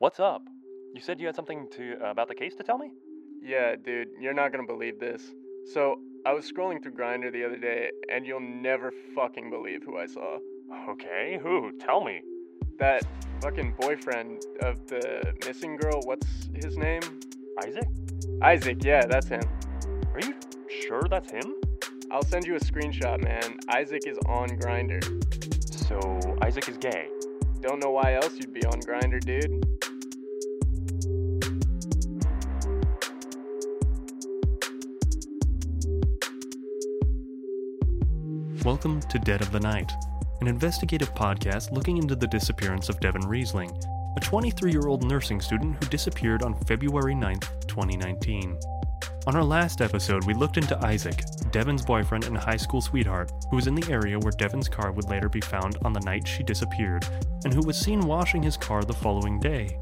What's 0.00 0.18
up? 0.18 0.48
You 0.94 1.02
said 1.02 1.20
you 1.20 1.26
had 1.26 1.36
something 1.36 1.68
to 1.72 1.96
uh, 2.02 2.10
about 2.10 2.28
the 2.28 2.34
case 2.34 2.54
to 2.54 2.62
tell 2.62 2.78
me? 2.78 2.90
Yeah, 3.42 3.76
dude, 3.76 4.08
you're 4.18 4.32
not 4.32 4.50
gonna 4.50 4.66
believe 4.66 4.98
this. 4.98 5.34
So, 5.74 5.96
I 6.24 6.32
was 6.32 6.50
scrolling 6.50 6.82
through 6.82 6.92
Grindr 6.92 7.30
the 7.30 7.44
other 7.44 7.58
day, 7.58 7.90
and 8.10 8.26
you'll 8.26 8.40
never 8.40 8.94
fucking 9.14 9.50
believe 9.50 9.82
who 9.84 9.98
I 9.98 10.06
saw. 10.06 10.38
Okay, 10.88 11.38
who? 11.42 11.72
Tell 11.78 12.02
me. 12.02 12.22
That 12.78 13.02
fucking 13.42 13.74
boyfriend 13.78 14.42
of 14.62 14.86
the 14.86 15.34
missing 15.46 15.76
girl, 15.76 16.00
what's 16.04 16.48
his 16.54 16.78
name? 16.78 17.02
Isaac? 17.62 17.88
Isaac, 18.40 18.82
yeah, 18.82 19.04
that's 19.04 19.28
him. 19.28 19.42
Are 20.14 20.20
you 20.20 20.34
sure 20.88 21.02
that's 21.10 21.30
him? 21.30 21.56
I'll 22.10 22.24
send 22.24 22.46
you 22.46 22.56
a 22.56 22.60
screenshot, 22.60 23.22
man. 23.22 23.60
Isaac 23.68 24.06
is 24.06 24.16
on 24.24 24.48
Grindr. 24.48 25.04
So, 25.70 26.38
Isaac 26.40 26.70
is 26.70 26.78
gay. 26.78 27.08
Don't 27.60 27.80
know 27.80 27.90
why 27.90 28.14
else 28.14 28.38
you'd 28.38 28.54
be 28.54 28.64
on 28.64 28.80
Grindr, 28.80 29.20
dude. 29.20 29.69
Welcome 38.70 39.00
to 39.00 39.18
Dead 39.18 39.40
of 39.40 39.50
the 39.50 39.58
Night, 39.58 39.90
an 40.40 40.46
investigative 40.46 41.12
podcast 41.12 41.72
looking 41.72 41.96
into 41.96 42.14
the 42.14 42.28
disappearance 42.28 42.88
of 42.88 43.00
Devin 43.00 43.26
Riesling, 43.26 43.76
a 44.16 44.20
23 44.20 44.70
year 44.70 44.86
old 44.86 45.02
nursing 45.02 45.40
student 45.40 45.74
who 45.74 45.90
disappeared 45.90 46.44
on 46.44 46.54
February 46.54 47.16
9th, 47.16 47.66
2019. 47.66 48.56
On 49.26 49.34
our 49.34 49.42
last 49.42 49.80
episode, 49.80 50.24
we 50.24 50.34
looked 50.34 50.56
into 50.56 50.78
Isaac, 50.86 51.20
Devin's 51.50 51.84
boyfriend 51.84 52.26
and 52.26 52.38
high 52.38 52.56
school 52.56 52.80
sweetheart, 52.80 53.32
who 53.50 53.56
was 53.56 53.66
in 53.66 53.74
the 53.74 53.90
area 53.90 54.20
where 54.20 54.30
Devin's 54.38 54.68
car 54.68 54.92
would 54.92 55.10
later 55.10 55.28
be 55.28 55.40
found 55.40 55.76
on 55.84 55.92
the 55.92 56.06
night 56.06 56.28
she 56.28 56.44
disappeared, 56.44 57.04
and 57.44 57.52
who 57.52 57.66
was 57.66 57.76
seen 57.76 58.02
washing 58.02 58.40
his 58.40 58.56
car 58.56 58.84
the 58.84 58.92
following 58.92 59.40
day. 59.40 59.80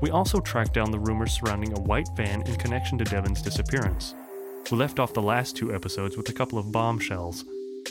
We 0.00 0.10
also 0.10 0.40
tracked 0.40 0.72
down 0.72 0.90
the 0.90 0.98
rumors 0.98 1.34
surrounding 1.34 1.72
a 1.72 1.82
white 1.82 2.08
van 2.16 2.42
in 2.42 2.56
connection 2.56 2.98
to 2.98 3.04
Devin's 3.04 3.42
disappearance. 3.42 4.12
We 4.72 4.76
left 4.76 4.98
off 4.98 5.14
the 5.14 5.22
last 5.22 5.56
two 5.56 5.72
episodes 5.72 6.16
with 6.16 6.28
a 6.30 6.34
couple 6.34 6.58
of 6.58 6.72
bombshells. 6.72 7.44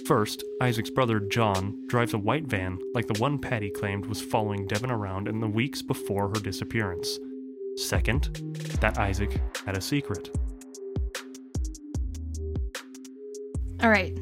First, 0.06 0.44
Isaac's 0.62 0.90
brother 0.90 1.20
John 1.20 1.86
drives 1.88 2.14
a 2.14 2.18
white 2.18 2.46
van 2.48 2.78
like 2.94 3.08
the 3.08 3.20
one 3.20 3.40
Patty 3.40 3.70
claimed 3.70 4.06
was 4.06 4.20
following 4.22 4.68
Devin 4.68 4.92
around 4.92 5.28
in 5.28 5.40
the 5.40 5.48
weeks 5.48 5.82
before 5.82 6.28
her 6.30 6.34
disappearance. 6.42 7.20
Second, 7.78 8.24
that 8.82 8.98
Isaac 8.98 9.40
had 9.66 9.78
a 9.78 9.82
secret. 9.82 10.30
All 13.82 13.90
right. 13.90 14.14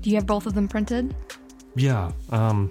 Do 0.00 0.10
you 0.10 0.16
have 0.16 0.26
both 0.26 0.46
of 0.46 0.54
them 0.54 0.68
printed? 0.68 1.14
Yeah, 1.76 2.10
um 2.30 2.70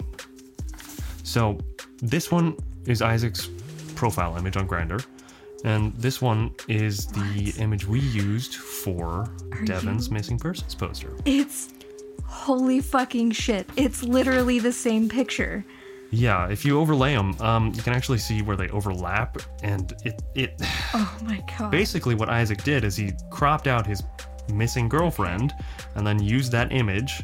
so 1.24 1.58
this 2.02 2.32
one 2.32 2.56
is 2.86 3.02
Isaac's 3.02 3.50
profile 3.96 4.36
image 4.38 4.56
on 4.58 4.68
Grindr, 4.68 5.06
and 5.66 5.94
this 5.96 6.22
one 6.22 6.52
is 6.68 7.08
the 7.08 7.54
image 7.60 7.86
we 7.88 8.00
used 8.00 8.56
for 8.56 9.30
Are 9.54 9.64
Devin's 9.66 10.08
you- 10.08 10.14
missing 10.14 10.38
persons 10.40 10.74
poster. 10.76 11.14
It's 11.26 11.74
holy 12.28 12.80
fucking 12.81 13.31
shit. 13.31 13.67
It's 13.75 14.03
literally 14.03 14.59
the 14.59 14.72
same 14.72 15.09
picture. 15.09 15.66
Yeah, 16.11 16.47
if 16.50 16.64
you 16.64 16.80
overlay 16.80 17.16
them, 17.16 17.36
um, 17.42 17.73
you 17.75 17.81
can 17.81 17.94
actually 17.94 18.20
see 18.20 18.42
where 18.42 18.56
they 18.56 18.70
overlap, 18.70 19.38
and 19.64 19.94
it 20.06 20.22
it 20.36 20.53
Oh 20.94 21.17
my 21.23 21.44
god. 21.58 21.72
basically 21.72 22.16
what 22.16 22.30
Isaac 22.30 22.64
did 22.64 22.83
is 22.83 22.95
he 22.95 23.11
cropped 23.30 23.67
out 23.67 23.86
his 23.86 24.03
missing 24.53 24.88
girlfriend 24.88 25.53
and 25.95 26.08
then 26.08 26.23
used 26.23 26.52
that 26.53 26.72
image 26.72 27.23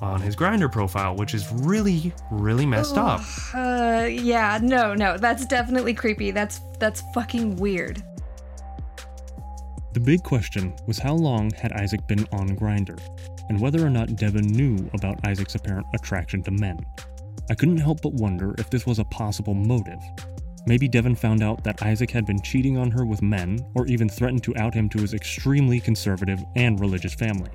on 0.00 0.20
his 0.20 0.36
Grindr 0.36 0.70
profile, 0.70 1.16
which 1.16 1.34
is 1.34 1.50
really 1.52 2.12
really 2.30 2.66
messed 2.66 2.96
up. 2.96 3.22
Uh 3.52 4.06
yeah, 4.08 4.58
no, 4.62 4.94
no. 4.94 5.16
That's 5.16 5.44
definitely 5.46 5.94
creepy. 5.94 6.30
That's 6.30 6.60
that's 6.78 7.02
fucking 7.12 7.56
weird. 7.56 8.04
The 9.94 10.00
big 10.00 10.22
question 10.22 10.74
was 10.86 10.98
how 10.98 11.14
long 11.14 11.50
had 11.52 11.72
Isaac 11.72 12.06
been 12.06 12.26
on 12.30 12.50
Grindr, 12.50 13.00
and 13.48 13.60
whether 13.60 13.84
or 13.84 13.90
not 13.90 14.16
Devin 14.16 14.46
knew 14.46 14.90
about 14.94 15.26
Isaac's 15.26 15.54
apparent 15.54 15.86
attraction 15.94 16.42
to 16.44 16.50
men. 16.50 16.78
I 17.50 17.54
couldn't 17.54 17.76
help 17.78 18.02
but 18.02 18.14
wonder 18.14 18.54
if 18.58 18.70
this 18.70 18.86
was 18.86 18.98
a 18.98 19.04
possible 19.04 19.54
motive. 19.54 20.00
Maybe 20.66 20.88
Devin 20.88 21.14
found 21.14 21.42
out 21.42 21.62
that 21.62 21.82
Isaac 21.82 22.10
had 22.10 22.26
been 22.26 22.42
cheating 22.42 22.76
on 22.76 22.90
her 22.90 23.06
with 23.06 23.22
men, 23.22 23.64
or 23.74 23.86
even 23.86 24.08
threatened 24.08 24.42
to 24.44 24.56
out 24.56 24.74
him 24.74 24.88
to 24.88 24.98
his 24.98 25.14
extremely 25.14 25.78
conservative 25.78 26.42
and 26.56 26.80
religious 26.80 27.14
family. 27.14 27.50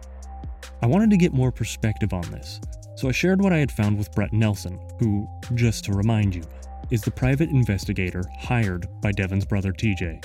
I 0.82 0.88
wanted 0.88 1.10
to 1.10 1.18
get 1.18 1.34
more 1.34 1.52
perspective 1.52 2.14
on 2.14 2.30
this, 2.32 2.62
so 2.96 3.10
I 3.10 3.12
shared 3.12 3.42
what 3.42 3.52
I 3.52 3.58
had 3.58 3.72
found 3.72 3.98
with 3.98 4.14
Brett 4.14 4.32
Nelson, 4.32 4.80
who, 5.00 5.28
just 5.56 5.84
to 5.86 5.94
remind 5.94 6.34
you, 6.34 6.44
is 6.90 7.02
the 7.02 7.12
private 7.12 7.50
investigator 7.50 8.24
hired 8.40 8.88
by 9.02 9.12
Devin's 9.12 9.46
brother 9.46 9.74
TJ. 9.74 10.24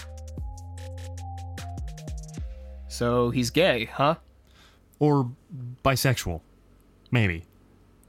So 2.88 3.30
he's 3.30 3.50
gay, 3.50 3.86
huh? 3.86 4.16
Or 4.98 5.30
bisexual. 5.84 6.40
Maybe. 7.10 7.44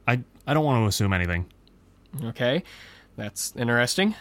I 0.07 0.23
I 0.45 0.53
don't 0.53 0.65
want 0.65 0.83
to 0.83 0.87
assume 0.87 1.13
anything. 1.13 1.45
Okay, 2.23 2.63
that's 3.15 3.53
interesting. 3.55 4.15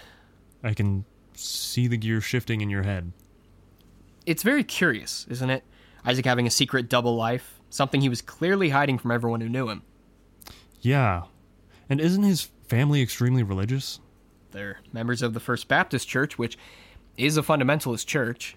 I 0.63 0.75
can 0.75 1.05
see 1.35 1.87
the 1.87 1.97
gear 1.97 2.21
shifting 2.21 2.61
in 2.61 2.71
your 2.71 2.83
head. 2.83 3.13
It's 4.25 4.43
very 4.43 4.65
curious, 4.65 5.27
isn't 5.31 5.51
it? 5.51 5.63
Isaac 6.05 6.25
having 6.25 6.47
a 6.47 6.51
secret 6.51 6.89
double 6.89 7.17
life, 7.17 7.61
something 7.71 8.01
he 8.01 8.09
was 8.09 8.23
clearly 8.23 8.71
hiding 8.71 8.99
from 8.99 9.11
everyone 9.11 9.41
who 9.41 9.49
knew 9.49 9.69
him. 9.69 9.83
Yeah. 10.81 11.25
And 11.89 12.01
isn't 12.01 12.23
his 12.23 12.49
family 12.67 13.03
extremely 13.03 13.43
religious? 13.43 14.01
They're 14.51 14.79
members 14.93 15.23
of 15.23 15.35
the 15.35 15.41
First 15.41 15.69
Baptist 15.69 16.09
Church, 16.09 16.39
which 16.39 16.59
is 17.17 17.37
a 17.37 17.43
fundamentalist 17.43 18.07
church. 18.07 18.57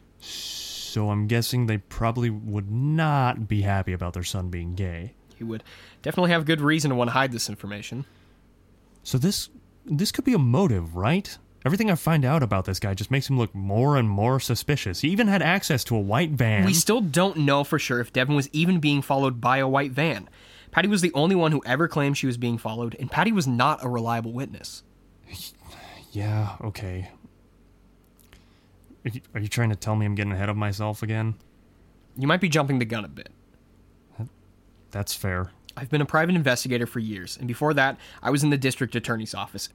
So 0.89 1.11
I'm 1.11 1.27
guessing 1.27 1.67
they 1.67 1.77
probably 1.77 2.29
would 2.29 2.71
not 2.71 3.47
be 3.47 3.61
happy 3.61 3.93
about 3.93 4.13
their 4.13 4.23
son 4.23 4.49
being 4.49 4.73
gay. 4.73 5.13
He 5.37 5.43
would 5.43 5.63
definitely 6.01 6.31
have 6.31 6.45
good 6.45 6.61
reason 6.61 6.89
to 6.89 6.95
want 6.95 7.09
to 7.09 7.13
hide 7.13 7.31
this 7.31 7.47
information. 7.47 8.05
So 9.03 9.17
this 9.17 9.49
this 9.85 10.11
could 10.11 10.25
be 10.25 10.33
a 10.33 10.39
motive, 10.39 10.95
right? 10.95 11.37
Everything 11.65 11.91
I 11.91 11.95
find 11.95 12.25
out 12.25 12.41
about 12.41 12.65
this 12.65 12.79
guy 12.79 12.93
just 12.93 13.11
makes 13.11 13.29
him 13.29 13.37
look 13.37 13.53
more 13.53 13.97
and 13.97 14.09
more 14.09 14.39
suspicious. 14.39 15.01
He 15.01 15.09
even 15.09 15.27
had 15.27 15.41
access 15.41 15.83
to 15.85 15.95
a 15.95 15.99
white 15.99 16.31
van. 16.31 16.65
We 16.65 16.73
still 16.73 17.01
don't 17.01 17.37
know 17.37 17.63
for 17.63 17.77
sure 17.77 17.99
if 17.99 18.13
Devin 18.13 18.35
was 18.35 18.49
even 18.53 18.79
being 18.79 19.01
followed 19.01 19.41
by 19.41 19.57
a 19.57 19.67
white 19.67 19.91
van. 19.91 20.29
Patty 20.71 20.87
was 20.87 21.01
the 21.01 21.13
only 21.13 21.35
one 21.35 21.51
who 21.51 21.61
ever 21.65 21.87
claimed 21.87 22.17
she 22.17 22.27
was 22.27 22.37
being 22.37 22.57
followed, 22.57 22.95
and 22.99 23.11
Patty 23.11 23.31
was 23.31 23.47
not 23.47 23.83
a 23.83 23.89
reliable 23.89 24.31
witness. 24.31 24.83
yeah, 26.11 26.55
okay. 26.61 27.09
Are 29.33 29.39
you, 29.39 29.47
trying 29.47 29.69
to 29.69 29.75
tell 29.75 29.95
me 29.95 30.05
I'm 30.05 30.15
getting 30.15 30.33
ahead 30.33 30.49
of 30.49 30.57
myself 30.57 31.03
again? 31.03 31.35
You 32.17 32.27
might 32.27 32.41
be 32.41 32.49
jumping 32.49 32.79
the 32.79 32.85
gun 32.85 33.05
a 33.05 33.07
bit. 33.07 33.29
That's 34.91 35.13
fair. 35.13 35.51
I've 35.77 35.89
been 35.89 36.01
a 36.01 36.05
private 36.05 36.35
investigator 36.35 36.85
for 36.85 36.99
years, 36.99 37.37
and 37.37 37.47
before 37.47 37.73
that, 37.75 37.97
I 38.21 38.31
was 38.31 38.43
in 38.43 38.49
the 38.49 38.57
district 38.57 38.95
attorney's 38.95 39.33
office. 39.33 39.69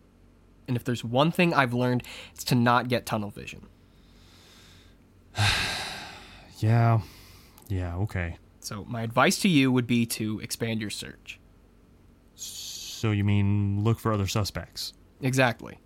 And 0.66 0.76
if 0.76 0.84
there's 0.84 1.04
one 1.04 1.30
thing 1.30 1.54
I've 1.54 1.72
learned, 1.72 2.02
it's 2.32 2.44
to 2.44 2.54
not 2.54 2.88
get 2.88 3.06
tunnel 3.06 3.30
vision. 3.30 3.66
Yeah. 6.58 7.00
Yeah, 7.68 7.96
okay. 7.96 8.36
So, 8.60 8.84
my 8.84 9.02
advice 9.02 9.38
to 9.40 9.48
you 9.48 9.70
would 9.72 9.86
be 9.86 10.06
to 10.06 10.40
expand 10.40 10.80
your 10.80 10.88
search. 10.88 11.38
So 12.36 13.10
you 13.10 13.24
mean 13.24 13.82
look 13.84 13.98
for 13.98 14.12
other 14.14 14.26
suspects? 14.26 14.94
Exactly. 15.20 15.78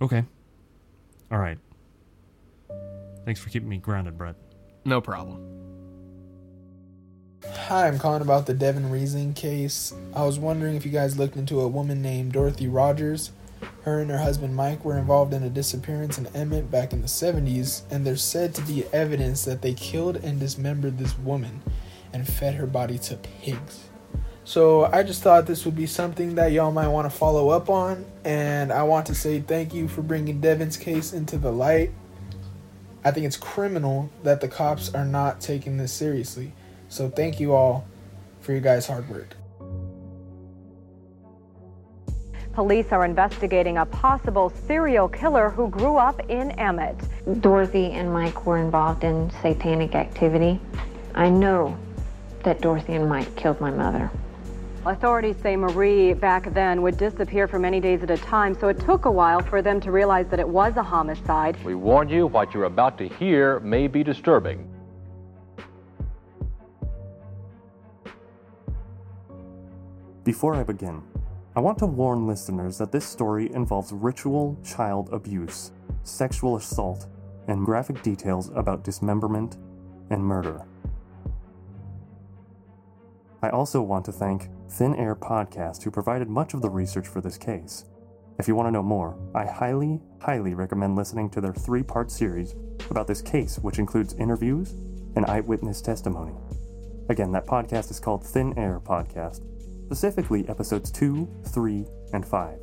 Okay. 0.00 0.24
All 1.30 1.38
right. 1.38 1.58
Thanks 3.24 3.40
for 3.40 3.50
keeping 3.50 3.68
me 3.68 3.78
grounded, 3.78 4.16
Brett. 4.16 4.36
No 4.84 5.00
problem. 5.00 5.56
Hi, 7.44 7.88
I'm 7.88 7.98
calling 7.98 8.22
about 8.22 8.46
the 8.46 8.54
Devin 8.54 8.90
Riesling 8.90 9.34
case. 9.34 9.92
I 10.14 10.24
was 10.24 10.38
wondering 10.38 10.76
if 10.76 10.86
you 10.86 10.92
guys 10.92 11.18
looked 11.18 11.36
into 11.36 11.60
a 11.60 11.68
woman 11.68 12.02
named 12.02 12.32
Dorothy 12.32 12.68
Rogers. 12.68 13.32
Her 13.82 14.00
and 14.00 14.10
her 14.10 14.18
husband 14.18 14.54
Mike 14.54 14.84
were 14.84 14.98
involved 14.98 15.32
in 15.32 15.42
a 15.42 15.50
disappearance 15.50 16.18
in 16.18 16.26
Emmett 16.28 16.70
back 16.70 16.92
in 16.92 17.02
the 17.02 17.08
70s, 17.08 17.82
and 17.90 18.06
there's 18.06 18.22
said 18.22 18.54
to 18.54 18.62
be 18.62 18.84
evidence 18.92 19.44
that 19.44 19.62
they 19.62 19.74
killed 19.74 20.16
and 20.16 20.38
dismembered 20.38 20.98
this 20.98 21.18
woman 21.18 21.62
and 22.12 22.26
fed 22.26 22.54
her 22.54 22.66
body 22.66 22.98
to 22.98 23.16
pigs. 23.16 23.88
So 24.44 24.84
I 24.84 25.02
just 25.02 25.22
thought 25.22 25.46
this 25.46 25.64
would 25.64 25.74
be 25.74 25.86
something 25.86 26.36
that 26.36 26.52
y'all 26.52 26.70
might 26.70 26.88
want 26.88 27.10
to 27.10 27.16
follow 27.16 27.48
up 27.48 27.68
on, 27.68 28.06
and 28.24 28.72
I 28.72 28.84
want 28.84 29.06
to 29.06 29.14
say 29.14 29.40
thank 29.40 29.74
you 29.74 29.88
for 29.88 30.02
bringing 30.02 30.40
Devin's 30.40 30.76
case 30.76 31.12
into 31.12 31.36
the 31.36 31.50
light. 31.50 31.90
I 33.06 33.12
think 33.12 33.24
it's 33.24 33.36
criminal 33.36 34.10
that 34.24 34.40
the 34.40 34.48
cops 34.48 34.92
are 34.92 35.04
not 35.04 35.40
taking 35.40 35.76
this 35.76 35.92
seriously. 35.92 36.50
So 36.88 37.08
thank 37.08 37.38
you 37.38 37.54
all 37.54 37.86
for 38.40 38.50
your 38.50 38.60
guys' 38.60 38.88
hard 38.88 39.08
work. 39.08 39.36
Police 42.52 42.90
are 42.90 43.04
investigating 43.04 43.78
a 43.78 43.86
possible 43.86 44.50
serial 44.66 45.06
killer 45.08 45.50
who 45.50 45.68
grew 45.68 45.96
up 45.96 46.18
in 46.28 46.50
Emmett. 46.58 46.96
Dorothy 47.40 47.92
and 47.92 48.12
Mike 48.12 48.44
were 48.44 48.58
involved 48.58 49.04
in 49.04 49.30
satanic 49.40 49.94
activity. 49.94 50.58
I 51.14 51.30
know 51.30 51.78
that 52.42 52.60
Dorothy 52.60 52.94
and 52.94 53.08
Mike 53.08 53.36
killed 53.36 53.60
my 53.60 53.70
mother. 53.70 54.10
Authorities 54.86 55.34
say 55.42 55.56
Marie 55.56 56.12
back 56.12 56.54
then 56.54 56.80
would 56.80 56.96
disappear 56.96 57.48
for 57.48 57.58
many 57.58 57.80
days 57.80 58.04
at 58.04 58.10
a 58.10 58.16
time, 58.18 58.54
so 58.54 58.68
it 58.68 58.78
took 58.78 59.06
a 59.06 59.10
while 59.10 59.40
for 59.40 59.60
them 59.60 59.80
to 59.80 59.90
realize 59.90 60.28
that 60.28 60.38
it 60.38 60.48
was 60.48 60.76
a 60.76 60.82
homicide. 60.82 61.56
We 61.64 61.74
warn 61.74 62.08
you, 62.08 62.28
what 62.28 62.54
you're 62.54 62.64
about 62.64 62.96
to 62.98 63.08
hear 63.08 63.58
may 63.58 63.88
be 63.88 64.04
disturbing. 64.04 64.72
Before 70.22 70.54
I 70.54 70.62
begin, 70.62 71.02
I 71.56 71.60
want 71.60 71.78
to 71.78 71.86
warn 71.86 72.28
listeners 72.28 72.78
that 72.78 72.92
this 72.92 73.04
story 73.04 73.52
involves 73.52 73.92
ritual 73.92 74.56
child 74.62 75.08
abuse, 75.12 75.72
sexual 76.04 76.54
assault, 76.54 77.08
and 77.48 77.66
graphic 77.66 78.02
details 78.02 78.52
about 78.54 78.84
dismemberment 78.84 79.56
and 80.10 80.22
murder. 80.22 80.64
I 83.42 83.48
also 83.48 83.82
want 83.82 84.04
to 84.04 84.12
thank 84.12 84.48
Thin 84.68 84.94
Air 84.96 85.14
Podcast, 85.14 85.82
who 85.82 85.90
provided 85.90 86.28
much 86.28 86.54
of 86.54 86.62
the 86.62 86.70
research 86.70 87.06
for 87.08 87.20
this 87.20 87.38
case. 87.38 87.84
If 88.38 88.46
you 88.48 88.54
want 88.54 88.66
to 88.66 88.72
know 88.72 88.82
more, 88.82 89.18
I 89.34 89.46
highly, 89.46 90.00
highly 90.20 90.54
recommend 90.54 90.96
listening 90.96 91.30
to 91.30 91.40
their 91.40 91.54
three 91.54 91.82
part 91.82 92.10
series 92.10 92.54
about 92.90 93.06
this 93.06 93.22
case, 93.22 93.58
which 93.58 93.78
includes 93.78 94.14
interviews 94.14 94.72
and 95.16 95.24
eyewitness 95.26 95.80
testimony. 95.80 96.34
Again, 97.08 97.32
that 97.32 97.46
podcast 97.46 97.90
is 97.90 98.00
called 98.00 98.26
Thin 98.26 98.58
Air 98.58 98.80
Podcast, 98.80 99.42
specifically 99.86 100.48
episodes 100.48 100.90
2, 100.90 101.28
3, 101.46 101.86
and 102.12 102.26
5. 102.26 102.58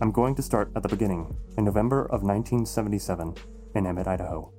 I'm 0.00 0.12
going 0.12 0.34
to 0.36 0.42
start 0.42 0.70
at 0.76 0.82
the 0.82 0.88
beginning, 0.88 1.36
in 1.56 1.64
November 1.64 2.02
of 2.04 2.22
1977, 2.22 3.34
in 3.74 3.86
Emmett, 3.86 4.06
Idaho. 4.06 4.52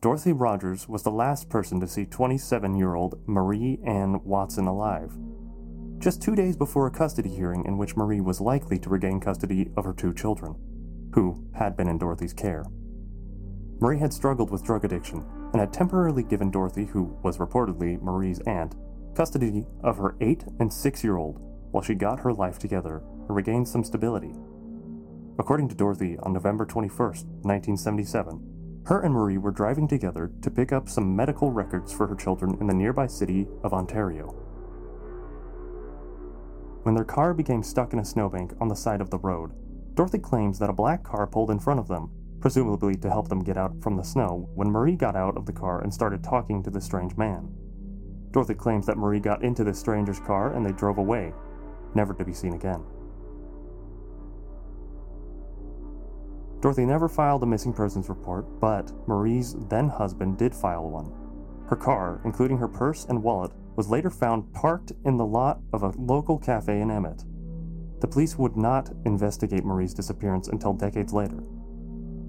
Dorothy 0.00 0.32
Rogers 0.32 0.88
was 0.88 1.02
the 1.02 1.10
last 1.10 1.48
person 1.48 1.80
to 1.80 1.88
see 1.88 2.06
27 2.06 2.76
year 2.76 2.94
old 2.94 3.20
Marie 3.26 3.80
Ann 3.84 4.22
Watson 4.22 4.68
alive. 4.68 5.12
Just 5.98 6.22
two 6.22 6.36
days 6.36 6.56
before 6.56 6.86
a 6.86 6.90
custody 6.92 7.28
hearing 7.28 7.64
in 7.64 7.76
which 7.76 7.96
Marie 7.96 8.20
was 8.20 8.40
likely 8.40 8.78
to 8.78 8.90
regain 8.90 9.18
custody 9.18 9.72
of 9.76 9.84
her 9.84 9.92
two 9.92 10.14
children, 10.14 10.54
who 11.14 11.44
had 11.52 11.76
been 11.76 11.88
in 11.88 11.98
Dorothy's 11.98 12.32
care. 12.32 12.64
Marie 13.80 13.98
had 13.98 14.12
struggled 14.12 14.52
with 14.52 14.62
drug 14.62 14.84
addiction 14.84 15.24
and 15.52 15.58
had 15.58 15.72
temporarily 15.72 16.22
given 16.22 16.52
Dorothy, 16.52 16.84
who 16.84 17.18
was 17.24 17.38
reportedly 17.38 18.00
Marie's 18.00 18.38
aunt, 18.46 18.76
custody 19.16 19.66
of 19.82 19.96
her 19.96 20.14
8 20.20 20.44
and 20.60 20.72
6 20.72 21.02
year 21.02 21.16
old 21.16 21.40
while 21.72 21.82
she 21.82 21.96
got 21.96 22.20
her 22.20 22.32
life 22.32 22.60
together 22.60 23.02
and 23.26 23.34
regained 23.34 23.66
some 23.66 23.82
stability. 23.82 24.32
According 25.40 25.68
to 25.70 25.74
Dorothy, 25.74 26.16
on 26.22 26.32
November 26.32 26.66
21, 26.66 26.96
1977, 26.98 28.57
her 28.88 29.02
and 29.02 29.12
Marie 29.12 29.36
were 29.36 29.50
driving 29.50 29.86
together 29.86 30.30
to 30.40 30.50
pick 30.50 30.72
up 30.72 30.88
some 30.88 31.14
medical 31.14 31.52
records 31.52 31.92
for 31.92 32.06
her 32.06 32.14
children 32.14 32.56
in 32.58 32.66
the 32.66 32.74
nearby 32.74 33.06
city 33.06 33.46
of 33.62 33.74
Ontario. 33.74 34.28
When 36.84 36.94
their 36.94 37.04
car 37.04 37.34
became 37.34 37.62
stuck 37.62 37.92
in 37.92 37.98
a 37.98 38.04
snowbank 38.04 38.54
on 38.62 38.68
the 38.68 38.74
side 38.74 39.02
of 39.02 39.10
the 39.10 39.18
road, 39.18 39.52
Dorothy 39.94 40.18
claims 40.18 40.58
that 40.58 40.70
a 40.70 40.72
black 40.72 41.04
car 41.04 41.26
pulled 41.26 41.50
in 41.50 41.58
front 41.58 41.78
of 41.78 41.86
them, 41.86 42.10
presumably 42.40 42.94
to 42.94 43.10
help 43.10 43.28
them 43.28 43.44
get 43.44 43.58
out 43.58 43.78
from 43.82 43.94
the 43.94 44.02
snow, 44.02 44.48
when 44.54 44.70
Marie 44.70 44.96
got 44.96 45.16
out 45.16 45.36
of 45.36 45.44
the 45.44 45.52
car 45.52 45.82
and 45.82 45.92
started 45.92 46.24
talking 46.24 46.62
to 46.62 46.70
the 46.70 46.80
strange 46.80 47.14
man. 47.18 47.52
Dorothy 48.30 48.54
claims 48.54 48.86
that 48.86 48.96
Marie 48.96 49.20
got 49.20 49.44
into 49.44 49.64
the 49.64 49.74
stranger's 49.74 50.20
car 50.20 50.54
and 50.54 50.64
they 50.64 50.72
drove 50.72 50.96
away, 50.96 51.34
never 51.94 52.14
to 52.14 52.24
be 52.24 52.32
seen 52.32 52.54
again. 52.54 52.82
Dorothy 56.60 56.84
never 56.84 57.08
filed 57.08 57.42
a 57.44 57.46
missing 57.46 57.72
persons 57.72 58.08
report, 58.08 58.60
but 58.60 58.92
Marie's 59.06 59.54
then 59.68 59.88
husband 59.88 60.38
did 60.38 60.54
file 60.54 60.90
one. 60.90 61.12
Her 61.68 61.76
car, 61.76 62.20
including 62.24 62.58
her 62.58 62.66
purse 62.66 63.04
and 63.04 63.22
wallet, 63.22 63.52
was 63.76 63.88
later 63.88 64.10
found 64.10 64.52
parked 64.54 64.92
in 65.04 65.16
the 65.16 65.24
lot 65.24 65.60
of 65.72 65.84
a 65.84 65.92
local 65.96 66.36
cafe 66.36 66.80
in 66.80 66.90
Emmett. 66.90 67.22
The 68.00 68.08
police 68.08 68.36
would 68.36 68.56
not 68.56 68.90
investigate 69.04 69.64
Marie's 69.64 69.94
disappearance 69.94 70.48
until 70.48 70.72
decades 70.72 71.12
later. 71.12 71.42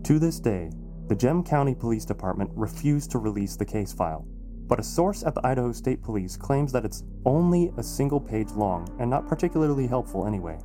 To 0.03 0.19
this 0.19 0.39
day, 0.39 0.69
the 1.07 1.15
Gem 1.15 1.43
County 1.43 1.73
Police 1.73 2.05
Department 2.05 2.51
refused 2.53 3.09
to 3.11 3.17
release 3.17 3.55
the 3.55 3.65
case 3.65 3.91
file, 3.91 4.27
but 4.67 4.79
a 4.79 4.83
source 4.83 5.23
at 5.23 5.33
the 5.33 5.45
Idaho 5.45 5.71
State 5.71 6.03
Police 6.03 6.37
claims 6.37 6.71
that 6.71 6.85
it's 6.85 7.03
only 7.25 7.71
a 7.77 7.83
single 7.83 8.19
page 8.19 8.51
long 8.51 8.95
and 8.99 9.09
not 9.09 9.27
particularly 9.27 9.87
helpful 9.87 10.27
anyway. 10.27 10.59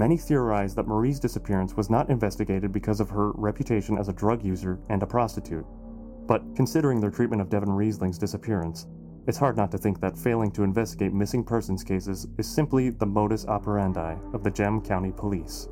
Many 0.00 0.16
theorize 0.16 0.74
that 0.76 0.88
Marie's 0.88 1.20
disappearance 1.20 1.76
was 1.76 1.90
not 1.90 2.08
investigated 2.08 2.72
because 2.72 3.00
of 3.00 3.10
her 3.10 3.32
reputation 3.32 3.98
as 3.98 4.08
a 4.08 4.14
drug 4.14 4.42
user 4.42 4.78
and 4.88 5.02
a 5.02 5.06
prostitute. 5.06 5.66
But 6.26 6.42
considering 6.56 7.00
their 7.00 7.10
treatment 7.10 7.42
of 7.42 7.50
Devin 7.50 7.68
Riesling's 7.68 8.16
disappearance, 8.16 8.86
it's 9.26 9.36
hard 9.36 9.58
not 9.58 9.70
to 9.72 9.76
think 9.76 10.00
that 10.00 10.16
failing 10.16 10.52
to 10.52 10.62
investigate 10.62 11.12
missing 11.12 11.44
persons 11.44 11.84
cases 11.84 12.26
is 12.38 12.48
simply 12.48 12.88
the 12.88 13.04
modus 13.04 13.44
operandi 13.44 14.16
of 14.32 14.42
the 14.42 14.50
Gem 14.50 14.80
County 14.80 15.12
Police. 15.14 15.68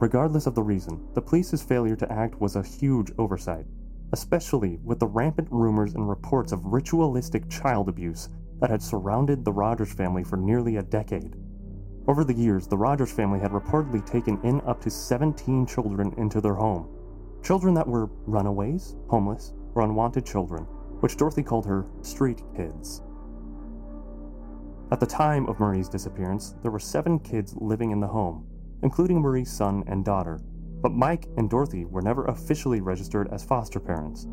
Regardless 0.00 0.46
of 0.46 0.54
the 0.54 0.62
reason, 0.62 1.06
the 1.12 1.20
police's 1.20 1.62
failure 1.62 1.96
to 1.96 2.10
act 2.10 2.40
was 2.40 2.56
a 2.56 2.62
huge 2.62 3.12
oversight, 3.18 3.66
especially 4.14 4.78
with 4.82 4.98
the 4.98 5.06
rampant 5.06 5.48
rumors 5.50 5.92
and 5.92 6.08
reports 6.08 6.52
of 6.52 6.64
ritualistic 6.64 7.50
child 7.50 7.90
abuse 7.90 8.30
that 8.60 8.70
had 8.70 8.82
surrounded 8.82 9.44
the 9.44 9.52
Rogers 9.52 9.92
family 9.92 10.24
for 10.24 10.36
nearly 10.36 10.76
a 10.76 10.82
decade. 10.82 11.36
Over 12.08 12.24
the 12.24 12.34
years, 12.34 12.66
the 12.66 12.76
Rogers 12.76 13.12
family 13.12 13.40
had 13.40 13.50
reportedly 13.50 14.04
taken 14.04 14.40
in 14.42 14.60
up 14.62 14.80
to 14.82 14.90
17 14.90 15.66
children 15.66 16.14
into 16.16 16.40
their 16.40 16.54
home. 16.54 16.88
Children 17.42 17.74
that 17.74 17.86
were 17.86 18.10
runaways, 18.26 18.96
homeless, 19.08 19.52
or 19.74 19.82
unwanted 19.82 20.24
children, 20.24 20.64
which 21.00 21.16
Dorothy 21.16 21.42
called 21.42 21.66
her 21.66 21.86
street 22.02 22.42
kids. 22.56 23.02
At 24.92 25.00
the 25.00 25.06
time 25.06 25.46
of 25.46 25.58
Marie's 25.58 25.88
disappearance, 25.88 26.54
there 26.62 26.70
were 26.70 26.78
seven 26.78 27.18
kids 27.18 27.56
living 27.56 27.90
in 27.90 27.98
the 27.98 28.06
home, 28.06 28.46
including 28.82 29.20
Marie's 29.20 29.50
son 29.50 29.82
and 29.88 30.04
daughter, 30.04 30.38
but 30.80 30.92
Mike 30.92 31.26
and 31.36 31.50
Dorothy 31.50 31.84
were 31.84 32.02
never 32.02 32.26
officially 32.26 32.80
registered 32.80 33.28
as 33.32 33.44
foster 33.44 33.80
parents. 33.80 34.28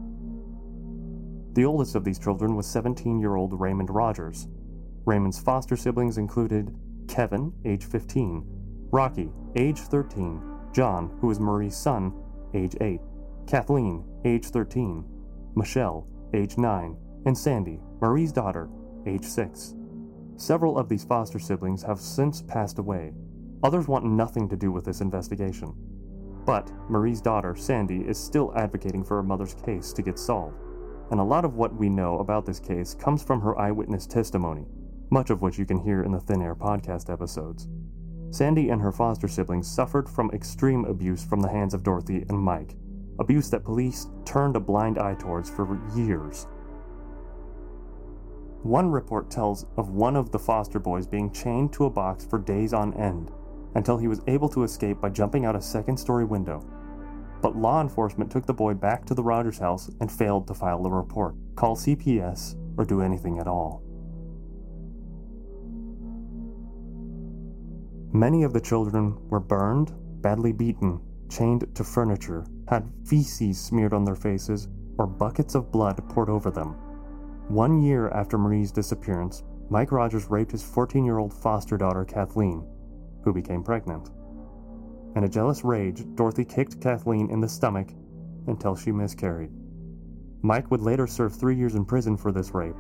The 1.53 1.65
oldest 1.65 1.94
of 1.94 2.03
these 2.03 2.17
children 2.17 2.55
was 2.55 2.65
17 2.65 3.19
year 3.19 3.35
old 3.35 3.59
Raymond 3.59 3.91
Rogers. 3.91 4.47
Raymond's 5.05 5.39
foster 5.39 5.75
siblings 5.75 6.17
included 6.17 6.75
Kevin, 7.07 7.53
age 7.63 7.85
15, 7.85 8.44
Rocky, 8.91 9.29
age 9.55 9.77
13, 9.77 10.41
John, 10.73 11.15
who 11.21 11.27
was 11.27 11.39
Marie's 11.39 11.75
son, 11.75 12.13
age 12.55 12.75
8, 12.81 13.00
Kathleen, 13.45 14.03
age 14.25 14.45
13, 14.45 15.05
Michelle, 15.55 16.07
age 16.33 16.57
9, 16.57 16.97
and 17.27 17.38
Sandy, 17.38 17.79
Marie's 18.01 18.31
daughter, 18.31 18.69
age 19.05 19.25
6. 19.25 19.75
Several 20.38 20.79
of 20.79 20.89
these 20.89 21.03
foster 21.03 21.38
siblings 21.38 21.83
have 21.83 22.00
since 22.00 22.41
passed 22.41 22.79
away. 22.79 23.13
Others 23.63 23.88
want 23.88 24.05
nothing 24.05 24.50
to 24.50 24.57
do 24.57 24.72
with 24.72 24.86
this 24.86 25.01
investigation. 25.01 25.75
But 26.45 26.72
Marie's 26.89 27.22
daughter, 27.22 27.55
Sandy, 27.55 28.01
is 28.01 28.17
still 28.17 28.51
advocating 28.55 29.03
for 29.03 29.17
her 29.17 29.24
mother's 29.24 29.53
case 29.53 29.93
to 29.93 30.01
get 30.01 30.17
solved 30.17 30.62
and 31.13 31.22
a 31.22 31.24
lot 31.24 31.46
of 31.46 31.53
what 31.53 31.75
we 31.75 31.89
know 31.89 32.17
about 32.17 32.43
this 32.43 32.60
case 32.60 32.96
comes 32.96 33.22
from 33.22 33.39
her 33.39 33.55
eyewitness 33.60 34.08
testimony, 34.08 34.65
much 35.12 35.29
of 35.29 35.43
which 35.43 35.60
you 35.60 35.63
can 35.63 35.77
hear 35.77 36.01
in 36.01 36.12
the 36.12 36.20
Thin 36.20 36.41
Air 36.41 36.55
podcast 36.55 37.13
episodes. 37.13 37.67
Sandy 38.32 38.70
and 38.70 38.82
her 38.82 38.91
foster 38.91 39.27
siblings 39.27 39.70
suffered 39.70 40.10
from 40.10 40.32
extreme 40.32 40.86
abuse 40.86 41.24
from 41.24 41.39
the 41.39 41.51
hands 41.51 41.75
of 41.75 41.84
Dorothy 41.84 42.25
and 42.29 42.39
Mike, 42.39 42.74
abuse 43.20 43.51
that 43.51 43.63
police 43.63 44.08
turned 44.25 44.55
a 44.55 44.60
blind 44.60 44.98
eye 44.98 45.13
towards 45.13 45.51
for 45.51 45.79
years. 45.96 46.48
One 48.63 48.89
report 48.89 49.29
tells 49.29 49.67
of 49.77 49.89
one 49.89 50.15
of 50.15 50.32
the 50.32 50.39
foster 50.39 50.79
boys 50.79 51.05
being 51.05 51.32
chained 51.32 51.74
to 51.74 51.86
a 51.86 51.91
box 51.91 52.25
for 52.25 52.39
days 52.39 52.74
on 52.74 52.91
end 52.96 53.29
until 53.75 54.00
he 54.00 54.08
was 54.08 54.22
able 54.25 54.50
to 54.50 54.63
escape 54.63 55.00
by 55.00 55.10
jumping 55.10 55.46
out 55.46 55.55
a 55.55 55.62
second 55.62 55.98
story 55.98 56.25
window 56.25 56.65
but 57.43 57.57
law 57.57 57.81
enforcement 57.81 58.31
took 58.31 58.45
the 58.45 58.53
boy 58.53 58.73
back 58.73 59.05
to 59.05 59.13
the 59.13 59.21
Rogers 59.21 59.59
house 59.59 59.91
and 60.00 60.09
failed 60.09 60.47
to 60.47 60.53
file 60.53 60.85
a 60.85 60.89
report, 60.89 61.35
call 61.55 61.75
CPS, 61.75 62.55
or 62.77 62.85
do 62.85 63.01
anything 63.01 63.38
at 63.38 63.50
all. 63.50 63.83
Many 68.13 68.43
of 68.43 68.53
the 68.53 68.62
children 68.62 69.17
were 69.27 69.41
burned, 69.41 69.91
badly 70.21 70.53
beaten, 70.53 71.01
chained 71.29 71.67
to 71.75 71.83
furniture, 71.83 72.45
had 72.69 72.89
feces 73.05 73.59
smeared 73.59 73.93
on 73.93 74.05
their 74.05 74.15
faces, 74.15 74.69
or 74.97 75.05
buckets 75.05 75.53
of 75.53 75.69
blood 75.69 76.01
poured 76.09 76.29
over 76.29 76.50
them. 76.50 76.69
One 77.50 77.81
year 77.81 78.07
after 78.12 78.38
Marie's 78.38 78.71
disappearance, 78.71 79.43
Mike 79.69 79.91
Rogers 79.91 80.29
raped 80.29 80.51
his 80.53 80.63
14 80.63 81.03
year 81.03 81.17
old 81.17 81.33
foster 81.33 81.75
daughter 81.75 82.05
Kathleen, 82.05 82.65
who 83.25 83.33
became 83.33 83.63
pregnant. 83.63 84.12
In 85.15 85.24
a 85.24 85.29
jealous 85.29 85.63
rage, 85.63 86.03
Dorothy 86.15 86.43
kicked 86.43 86.82
Kathleen 86.82 87.29
in 87.29 87.39
the 87.39 87.48
stomach 87.48 87.89
until 88.48 88.75
she 88.75 88.91
miscarried. 88.91 89.51
Mike 90.41 90.70
would 90.72 90.82
later 90.82 91.08
serve 91.08 91.36
three 91.36 91.55
years 91.55 91.75
in 91.75 91.86
prison 91.86 92.17
for 92.17 92.32
this 92.32 92.53
rape, 92.53 92.75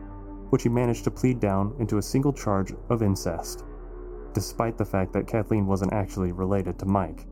which 0.49 0.63
he 0.63 0.69
managed 0.69 1.03
to 1.03 1.11
plead 1.11 1.39
down 1.39 1.75
into 1.79 1.97
a 1.97 2.01
single 2.01 2.33
charge 2.33 2.73
of 2.89 3.01
incest, 3.01 3.63
despite 4.33 4.77
the 4.77 4.85
fact 4.85 5.13
that 5.13 5.27
Kathleen 5.27 5.67
wasn't 5.67 5.93
actually 5.93 6.31
related 6.31 6.77
to 6.79 6.85
Mike. 6.85 7.27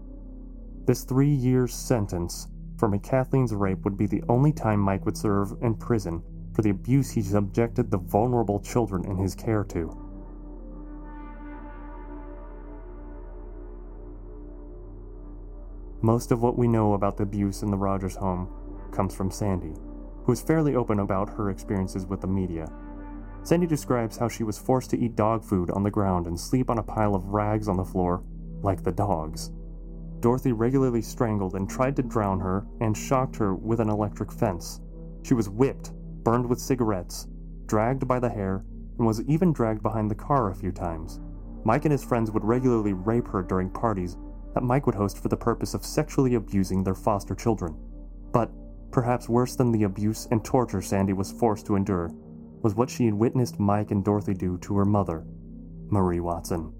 This 0.85 1.03
three 1.03 1.33
year 1.33 1.67
sentence 1.67 2.47
from 2.77 2.97
Kathleen's 2.99 3.53
rape 3.53 3.83
would 3.83 3.97
be 3.97 4.07
the 4.07 4.23
only 4.29 4.51
time 4.51 4.79
Mike 4.79 5.05
would 5.05 5.17
serve 5.17 5.53
in 5.61 5.75
prison 5.75 6.23
for 6.53 6.61
the 6.61 6.71
abuse 6.71 7.11
he 7.11 7.21
subjected 7.21 7.91
the 7.91 7.97
vulnerable 7.97 8.59
children 8.59 9.05
in 9.05 9.17
his 9.17 9.35
care 9.35 9.63
to. 9.65 10.00
Most 16.03 16.31
of 16.31 16.41
what 16.41 16.57
we 16.57 16.67
know 16.67 16.93
about 16.93 17.17
the 17.17 17.23
abuse 17.23 17.61
in 17.61 17.69
the 17.69 17.77
Rogers 17.77 18.15
home 18.15 18.49
comes 18.91 19.13
from 19.13 19.29
Sandy, 19.29 19.75
who 20.23 20.31
is 20.31 20.41
fairly 20.41 20.73
open 20.73 20.99
about 20.99 21.29
her 21.29 21.51
experiences 21.51 22.07
with 22.07 22.21
the 22.21 22.27
media. 22.27 22.71
Sandy 23.43 23.67
describes 23.67 24.17
how 24.17 24.27
she 24.27 24.43
was 24.43 24.57
forced 24.57 24.89
to 24.91 24.99
eat 24.99 25.15
dog 25.15 25.43
food 25.43 25.69
on 25.69 25.83
the 25.83 25.91
ground 25.91 26.25
and 26.25 26.39
sleep 26.39 26.71
on 26.71 26.79
a 26.79 26.83
pile 26.83 27.13
of 27.13 27.27
rags 27.27 27.67
on 27.67 27.77
the 27.77 27.85
floor, 27.85 28.23
like 28.63 28.83
the 28.83 28.91
dogs. 28.91 29.51
Dorothy 30.21 30.51
regularly 30.51 31.03
strangled 31.03 31.53
and 31.53 31.69
tried 31.69 31.95
to 31.97 32.03
drown 32.03 32.39
her 32.39 32.65
and 32.79 32.97
shocked 32.97 33.35
her 33.35 33.53
with 33.53 33.79
an 33.79 33.89
electric 33.89 34.31
fence. 34.31 34.81
She 35.21 35.35
was 35.35 35.49
whipped, 35.49 35.91
burned 36.23 36.47
with 36.47 36.59
cigarettes, 36.59 37.27
dragged 37.67 38.07
by 38.07 38.19
the 38.19 38.29
hair, 38.29 38.65
and 38.97 39.05
was 39.05 39.21
even 39.21 39.53
dragged 39.53 39.83
behind 39.83 40.09
the 40.09 40.15
car 40.15 40.49
a 40.49 40.55
few 40.55 40.71
times. 40.71 41.19
Mike 41.63 41.85
and 41.85 41.91
his 41.91 42.03
friends 42.03 42.31
would 42.31 42.43
regularly 42.43 42.93
rape 42.93 43.27
her 43.27 43.43
during 43.43 43.69
parties 43.69 44.17
that 44.53 44.63
Mike 44.63 44.85
would 44.85 44.95
host 44.95 45.21
for 45.21 45.29
the 45.29 45.37
purpose 45.37 45.73
of 45.73 45.85
sexually 45.85 46.35
abusing 46.35 46.83
their 46.83 46.95
foster 46.95 47.35
children. 47.35 47.75
But 48.31 48.51
perhaps 48.91 49.29
worse 49.29 49.55
than 49.55 49.71
the 49.71 49.83
abuse 49.83 50.27
and 50.31 50.43
torture 50.43 50.81
Sandy 50.81 51.13
was 51.13 51.31
forced 51.31 51.65
to 51.67 51.75
endure 51.75 52.11
was 52.61 52.75
what 52.75 52.89
she 52.89 53.05
had 53.05 53.13
witnessed 53.13 53.59
Mike 53.59 53.91
and 53.91 54.03
Dorothy 54.03 54.33
do 54.33 54.57
to 54.59 54.77
her 54.77 54.85
mother, 54.85 55.25
Marie 55.89 56.19
Watson. 56.19 56.73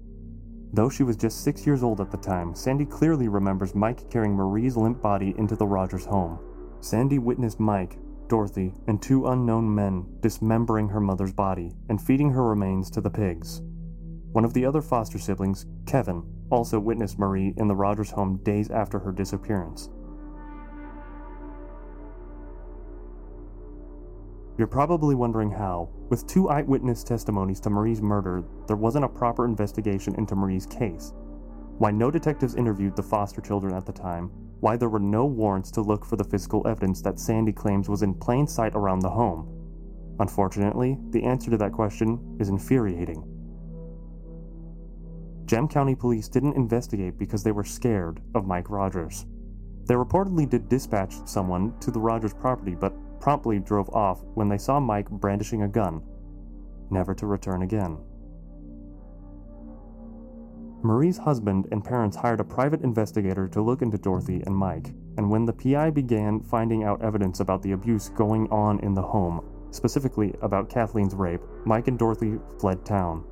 Though 0.74 0.88
she 0.88 1.02
was 1.02 1.16
just 1.16 1.44
six 1.44 1.66
years 1.66 1.82
old 1.82 2.00
at 2.00 2.10
the 2.10 2.16
time, 2.16 2.54
Sandy 2.54 2.86
clearly 2.86 3.28
remembers 3.28 3.74
Mike 3.74 4.08
carrying 4.10 4.34
Marie's 4.34 4.76
limp 4.76 5.02
body 5.02 5.34
into 5.36 5.56
the 5.56 5.66
Rogers 5.66 6.06
home. 6.06 6.38
Sandy 6.80 7.18
witnessed 7.18 7.60
Mike, 7.60 7.98
Dorothy, 8.28 8.72
and 8.86 9.02
two 9.02 9.26
unknown 9.26 9.74
men 9.74 10.06
dismembering 10.20 10.88
her 10.88 11.00
mother's 11.00 11.32
body 11.32 11.72
and 11.90 12.00
feeding 12.00 12.30
her 12.30 12.44
remains 12.44 12.90
to 12.90 13.00
the 13.00 13.10
pigs. 13.10 13.60
One 14.32 14.46
of 14.46 14.54
the 14.54 14.64
other 14.64 14.80
foster 14.80 15.18
siblings, 15.18 15.66
Kevin, 15.84 16.22
also 16.52 16.78
witnessed 16.78 17.18
Marie 17.18 17.54
in 17.56 17.66
the 17.66 17.74
Rogers 17.74 18.10
home 18.10 18.36
days 18.44 18.70
after 18.70 18.98
her 18.98 19.10
disappearance. 19.10 19.88
You're 24.58 24.66
probably 24.66 25.14
wondering 25.14 25.50
how, 25.50 25.88
with 26.10 26.26
two 26.26 26.50
eyewitness 26.50 27.02
testimonies 27.02 27.58
to 27.60 27.70
Marie's 27.70 28.02
murder, 28.02 28.44
there 28.66 28.76
wasn't 28.76 29.06
a 29.06 29.08
proper 29.08 29.46
investigation 29.46 30.14
into 30.16 30.36
Marie's 30.36 30.66
case. 30.66 31.14
Why 31.78 31.90
no 31.90 32.10
detectives 32.10 32.54
interviewed 32.54 32.94
the 32.94 33.02
foster 33.02 33.40
children 33.40 33.74
at 33.74 33.86
the 33.86 33.92
time, 33.92 34.30
why 34.60 34.76
there 34.76 34.90
were 34.90 35.00
no 35.00 35.24
warrants 35.24 35.70
to 35.72 35.80
look 35.80 36.04
for 36.04 36.16
the 36.16 36.24
physical 36.24 36.66
evidence 36.68 37.00
that 37.00 37.18
Sandy 37.18 37.52
claims 37.52 37.88
was 37.88 38.02
in 38.02 38.12
plain 38.12 38.46
sight 38.46 38.74
around 38.74 39.00
the 39.00 39.10
home. 39.10 39.48
Unfortunately, 40.20 40.98
the 41.10 41.24
answer 41.24 41.50
to 41.50 41.56
that 41.56 41.72
question 41.72 42.36
is 42.38 42.50
infuriating. 42.50 43.31
Gem 45.52 45.68
County 45.68 45.94
police 45.94 46.28
didn't 46.28 46.56
investigate 46.56 47.18
because 47.18 47.44
they 47.44 47.52
were 47.52 47.62
scared 47.62 48.22
of 48.34 48.46
Mike 48.46 48.70
Rogers. 48.70 49.26
They 49.84 49.92
reportedly 49.92 50.48
did 50.48 50.70
dispatch 50.70 51.12
someone 51.26 51.78
to 51.80 51.90
the 51.90 52.00
Rogers 52.00 52.32
property, 52.32 52.74
but 52.74 52.94
promptly 53.20 53.58
drove 53.58 53.90
off 53.90 54.22
when 54.32 54.48
they 54.48 54.56
saw 54.56 54.80
Mike 54.80 55.10
brandishing 55.10 55.60
a 55.60 55.68
gun, 55.68 56.00
never 56.88 57.14
to 57.16 57.26
return 57.26 57.60
again. 57.60 57.98
Marie's 60.82 61.18
husband 61.18 61.68
and 61.70 61.84
parents 61.84 62.16
hired 62.16 62.40
a 62.40 62.44
private 62.44 62.80
investigator 62.80 63.46
to 63.48 63.60
look 63.60 63.82
into 63.82 63.98
Dorothy 63.98 64.42
and 64.46 64.56
Mike, 64.56 64.94
and 65.18 65.30
when 65.30 65.44
the 65.44 65.52
PI 65.52 65.90
began 65.90 66.40
finding 66.40 66.82
out 66.82 67.02
evidence 67.02 67.40
about 67.40 67.60
the 67.60 67.72
abuse 67.72 68.08
going 68.08 68.48
on 68.50 68.80
in 68.80 68.94
the 68.94 69.02
home, 69.02 69.44
specifically 69.70 70.34
about 70.40 70.70
Kathleen's 70.70 71.14
rape, 71.14 71.42
Mike 71.66 71.88
and 71.88 71.98
Dorothy 71.98 72.38
fled 72.58 72.86
town. 72.86 73.26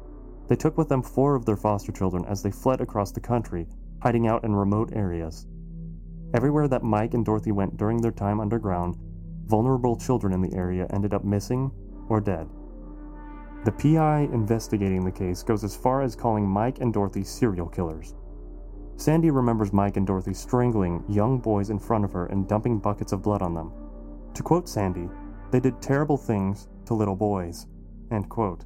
They 0.51 0.57
took 0.57 0.77
with 0.77 0.89
them 0.89 1.01
four 1.01 1.37
of 1.37 1.45
their 1.45 1.57
foster 1.57 1.93
children 1.93 2.25
as 2.25 2.43
they 2.43 2.51
fled 2.51 2.81
across 2.81 3.13
the 3.13 3.21
country, 3.21 3.69
hiding 4.03 4.27
out 4.27 4.43
in 4.43 4.53
remote 4.53 4.91
areas. 4.93 5.47
Everywhere 6.35 6.67
that 6.67 6.83
Mike 6.83 7.15
and 7.15 7.25
Dorothy 7.25 7.53
went 7.53 7.77
during 7.77 8.03
their 8.03 8.11
time 8.11 8.41
underground, 8.41 8.97
vulnerable 9.47 9.97
children 9.97 10.33
in 10.33 10.41
the 10.41 10.53
area 10.53 10.89
ended 10.91 11.15
up 11.15 11.23
missing 11.23 11.71
or 12.09 12.21
dead. 12.21 12.49
The 13.65 13.71
PI 13.71 14.29
investigating 14.33 15.05
the 15.05 15.13
case 15.13 15.45
goes 15.45 15.63
as 15.63 15.77
far 15.77 16.03
as 16.03 16.17
calling 16.17 16.49
Mike 16.49 16.81
and 16.81 16.93
Dorothy 16.93 17.23
serial 17.23 17.69
killers. 17.69 18.17
Sandy 18.97 19.31
remembers 19.31 19.73
Mike 19.73 19.97
and 19.97 20.07
Dorothy 20.07 20.35
strangling 20.35 21.05
young 21.09 21.39
boys 21.39 21.71
in 21.71 21.79
front 21.79 22.05
of 22.05 22.11
her 22.13 22.27
and 22.27 22.49
dumping 22.49 22.81
buckets 22.81 23.13
of 23.13 23.23
blood 23.23 23.41
on 23.41 23.55
them. 23.55 23.71
To 24.35 24.43
quote 24.43 24.69
Sandy, 24.69 25.09
they 25.53 25.61
did 25.61 25.81
terrible 25.81 26.17
things 26.17 26.67
to 26.87 26.95
little 26.95 27.15
boys. 27.15 27.69
End 28.11 28.29
quote. 28.29 28.65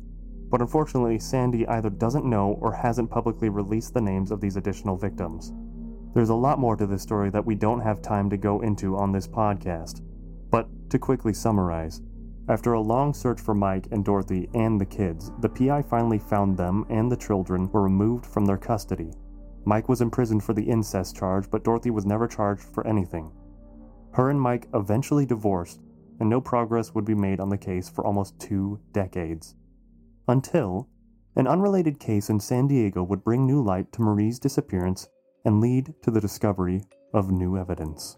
But 0.55 0.61
unfortunately, 0.61 1.19
Sandy 1.19 1.67
either 1.67 1.91
doesn't 1.91 2.25
know 2.25 2.57
or 2.61 2.73
hasn't 2.73 3.11
publicly 3.11 3.49
released 3.49 3.93
the 3.93 4.01
names 4.01 4.31
of 4.31 4.41
these 4.41 4.55
additional 4.55 4.97
victims. 4.97 5.53
There's 6.15 6.29
a 6.29 6.35
lot 6.37 6.61
more 6.61 6.77
to 6.77 6.87
this 6.87 7.03
story 7.03 7.29
that 7.31 7.45
we 7.45 7.57
don't 7.57 7.81
have 7.81 8.01
time 8.01 8.31
to 8.31 8.37
go 8.37 8.61
into 8.61 8.97
on 8.97 9.11
this 9.11 9.27
podcast, 9.27 10.01
but 10.53 10.69
to 10.91 10.99
quickly 11.01 11.35
summarize, 11.35 12.03
after 12.49 12.75
a 12.75 12.81
long 12.81 13.13
search 13.13 13.41
for 13.41 13.53
Mike 13.53 13.89
and 13.91 14.05
Dorothy 14.05 14.49
and 14.55 14.81
the 14.81 14.87
kids, 14.87 15.33
the 15.41 15.49
PI 15.49 15.83
finally 15.83 16.21
found 16.21 16.57
them 16.57 16.87
and 16.89 17.11
the 17.11 17.17
children 17.17 17.69
were 17.73 17.83
removed 17.83 18.25
from 18.25 18.47
their 18.47 18.57
custody. 18.57 19.11
Mike 19.65 19.89
was 19.89 20.03
imprisoned 20.03 20.45
for 20.45 20.53
the 20.53 20.63
incest 20.63 21.17
charge, 21.17 21.51
but 21.51 21.65
Dorothy 21.65 21.91
was 21.91 22.07
never 22.07 22.29
charged 22.29 22.63
for 22.63 22.87
anything. 22.87 23.33
Her 24.13 24.31
and 24.31 24.41
Mike 24.41 24.69
eventually 24.73 25.27
divorced, 25.27 25.81
and 26.21 26.31
no 26.31 26.41
progress 26.41 26.95
would 26.95 27.05
be 27.05 27.17
made 27.17 27.41
on 27.41 27.49
the 27.49 27.59
case 27.59 27.89
for 27.89 28.07
almost 28.07 28.39
two 28.39 28.79
decades. 28.93 29.57
Until 30.27 30.89
an 31.37 31.47
unrelated 31.47 32.01
case 32.01 32.31
in 32.31 32.41
San 32.41 32.67
Diego 32.67 33.03
would 33.03 33.23
bring 33.23 33.45
new 33.45 33.63
light 33.63 33.93
to 33.93 34.03
Marie's 34.03 34.39
disappearance 34.39 35.07
and 35.45 35.61
lead 35.61 35.93
to 36.03 36.11
the 36.11 36.21
discovery 36.21 36.83
of 37.13 37.31
new 37.31 37.59
evidence. 37.59 38.17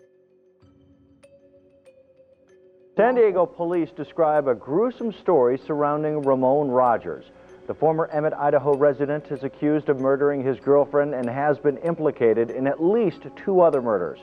San 2.97 3.17
Diego 3.17 3.45
police 3.45 3.91
describe 3.91 4.47
a 4.47 4.55
gruesome 4.55 5.13
story 5.13 5.59
surrounding 5.59 6.23
Ramon 6.23 6.69
Rogers. 6.69 7.25
The 7.67 7.75
former 7.75 8.07
Emmett, 8.13 8.35
Idaho 8.35 8.77
resident 8.77 9.33
is 9.33 9.43
accused 9.43 9.89
of 9.89 9.99
murdering 9.99 10.45
his 10.45 10.61
girlfriend 10.61 11.13
and 11.13 11.29
has 11.29 11.59
been 11.59 11.77
implicated 11.79 12.51
in 12.51 12.69
at 12.69 12.83
least 12.83 13.27
two 13.35 13.61
other 13.61 13.83
murders. 13.83 14.21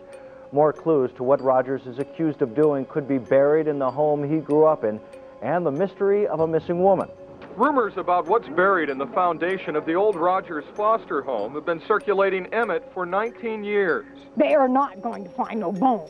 More 0.53 0.71
clues 0.71 1.11
to 1.17 1.23
what 1.23 1.41
Rogers 1.41 1.85
is 1.85 1.99
accused 1.99 2.41
of 2.41 2.55
doing 2.55 2.85
could 2.85 3.07
be 3.07 3.17
buried 3.17 3.67
in 3.67 3.77
the 3.77 3.91
home 3.91 4.23
he 4.23 4.37
grew 4.37 4.65
up 4.65 4.85
in 4.85 5.01
and 5.41 5.65
the 5.65 5.71
mystery 5.71 6.25
of 6.25 6.39
a 6.39 6.47
missing 6.47 6.81
woman. 6.81 7.09
Rumors 7.55 7.97
about 7.97 8.25
what's 8.25 8.47
buried 8.49 8.89
in 8.89 8.97
the 8.97 9.05
foundation 9.05 9.75
of 9.75 9.85
the 9.85 9.93
old 9.93 10.15
Rogers 10.15 10.65
foster 10.75 11.21
home 11.21 11.53
have 11.53 11.67
been 11.67 11.81
circulating 11.87 12.47
Emmett 12.47 12.91
for 12.95 13.05
19 13.05 13.63
years. 13.63 14.07
They 14.35 14.55
are 14.55 14.67
not 14.67 15.03
going 15.03 15.25
to 15.25 15.29
find 15.29 15.59
no 15.59 15.71
bones. 15.71 16.09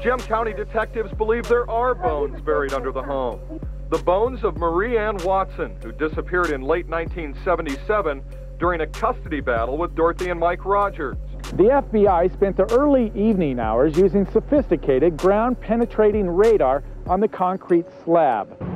Gem 0.00 0.18
County 0.20 0.54
detectives 0.54 1.12
believe 1.12 1.46
there 1.46 1.68
are 1.70 1.94
bones 1.94 2.40
buried 2.40 2.72
under 2.72 2.90
the 2.90 3.02
home. 3.02 3.60
The 3.90 3.98
bones 3.98 4.44
of 4.44 4.56
Marie 4.56 4.96
Ann 4.96 5.18
Watson, 5.18 5.76
who 5.82 5.92
disappeared 5.92 6.50
in 6.50 6.62
late 6.62 6.88
1977 6.88 8.22
during 8.58 8.80
a 8.80 8.86
custody 8.86 9.40
battle 9.40 9.76
with 9.76 9.94
Dorothy 9.94 10.30
and 10.30 10.40
Mike 10.40 10.64
Rogers. 10.64 11.18
The 11.52 11.82
FBI 11.84 12.32
spent 12.32 12.56
the 12.56 12.72
early 12.72 13.12
evening 13.14 13.60
hours 13.60 13.98
using 13.98 14.24
sophisticated 14.30 15.18
ground 15.18 15.60
penetrating 15.60 16.30
radar 16.30 16.82
on 17.06 17.20
the 17.20 17.28
concrete 17.28 17.84
slab. 18.04 18.71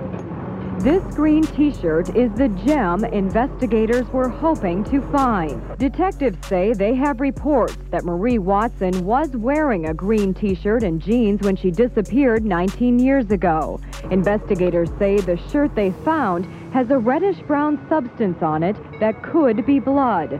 This 0.80 1.02
green 1.14 1.42
t-shirt 1.42 2.14
is 2.14 2.30
the 2.32 2.50
gem 2.66 3.04
investigators 3.06 4.06
were 4.08 4.28
hoping 4.28 4.84
to 4.84 5.00
find. 5.10 5.60
Detectives 5.78 6.46
say 6.46 6.74
they 6.74 6.94
have 6.94 7.18
reports 7.18 7.78
that 7.90 8.04
Marie 8.04 8.38
Watson 8.38 9.04
was 9.04 9.30
wearing 9.30 9.86
a 9.86 9.94
green 9.94 10.34
t-shirt 10.34 10.82
and 10.82 11.00
jeans 11.00 11.40
when 11.40 11.56
she 11.56 11.70
disappeared 11.70 12.44
19 12.44 12.98
years 12.98 13.30
ago. 13.30 13.80
Investigators 14.10 14.90
say 14.98 15.16
the 15.18 15.38
shirt 15.50 15.74
they 15.74 15.92
found 16.04 16.44
has 16.74 16.90
a 16.90 16.98
reddish-brown 16.98 17.84
substance 17.88 18.42
on 18.42 18.62
it 18.62 18.76
that 19.00 19.22
could 19.22 19.64
be 19.64 19.80
blood. 19.80 20.38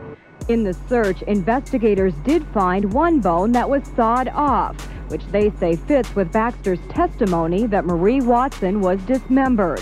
In 0.49 0.63
the 0.63 0.77
search, 0.87 1.23
investigators 1.23 2.13
did 2.23 2.45
find 2.53 2.93
one 2.93 3.19
bone 3.19 3.51
that 3.53 3.67
was 3.67 3.83
sawed 3.95 4.29
off, 4.29 4.79
which 5.09 5.25
they 5.31 5.49
say 5.59 5.75
fits 5.75 6.15
with 6.15 6.31
Baxter's 6.31 6.79
testimony 6.89 7.65
that 7.65 7.85
Marie 7.85 8.21
Watson 8.21 8.81
was 8.81 9.01
dismembered. 9.01 9.81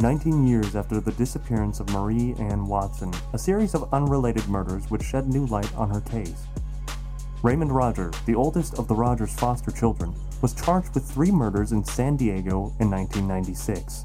19 0.00 0.46
years 0.46 0.76
after 0.76 1.00
the 1.00 1.10
disappearance 1.12 1.80
of 1.80 1.90
Marie 1.90 2.32
Ann 2.38 2.66
Watson, 2.66 3.12
a 3.32 3.38
series 3.38 3.74
of 3.74 3.92
unrelated 3.92 4.46
murders 4.46 4.88
would 4.92 5.02
shed 5.02 5.26
new 5.26 5.44
light 5.46 5.74
on 5.74 5.90
her 5.90 6.00
case. 6.02 6.46
Raymond 7.42 7.72
Roger, 7.72 8.12
the 8.24 8.34
oldest 8.36 8.78
of 8.78 8.86
the 8.86 8.94
Rogers 8.94 9.34
foster 9.34 9.72
children, 9.72 10.14
was 10.40 10.54
charged 10.54 10.94
with 10.94 11.10
three 11.10 11.32
murders 11.32 11.72
in 11.72 11.84
San 11.84 12.16
Diego 12.16 12.72
in 12.78 12.88
1996. 12.88 14.04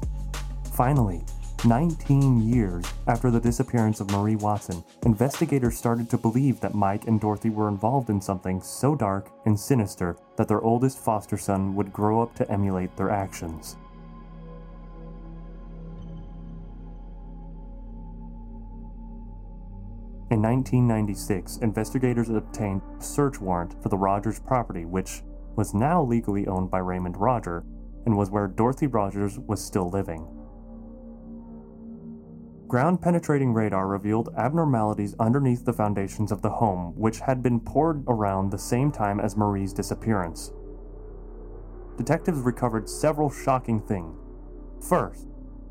Finally, 0.72 1.22
19 1.64 2.42
years 2.42 2.84
after 3.06 3.30
the 3.30 3.38
disappearance 3.38 4.00
of 4.00 4.10
Marie 4.10 4.34
Watson, 4.34 4.82
investigators 5.06 5.78
started 5.78 6.10
to 6.10 6.18
believe 6.18 6.58
that 6.58 6.74
Mike 6.74 7.06
and 7.06 7.20
Dorothy 7.20 7.50
were 7.50 7.68
involved 7.68 8.10
in 8.10 8.20
something 8.20 8.60
so 8.60 8.96
dark 8.96 9.30
and 9.46 9.58
sinister 9.58 10.16
that 10.36 10.48
their 10.48 10.60
oldest 10.60 10.98
foster 10.98 11.36
son 11.36 11.76
would 11.76 11.92
grow 11.92 12.20
up 12.20 12.34
to 12.34 12.50
emulate 12.50 12.96
their 12.96 13.10
actions. 13.10 13.76
In 20.34 20.42
1996, 20.42 21.58
investigators 21.58 22.28
obtained 22.28 22.82
a 22.98 23.00
search 23.00 23.40
warrant 23.40 23.80
for 23.80 23.88
the 23.88 23.96
Rogers 23.96 24.40
property, 24.40 24.84
which 24.84 25.22
was 25.54 25.74
now 25.74 26.02
legally 26.02 26.48
owned 26.48 26.72
by 26.72 26.78
Raymond 26.78 27.16
Roger 27.16 27.64
and 28.04 28.16
was 28.16 28.30
where 28.30 28.48
Dorothy 28.48 28.88
Rogers 28.88 29.38
was 29.38 29.64
still 29.64 29.88
living. 29.88 30.26
Ground 32.66 33.00
penetrating 33.00 33.54
radar 33.54 33.86
revealed 33.86 34.34
abnormalities 34.36 35.14
underneath 35.20 35.64
the 35.64 35.72
foundations 35.72 36.32
of 36.32 36.42
the 36.42 36.50
home, 36.50 36.94
which 36.96 37.20
had 37.20 37.40
been 37.40 37.60
poured 37.60 38.02
around 38.08 38.50
the 38.50 38.58
same 38.58 38.90
time 38.90 39.20
as 39.20 39.36
Marie's 39.36 39.72
disappearance. 39.72 40.50
Detectives 41.96 42.40
recovered 42.40 42.88
several 42.88 43.30
shocking 43.30 43.80
things. 43.80 44.18
First, 44.82 45.28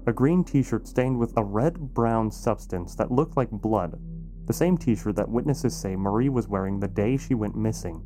a 0.07 0.13
green 0.13 0.45
t 0.45 0.63
shirt 0.63 0.87
stained 0.87 1.19
with 1.19 1.35
a 1.35 1.43
red 1.43 1.93
brown 1.93 2.31
substance 2.31 2.95
that 2.95 3.11
looked 3.11 3.35
like 3.35 3.51
blood, 3.51 3.99
the 4.45 4.53
same 4.53 4.77
t 4.77 4.95
shirt 4.95 5.15
that 5.15 5.29
witnesses 5.29 5.75
say 5.75 5.95
Marie 5.95 6.29
was 6.29 6.47
wearing 6.47 6.79
the 6.79 6.87
day 6.87 7.17
she 7.17 7.33
went 7.33 7.55
missing. 7.55 8.03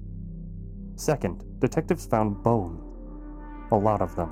Second, 0.95 1.43
detectives 1.59 2.05
found 2.05 2.43
bone. 2.43 2.83
A 3.71 3.75
lot 3.75 4.01
of 4.01 4.15
them. 4.15 4.31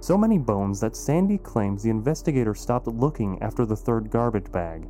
So 0.00 0.16
many 0.16 0.38
bones 0.38 0.80
that 0.80 0.96
Sandy 0.96 1.38
claims 1.38 1.82
the 1.82 1.90
investigator 1.90 2.54
stopped 2.54 2.86
looking 2.86 3.40
after 3.42 3.64
the 3.64 3.76
third 3.76 4.10
garbage 4.10 4.52
bag. 4.52 4.88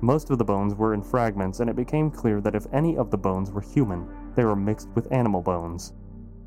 Most 0.00 0.30
of 0.30 0.38
the 0.38 0.44
bones 0.44 0.74
were 0.74 0.94
in 0.94 1.02
fragments, 1.02 1.60
and 1.60 1.70
it 1.70 1.76
became 1.76 2.10
clear 2.10 2.40
that 2.40 2.56
if 2.56 2.66
any 2.72 2.96
of 2.96 3.10
the 3.10 3.16
bones 3.16 3.52
were 3.52 3.60
human, 3.60 4.08
they 4.34 4.44
were 4.44 4.56
mixed 4.56 4.88
with 4.94 5.12
animal 5.12 5.40
bones. 5.40 5.92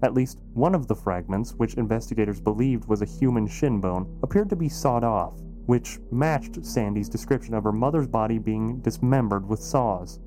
At 0.03 0.13
least 0.13 0.41
one 0.53 0.75
of 0.75 0.87
the 0.87 0.95
fragments, 0.95 1.53
which 1.53 1.75
investigators 1.75 2.41
believed 2.41 2.85
was 2.85 3.01
a 3.01 3.05
human 3.05 3.47
shin 3.47 3.79
bone, 3.79 4.19
appeared 4.23 4.49
to 4.49 4.55
be 4.55 4.67
sawed 4.67 5.03
off, 5.03 5.39
which 5.65 5.99
matched 6.11 6.63
Sandy's 6.65 7.09
description 7.09 7.53
of 7.53 7.63
her 7.63 7.71
mother's 7.71 8.07
body 8.07 8.37
being 8.37 8.79
dismembered 8.81 9.47
with 9.47 9.59
saws. 9.61 10.19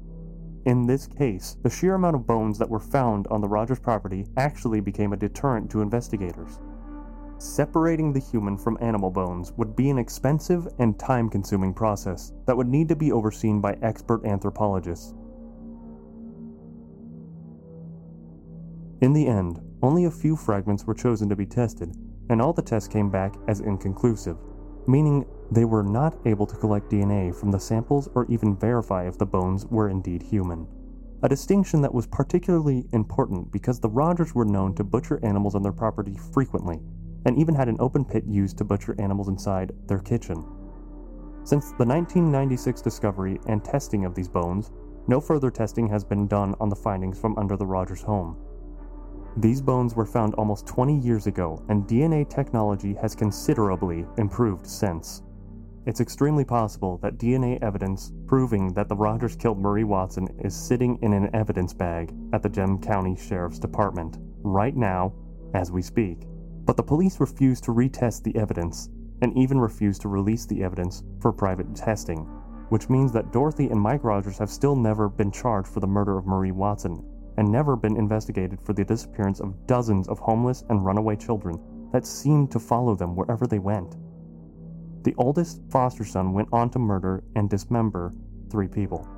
In 0.65 0.87
this 0.87 1.07
case, 1.07 1.57
the 1.63 1.71
sheer 1.71 1.95
amount 1.95 2.17
of 2.17 2.27
bones 2.27 2.59
that 2.59 2.69
were 2.69 2.81
found 2.81 3.27
on 3.29 3.41
the 3.41 3.49
Rogers 3.49 3.79
property 3.79 4.27
actually 4.37 4.81
became 4.81 5.13
a 5.13 5.17
deterrent 5.17 5.71
to 5.71 5.81
investigators. 5.81 6.59
Separating 7.39 8.13
the 8.13 8.21
human 8.21 8.59
from 8.59 8.77
animal 8.81 9.11
bones 9.11 9.53
would 9.53 9.77
be 9.77 9.91
an 9.91 9.99
expensive 9.99 10.67
and 10.81 10.99
time 10.99 11.31
consuming 11.31 11.73
process 11.73 12.33
that 12.47 12.57
would 12.57 12.67
need 12.67 12.89
to 12.89 12.97
be 12.97 13.13
overseen 13.13 13.61
by 13.61 13.79
expert 13.81 14.25
anthropologists. 14.25 15.15
In 19.01 19.13
the 19.13 19.29
end, 19.29 19.61
only 19.81 20.07
a 20.07 20.11
few 20.11 20.35
fragments 20.35 20.85
were 20.85 20.95
chosen 20.95 21.29
to 21.29 21.37
be 21.37 21.47
tested, 21.47 21.97
and 22.29 22.43
all 22.43 22.53
the 22.53 22.61
tests 22.61 22.89
came 22.89 23.09
back 23.09 23.37
as 23.47 23.61
inconclusive, 23.61 24.37
meaning 24.89 25.27
they 25.51 25.65
were 25.65 25.83
not 25.83 26.17
able 26.25 26.47
to 26.47 26.57
collect 26.57 26.91
DNA 26.91 27.35
from 27.35 27.51
the 27.51 27.61
samples 27.61 28.09
or 28.15 28.27
even 28.29 28.57
verify 28.57 29.07
if 29.07 29.19
the 29.19 29.27
bones 29.27 29.67
were 29.67 29.91
indeed 29.91 30.23
human. 30.23 30.67
A 31.23 31.29
distinction 31.29 31.83
that 31.83 31.93
was 31.93 32.07
particularly 32.07 32.87
important 32.93 33.53
because 33.53 33.79
the 33.81 33.89
Rogers 33.89 34.35
were 34.35 34.45
known 34.45 34.75
to 34.75 34.85
butcher 34.85 35.21
animals 35.23 35.55
on 35.55 35.63
their 35.63 35.73
property 35.73 36.17
frequently, 36.33 36.81
and 37.27 37.39
even 37.39 37.55
had 37.55 37.69
an 37.69 37.77
open 37.81 38.05
pit 38.05 38.25
used 38.27 38.57
to 38.59 38.65
butcher 38.65 38.95
animals 38.99 39.29
inside 39.29 39.73
their 39.87 39.99
kitchen. 39.99 40.45
Since 41.45 41.73
the 41.73 41.85
1996 41.85 42.81
discovery 42.81 43.39
and 43.47 43.65
testing 43.65 44.05
of 44.05 44.15
these 44.15 44.29
bones, 44.29 44.71
no 45.07 45.21
further 45.21 45.51
testing 45.51 45.89
has 45.89 46.05
been 46.05 46.27
done 46.29 46.55
on 46.61 46.69
the 46.69 46.77
findings 46.77 47.19
from 47.19 47.37
under 47.37 47.57
the 47.57 47.67
Rogers 47.67 48.03
home. 48.03 48.37
These 49.41 49.61
bones 49.61 49.95
were 49.95 50.05
found 50.05 50.35
almost 50.35 50.67
20 50.67 50.99
years 50.99 51.29
ago, 51.29 51.65
and 51.69 51.87
DNA 51.87 52.29
technology 52.29 52.93
has 52.95 53.15
considerably 53.15 54.05
improved 54.17 54.67
since. 54.67 55.23
It's 55.87 56.01
extremely 56.01 56.45
possible 56.45 56.99
that 57.03 57.19
DNA 57.19 57.63
evidence 57.63 58.13
proving 58.27 58.73
that 58.75 58.89
the 58.89 58.97
Rogers 58.97 59.37
killed 59.37 59.61
Marie 59.61 59.85
Watson 59.85 60.27
is 60.41 60.57
sitting 60.57 60.99
in 61.03 61.13
an 61.13 61.31
evidence 61.35 61.73
bag 61.73 62.13
at 62.33 62.43
the 62.43 62.49
Gem 62.49 62.81
County 62.81 63.15
Sheriff's 63.15 63.61
Department 63.61 64.17
right 64.43 64.75
now 64.75 65.13
as 65.55 65.71
we 65.71 65.83
speak. 65.83 66.27
But 66.65 66.77
the 66.77 66.83
police 66.83 67.21
refuse 67.21 67.61
to 67.61 67.71
retest 67.71 68.25
the 68.25 68.35
evidence 68.35 68.89
and 69.23 69.39
even 69.39 69.61
refuse 69.61 70.01
to 70.01 70.09
release 70.09 70.47
the 70.47 70.65
evidence 70.65 71.05
for 71.21 71.33
private 71.33 71.77
testing, 71.77 72.25
which 72.71 72.91
means 72.91 73.13
that 73.13 73.33
Dorothy 73.33 73.69
and 73.69 73.81
Mike 73.81 74.03
Rogers 74.03 74.39
have 74.39 74.51
still 74.51 74.75
never 74.75 75.09
been 75.09 75.31
charged 75.31 75.69
for 75.69 75.79
the 75.79 75.87
murder 75.87 76.19
of 76.19 76.27
Marie 76.27 76.51
Watson 76.51 77.05
and 77.39 77.51
never 77.51 77.77
been 77.77 77.97
investigated 77.97 78.61
for 78.61 78.73
the 78.73 78.85
disappearance 78.85 79.39
of 79.39 79.67
dozens 79.69 80.09
of 80.09 80.19
homeless 80.19 80.65
and 80.69 80.85
runaway 80.85 81.15
children 81.15 81.57
that 81.93 82.05
seemed 82.05 82.51
to 82.51 82.59
follow 82.59 82.97
them 82.97 83.15
wherever 83.15 83.47
they 83.47 83.61
went. 83.61 83.97
The 85.05 85.15
oldest 85.19 85.63
foster 85.71 86.05
son 86.05 86.33
went 86.33 86.49
on 86.53 86.69
to 86.71 86.81
murder 86.81 87.23
and 87.37 87.49
dismember 87.49 88.13
three 88.51 88.67
people. 88.67 89.09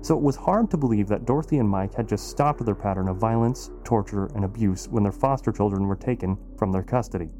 So 0.00 0.16
it 0.16 0.22
was 0.22 0.34
hard 0.34 0.68
to 0.72 0.76
believe 0.76 1.06
that 1.08 1.24
Dorothy 1.24 1.58
and 1.58 1.68
Mike 1.68 1.94
had 1.94 2.08
just 2.08 2.28
stopped 2.28 2.64
their 2.64 2.74
pattern 2.74 3.08
of 3.08 3.18
violence, 3.18 3.70
torture, 3.84 4.26
and 4.34 4.44
abuse 4.44 4.88
when 4.88 5.04
their 5.04 5.12
foster 5.12 5.52
children 5.52 5.86
were 5.86 5.94
taken 5.94 6.36
from 6.58 6.72
their 6.72 6.82
custody. 6.82 7.30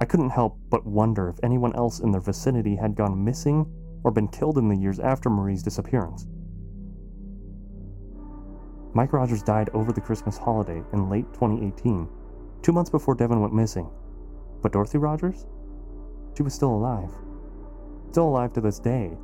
I 0.00 0.06
couldn't 0.06 0.30
help 0.30 0.58
but 0.70 0.84
wonder 0.84 1.28
if 1.28 1.38
anyone 1.44 1.74
else 1.76 2.00
in 2.00 2.10
their 2.10 2.20
vicinity 2.20 2.74
had 2.74 2.96
gone 2.96 3.24
missing 3.24 3.64
or 4.02 4.10
been 4.10 4.26
killed 4.26 4.58
in 4.58 4.68
the 4.68 4.76
years 4.76 4.98
after 4.98 5.30
Marie's 5.30 5.62
disappearance. 5.62 6.26
Mike 8.94 9.12
Rogers 9.12 9.42
died 9.42 9.70
over 9.74 9.92
the 9.92 10.00
Christmas 10.00 10.38
holiday 10.38 10.82
in 10.92 11.10
late 11.10 11.26
2018, 11.34 12.08
two 12.62 12.72
months 12.72 12.90
before 12.90 13.14
Devin 13.14 13.40
went 13.40 13.52
missing. 13.52 13.90
But 14.62 14.72
Dorothy 14.72 14.98
Rogers? 14.98 15.46
she 16.36 16.42
was 16.42 16.54
still 16.54 16.74
alive. 16.74 17.10
Still 18.10 18.28
alive 18.28 18.52
to 18.54 18.60
this 18.60 18.78
day. 18.78 19.16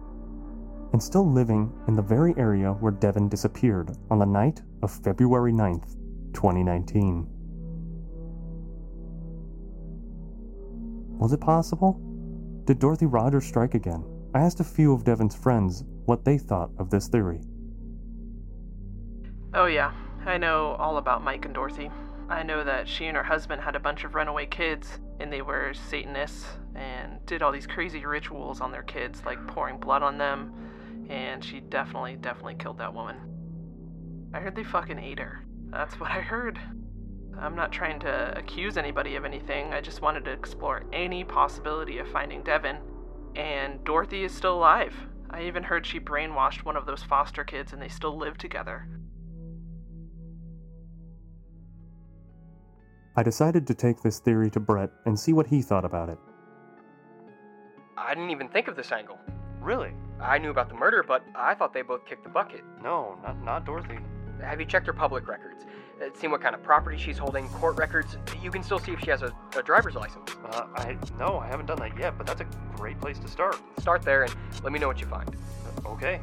And 0.92 1.02
still 1.02 1.28
living 1.28 1.72
in 1.88 1.96
the 1.96 2.02
very 2.02 2.34
area 2.36 2.72
where 2.72 2.92
Devin 2.92 3.28
disappeared 3.28 3.96
on 4.10 4.18
the 4.18 4.26
night 4.26 4.62
of 4.82 4.90
February 4.90 5.52
9th, 5.52 5.96
2019. 6.32 7.26
Was 11.18 11.32
it 11.32 11.40
possible? 11.40 12.00
Did 12.64 12.78
Dorothy 12.78 13.06
Rogers 13.06 13.44
strike 13.44 13.74
again? 13.74 14.04
I 14.34 14.40
asked 14.40 14.60
a 14.60 14.64
few 14.64 14.92
of 14.92 15.04
Devin's 15.04 15.36
friends 15.36 15.84
what 16.06 16.24
they 16.24 16.38
thought 16.38 16.70
of 16.78 16.90
this 16.90 17.08
theory. 17.08 17.40
Oh, 19.52 19.66
yeah, 19.66 19.92
I 20.26 20.38
know 20.38 20.76
all 20.78 20.98
about 20.98 21.24
Mike 21.24 21.44
and 21.44 21.52
Dorothy. 21.52 21.90
I 22.28 22.44
know 22.44 22.62
that 22.62 22.86
she 22.86 23.06
and 23.06 23.16
her 23.16 23.24
husband 23.24 23.60
had 23.60 23.74
a 23.74 23.80
bunch 23.80 24.04
of 24.04 24.14
runaway 24.14 24.46
kids, 24.46 25.00
and 25.18 25.32
they 25.32 25.42
were 25.42 25.74
Satanists 25.74 26.46
and 26.76 27.18
did 27.26 27.42
all 27.42 27.50
these 27.50 27.66
crazy 27.66 28.06
rituals 28.06 28.60
on 28.60 28.70
their 28.70 28.84
kids, 28.84 29.24
like 29.26 29.44
pouring 29.48 29.78
blood 29.78 30.04
on 30.04 30.18
them. 30.18 30.52
And 31.08 31.44
she 31.44 31.58
definitely, 31.58 32.14
definitely 32.14 32.54
killed 32.54 32.78
that 32.78 32.94
woman. 32.94 33.16
I 34.32 34.38
heard 34.38 34.54
they 34.54 34.62
fucking 34.62 35.00
ate 35.00 35.18
her. 35.18 35.44
That's 35.70 35.98
what 35.98 36.12
I 36.12 36.20
heard. 36.20 36.60
I'm 37.36 37.56
not 37.56 37.72
trying 37.72 37.98
to 38.00 38.38
accuse 38.38 38.76
anybody 38.76 39.16
of 39.16 39.24
anything. 39.24 39.72
I 39.72 39.80
just 39.80 40.00
wanted 40.00 40.24
to 40.26 40.30
explore 40.30 40.84
any 40.92 41.24
possibility 41.24 41.98
of 41.98 42.08
finding 42.08 42.44
Devin. 42.44 42.76
And 43.34 43.82
Dorothy 43.82 44.22
is 44.22 44.32
still 44.32 44.54
alive. 44.54 44.94
I 45.28 45.42
even 45.42 45.64
heard 45.64 45.84
she 45.84 45.98
brainwashed 45.98 46.64
one 46.64 46.76
of 46.76 46.86
those 46.86 47.02
foster 47.02 47.42
kids 47.42 47.72
and 47.72 47.82
they 47.82 47.88
still 47.88 48.16
live 48.16 48.38
together. 48.38 48.86
I 53.16 53.22
decided 53.22 53.66
to 53.66 53.74
take 53.74 54.02
this 54.02 54.18
theory 54.18 54.50
to 54.50 54.60
Brett 54.60 54.90
and 55.04 55.18
see 55.18 55.32
what 55.32 55.46
he 55.46 55.62
thought 55.62 55.84
about 55.84 56.08
it. 56.08 56.18
I 57.96 58.14
didn't 58.14 58.30
even 58.30 58.48
think 58.48 58.68
of 58.68 58.76
this 58.76 58.92
angle. 58.92 59.18
Really? 59.60 59.92
I 60.20 60.38
knew 60.38 60.50
about 60.50 60.68
the 60.68 60.74
murder, 60.74 61.02
but 61.06 61.22
I 61.34 61.54
thought 61.54 61.74
they 61.74 61.82
both 61.82 62.06
kicked 62.06 62.24
the 62.24 62.30
bucket. 62.30 62.62
No, 62.82 63.18
not, 63.22 63.42
not 63.42 63.64
Dorothy. 63.66 63.98
Have 64.42 64.58
you 64.60 64.66
checked 64.66 64.86
her 64.86 64.92
public 64.92 65.28
records? 65.28 65.66
Uh, 66.00 66.06
seen 66.18 66.30
what 66.30 66.40
kind 66.40 66.54
of 66.54 66.62
property 66.62 66.96
she's 66.96 67.18
holding, 67.18 67.46
court 67.50 67.76
records? 67.76 68.16
You 68.42 68.50
can 68.50 68.62
still 68.62 68.78
see 68.78 68.92
if 68.92 69.00
she 69.00 69.10
has 69.10 69.22
a, 69.22 69.34
a 69.56 69.62
driver's 69.62 69.96
license. 69.96 70.30
Uh, 70.50 70.66
I 70.76 70.96
no, 71.18 71.38
I 71.38 71.46
haven't 71.46 71.66
done 71.66 71.78
that 71.80 71.98
yet, 71.98 72.16
but 72.16 72.26
that's 72.26 72.40
a 72.40 72.46
great 72.74 72.98
place 73.00 73.18
to 73.18 73.28
start. 73.28 73.56
Start 73.80 74.02
there 74.02 74.22
and 74.22 74.34
let 74.62 74.72
me 74.72 74.78
know 74.78 74.88
what 74.88 75.00
you 75.00 75.06
find. 75.06 75.36
Okay. 75.84 76.20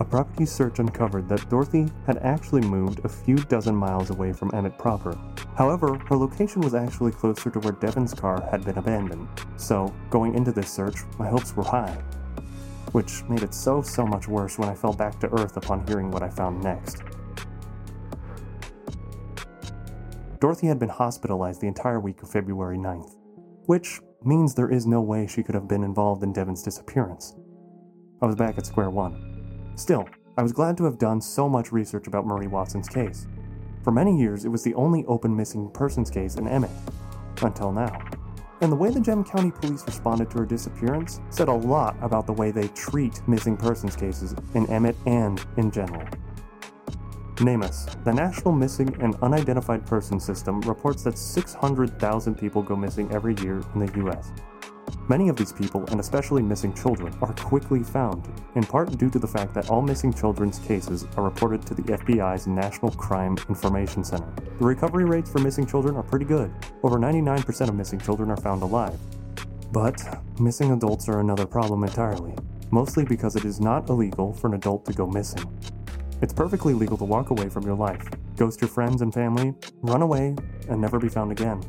A 0.00 0.04
property 0.04 0.46
search 0.46 0.78
uncovered 0.78 1.28
that 1.28 1.48
Dorothy 1.50 1.86
had 2.06 2.16
actually 2.18 2.62
moved 2.62 3.04
a 3.04 3.08
few 3.08 3.36
dozen 3.36 3.76
miles 3.76 4.08
away 4.08 4.32
from 4.32 4.50
Emmett 4.54 4.78
proper. 4.78 5.16
However, 5.56 5.98
her 6.08 6.16
location 6.16 6.62
was 6.62 6.74
actually 6.74 7.12
closer 7.12 7.50
to 7.50 7.58
where 7.60 7.74
Devin's 7.74 8.14
car 8.14 8.40
had 8.50 8.64
been 8.64 8.78
abandoned, 8.78 9.28
so 9.58 9.94
going 10.08 10.34
into 10.34 10.52
this 10.52 10.70
search, 10.70 10.96
my 11.18 11.28
hopes 11.28 11.54
were 11.54 11.64
high. 11.64 12.02
Which 12.92 13.22
made 13.28 13.42
it 13.42 13.52
so, 13.54 13.82
so 13.82 14.06
much 14.06 14.26
worse 14.26 14.58
when 14.58 14.70
I 14.70 14.74
fell 14.74 14.94
back 14.94 15.20
to 15.20 15.32
earth 15.32 15.58
upon 15.58 15.86
hearing 15.86 16.10
what 16.10 16.22
I 16.22 16.30
found 16.30 16.62
next. 16.62 17.02
Dorothy 20.40 20.66
had 20.66 20.78
been 20.78 20.88
hospitalized 20.88 21.60
the 21.60 21.68
entire 21.68 22.00
week 22.00 22.22
of 22.22 22.30
February 22.30 22.78
9th. 22.78 23.16
which 23.66 24.00
means 24.24 24.54
there 24.54 24.70
is 24.70 24.86
no 24.86 25.00
way 25.00 25.26
she 25.26 25.42
could 25.42 25.54
have 25.54 25.68
been 25.68 25.84
involved 25.84 26.22
in 26.22 26.32
Devon's 26.32 26.62
disappearance. 26.62 27.36
I 28.20 28.26
was 28.26 28.34
back 28.34 28.58
at 28.58 28.66
square 28.66 28.90
one. 28.90 29.39
Still, 29.80 30.06
I 30.36 30.42
was 30.42 30.52
glad 30.52 30.76
to 30.76 30.84
have 30.84 30.98
done 30.98 31.22
so 31.22 31.48
much 31.48 31.72
research 31.72 32.06
about 32.06 32.26
Marie 32.26 32.48
Watson's 32.48 32.86
case. 32.86 33.26
For 33.82 33.90
many 33.90 34.14
years, 34.14 34.44
it 34.44 34.50
was 34.50 34.62
the 34.62 34.74
only 34.74 35.06
open 35.06 35.34
missing 35.34 35.70
persons 35.70 36.10
case 36.10 36.36
in 36.36 36.46
Emmett. 36.46 36.70
Until 37.40 37.72
now. 37.72 37.98
And 38.60 38.70
the 38.70 38.76
way 38.76 38.90
the 38.90 39.00
Gem 39.00 39.24
County 39.24 39.50
Police 39.50 39.82
responded 39.86 40.30
to 40.32 40.40
her 40.40 40.44
disappearance 40.44 41.22
said 41.30 41.48
a 41.48 41.54
lot 41.54 41.96
about 42.02 42.26
the 42.26 42.32
way 42.34 42.50
they 42.50 42.68
treat 42.68 43.26
missing 43.26 43.56
persons 43.56 43.96
cases 43.96 44.34
in 44.52 44.68
Emmett 44.68 44.96
and 45.06 45.42
in 45.56 45.70
general. 45.70 46.06
NamUs, 47.36 48.04
the 48.04 48.12
National 48.12 48.52
Missing 48.52 49.00
and 49.00 49.14
Unidentified 49.22 49.86
Person 49.86 50.20
System, 50.20 50.60
reports 50.60 51.02
that 51.04 51.16
600,000 51.16 52.34
people 52.34 52.62
go 52.62 52.76
missing 52.76 53.10
every 53.12 53.34
year 53.36 53.62
in 53.74 53.86
the 53.86 53.90
U.S. 54.00 54.30
Many 55.08 55.28
of 55.28 55.36
these 55.36 55.52
people, 55.52 55.84
and 55.90 55.98
especially 55.98 56.42
missing 56.42 56.72
children, 56.72 57.12
are 57.20 57.32
quickly 57.34 57.82
found, 57.82 58.28
in 58.54 58.62
part 58.62 58.96
due 58.96 59.10
to 59.10 59.18
the 59.18 59.26
fact 59.26 59.54
that 59.54 59.68
all 59.68 59.82
missing 59.82 60.12
children's 60.12 60.58
cases 60.60 61.06
are 61.16 61.24
reported 61.24 61.66
to 61.66 61.74
the 61.74 61.82
FBI's 61.82 62.46
National 62.46 62.92
Crime 62.92 63.36
Information 63.48 64.04
Center. 64.04 64.32
The 64.58 64.64
recovery 64.64 65.04
rates 65.04 65.30
for 65.30 65.40
missing 65.40 65.66
children 65.66 65.96
are 65.96 66.02
pretty 66.02 66.24
good. 66.24 66.52
Over 66.82 66.98
99% 66.98 67.68
of 67.68 67.74
missing 67.74 67.98
children 67.98 68.30
are 68.30 68.36
found 68.36 68.62
alive. 68.62 68.98
But 69.72 70.00
missing 70.40 70.72
adults 70.72 71.08
are 71.08 71.20
another 71.20 71.46
problem 71.46 71.84
entirely, 71.84 72.34
mostly 72.70 73.04
because 73.04 73.36
it 73.36 73.44
is 73.44 73.60
not 73.60 73.88
illegal 73.88 74.32
for 74.32 74.46
an 74.46 74.54
adult 74.54 74.84
to 74.86 74.92
go 74.92 75.06
missing. 75.06 75.44
It's 76.22 76.32
perfectly 76.34 76.74
legal 76.74 76.98
to 76.98 77.04
walk 77.04 77.30
away 77.30 77.48
from 77.48 77.64
your 77.64 77.76
life, 77.76 78.06
ghost 78.36 78.60
your 78.60 78.68
friends 78.68 79.00
and 79.00 79.12
family, 79.12 79.54
run 79.80 80.02
away, 80.02 80.36
and 80.68 80.80
never 80.80 80.98
be 80.98 81.08
found 81.08 81.32
again. 81.32 81.62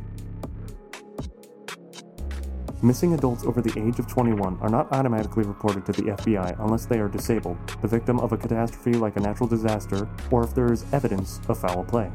Missing 2.83 3.13
adults 3.13 3.45
over 3.45 3.61
the 3.61 3.79
age 3.79 3.99
of 3.99 4.07
21 4.07 4.57
are 4.59 4.69
not 4.69 4.91
automatically 4.91 5.43
reported 5.43 5.85
to 5.85 5.91
the 5.91 6.13
FBI 6.13 6.59
unless 6.61 6.87
they 6.87 6.99
are 6.99 7.07
disabled, 7.07 7.57
the 7.79 7.87
victim 7.87 8.19
of 8.19 8.31
a 8.31 8.37
catastrophe 8.37 8.93
like 8.93 9.17
a 9.17 9.19
natural 9.19 9.47
disaster, 9.47 10.09
or 10.31 10.43
if 10.43 10.55
there 10.55 10.73
is 10.73 10.83
evidence 10.91 11.39
of 11.47 11.59
foul 11.59 11.83
play. 11.83 12.09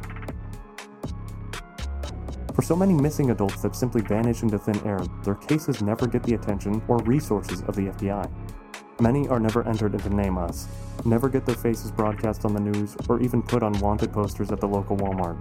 For 2.52 2.62
so 2.62 2.74
many 2.74 2.94
missing 2.94 3.30
adults 3.30 3.62
that 3.62 3.76
simply 3.76 4.00
vanish 4.00 4.42
into 4.42 4.58
thin 4.58 4.84
air, 4.84 4.98
their 5.22 5.36
cases 5.36 5.82
never 5.82 6.08
get 6.08 6.24
the 6.24 6.34
attention 6.34 6.82
or 6.88 6.98
resources 6.98 7.60
of 7.68 7.76
the 7.76 7.82
FBI. 7.82 8.28
Many 9.00 9.28
are 9.28 9.38
never 9.38 9.64
entered 9.68 9.94
into 9.94 10.08
NamUs, 10.08 10.66
never 11.04 11.28
get 11.28 11.46
their 11.46 11.54
faces 11.54 11.92
broadcast 11.92 12.44
on 12.44 12.54
the 12.54 12.60
news, 12.60 12.96
or 13.08 13.20
even 13.20 13.40
put 13.40 13.62
on 13.62 13.78
wanted 13.78 14.12
posters 14.12 14.50
at 14.50 14.60
the 14.60 14.66
local 14.66 14.96
Walmart. 14.96 15.38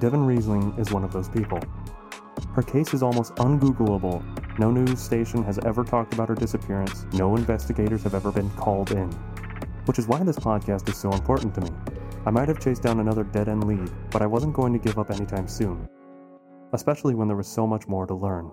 Devon 0.00 0.26
Riesling 0.26 0.74
is 0.76 0.90
one 0.90 1.02
of 1.02 1.12
those 1.12 1.30
people. 1.30 1.60
Her 2.54 2.62
case 2.62 2.94
is 2.94 3.02
almost 3.02 3.34
ungoogleable. 3.34 4.22
No 4.60 4.70
news 4.70 5.00
station 5.00 5.42
has 5.42 5.58
ever 5.66 5.82
talked 5.82 6.14
about 6.14 6.28
her 6.28 6.36
disappearance. 6.36 7.04
No 7.12 7.34
investigators 7.34 8.04
have 8.04 8.14
ever 8.14 8.30
been 8.30 8.48
called 8.50 8.92
in. 8.92 9.10
Which 9.86 9.98
is 9.98 10.06
why 10.06 10.22
this 10.22 10.38
podcast 10.38 10.88
is 10.88 10.96
so 10.96 11.10
important 11.10 11.52
to 11.56 11.62
me. 11.62 11.70
I 12.24 12.30
might 12.30 12.46
have 12.46 12.60
chased 12.60 12.84
down 12.84 13.00
another 13.00 13.24
dead 13.24 13.48
end 13.48 13.64
lead, 13.64 13.90
but 14.12 14.22
I 14.22 14.26
wasn't 14.26 14.54
going 14.54 14.72
to 14.72 14.78
give 14.78 14.98
up 15.00 15.10
anytime 15.10 15.48
soon. 15.48 15.88
Especially 16.72 17.16
when 17.16 17.26
there 17.26 17.36
was 17.36 17.48
so 17.48 17.66
much 17.66 17.88
more 17.88 18.06
to 18.06 18.14
learn. 18.14 18.52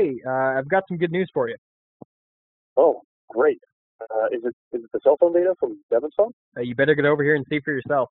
Hey, 0.00 0.16
uh, 0.26 0.58
I've 0.58 0.68
got 0.68 0.84
some 0.88 0.96
good 0.96 1.12
news 1.12 1.30
for 1.34 1.48
you. 1.48 1.56
Oh, 2.76 3.02
great. 3.28 3.58
Uh, 4.00 4.26
is 4.32 4.42
it 4.44 4.54
is 4.72 4.82
it 4.84 4.90
the 4.94 5.00
cell 5.02 5.18
phone 5.20 5.34
data 5.34 5.54
from 5.60 5.78
Devon's 5.90 6.14
phone? 6.16 6.32
Uh, 6.56 6.62
you 6.62 6.74
better 6.74 6.94
get 6.94 7.04
over 7.04 7.22
here 7.22 7.34
and 7.34 7.44
see 7.50 7.60
for 7.60 7.72
yourself. 7.72 8.08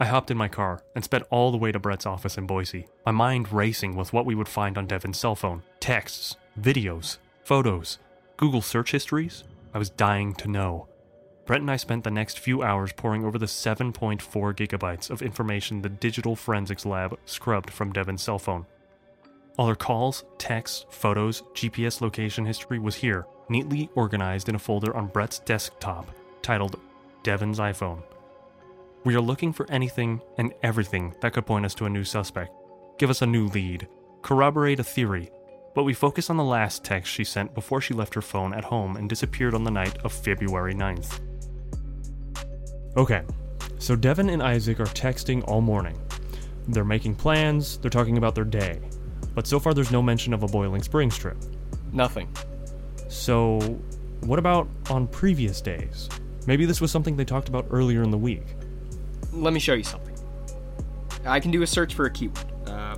I 0.00 0.06
hopped 0.06 0.30
in 0.30 0.38
my 0.38 0.48
car 0.48 0.82
and 0.94 1.04
sped 1.04 1.24
all 1.30 1.50
the 1.50 1.58
way 1.58 1.70
to 1.70 1.78
Brett's 1.78 2.06
office 2.06 2.38
in 2.38 2.46
Boise, 2.46 2.86
my 3.04 3.12
mind 3.12 3.52
racing 3.52 3.94
with 3.94 4.14
what 4.14 4.24
we 4.24 4.34
would 4.34 4.48
find 4.48 4.78
on 4.78 4.86
Devon's 4.86 5.18
cell 5.18 5.34
phone 5.34 5.62
texts, 5.80 6.36
videos, 6.58 7.18
photos, 7.44 7.98
Google 8.38 8.62
search 8.62 8.92
histories. 8.92 9.44
I 9.74 9.78
was 9.78 9.90
dying 9.90 10.34
to 10.36 10.48
know. 10.48 10.88
Brett 11.44 11.60
and 11.60 11.70
I 11.70 11.76
spent 11.76 12.04
the 12.04 12.10
next 12.10 12.38
few 12.38 12.62
hours 12.62 12.92
poring 12.94 13.24
over 13.24 13.38
the 13.38 13.46
7.4 13.46 14.20
gigabytes 14.54 15.10
of 15.10 15.20
information 15.20 15.82
the 15.82 15.90
digital 15.90 16.36
forensics 16.36 16.86
lab 16.86 17.18
scrubbed 17.26 17.70
from 17.70 17.92
Devon's 17.92 18.22
cell 18.22 18.38
phone. 18.38 18.64
All 19.58 19.68
her 19.68 19.74
calls, 19.74 20.24
texts, 20.38 20.84
photos, 20.90 21.42
GPS 21.54 22.00
location 22.00 22.44
history 22.44 22.78
was 22.78 22.94
here, 22.94 23.26
neatly 23.48 23.90
organized 23.94 24.48
in 24.48 24.54
a 24.54 24.58
folder 24.58 24.94
on 24.94 25.06
Brett's 25.06 25.38
desktop 25.40 26.10
titled 26.42 26.78
Devon's 27.22 27.58
iPhone. 27.58 28.02
We 29.04 29.14
are 29.14 29.20
looking 29.20 29.52
for 29.52 29.70
anything 29.70 30.20
and 30.36 30.52
everything 30.62 31.14
that 31.20 31.32
could 31.32 31.46
point 31.46 31.64
us 31.64 31.74
to 31.76 31.86
a 31.86 31.90
new 31.90 32.04
suspect, 32.04 32.50
give 32.98 33.08
us 33.08 33.22
a 33.22 33.26
new 33.26 33.46
lead, 33.46 33.88
corroborate 34.22 34.80
a 34.80 34.84
theory, 34.84 35.30
but 35.74 35.84
we 35.84 35.94
focus 35.94 36.28
on 36.28 36.36
the 36.36 36.44
last 36.44 36.84
text 36.84 37.12
she 37.12 37.24
sent 37.24 37.54
before 37.54 37.80
she 37.80 37.94
left 37.94 38.14
her 38.14 38.22
phone 38.22 38.52
at 38.52 38.64
home 38.64 38.96
and 38.96 39.08
disappeared 39.08 39.54
on 39.54 39.64
the 39.64 39.70
night 39.70 39.96
of 40.04 40.12
February 40.12 40.74
9th. 40.74 41.20
Okay, 42.96 43.22
so 43.78 43.94
Devon 43.94 44.30
and 44.30 44.42
Isaac 44.42 44.80
are 44.80 44.86
texting 44.86 45.46
all 45.46 45.60
morning. 45.60 45.98
They're 46.68 46.84
making 46.84 47.14
plans, 47.14 47.78
they're 47.78 47.90
talking 47.90 48.18
about 48.18 48.34
their 48.34 48.44
day. 48.44 48.80
But 49.36 49.46
so 49.46 49.60
far, 49.60 49.74
there's 49.74 49.92
no 49.92 50.02
mention 50.02 50.32
of 50.32 50.42
a 50.42 50.46
Boiling 50.48 50.82
Springs 50.82 51.16
trip. 51.16 51.36
Nothing. 51.92 52.28
So, 53.08 53.58
what 54.22 54.38
about 54.38 54.66
on 54.90 55.06
previous 55.06 55.60
days? 55.60 56.08
Maybe 56.46 56.64
this 56.64 56.80
was 56.80 56.90
something 56.90 57.16
they 57.16 57.24
talked 57.26 57.48
about 57.50 57.66
earlier 57.70 58.02
in 58.02 58.10
the 58.10 58.16
week. 58.18 58.46
Let 59.32 59.52
me 59.52 59.60
show 59.60 59.74
you 59.74 59.84
something. 59.84 60.14
I 61.26 61.38
can 61.38 61.50
do 61.50 61.60
a 61.62 61.66
search 61.66 61.94
for 61.94 62.06
a 62.06 62.10
keyword. 62.10 62.38
Uh, 62.66 62.96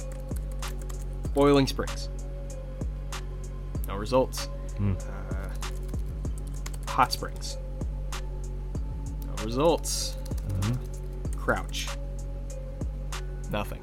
Boiling 1.35 1.67
Springs. 1.67 2.09
No 3.89 3.97
results. 3.97 4.45
Hmm. 4.77 4.93
Uh, 5.33 5.49
hot 6.89 7.11
Springs. 7.13 7.59
No 9.27 9.45
results. 9.45 10.17
Mhm. 10.49 10.79
Crouch. 11.37 11.89
Nothing. 13.51 13.83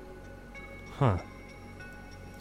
Huh. 0.98 1.18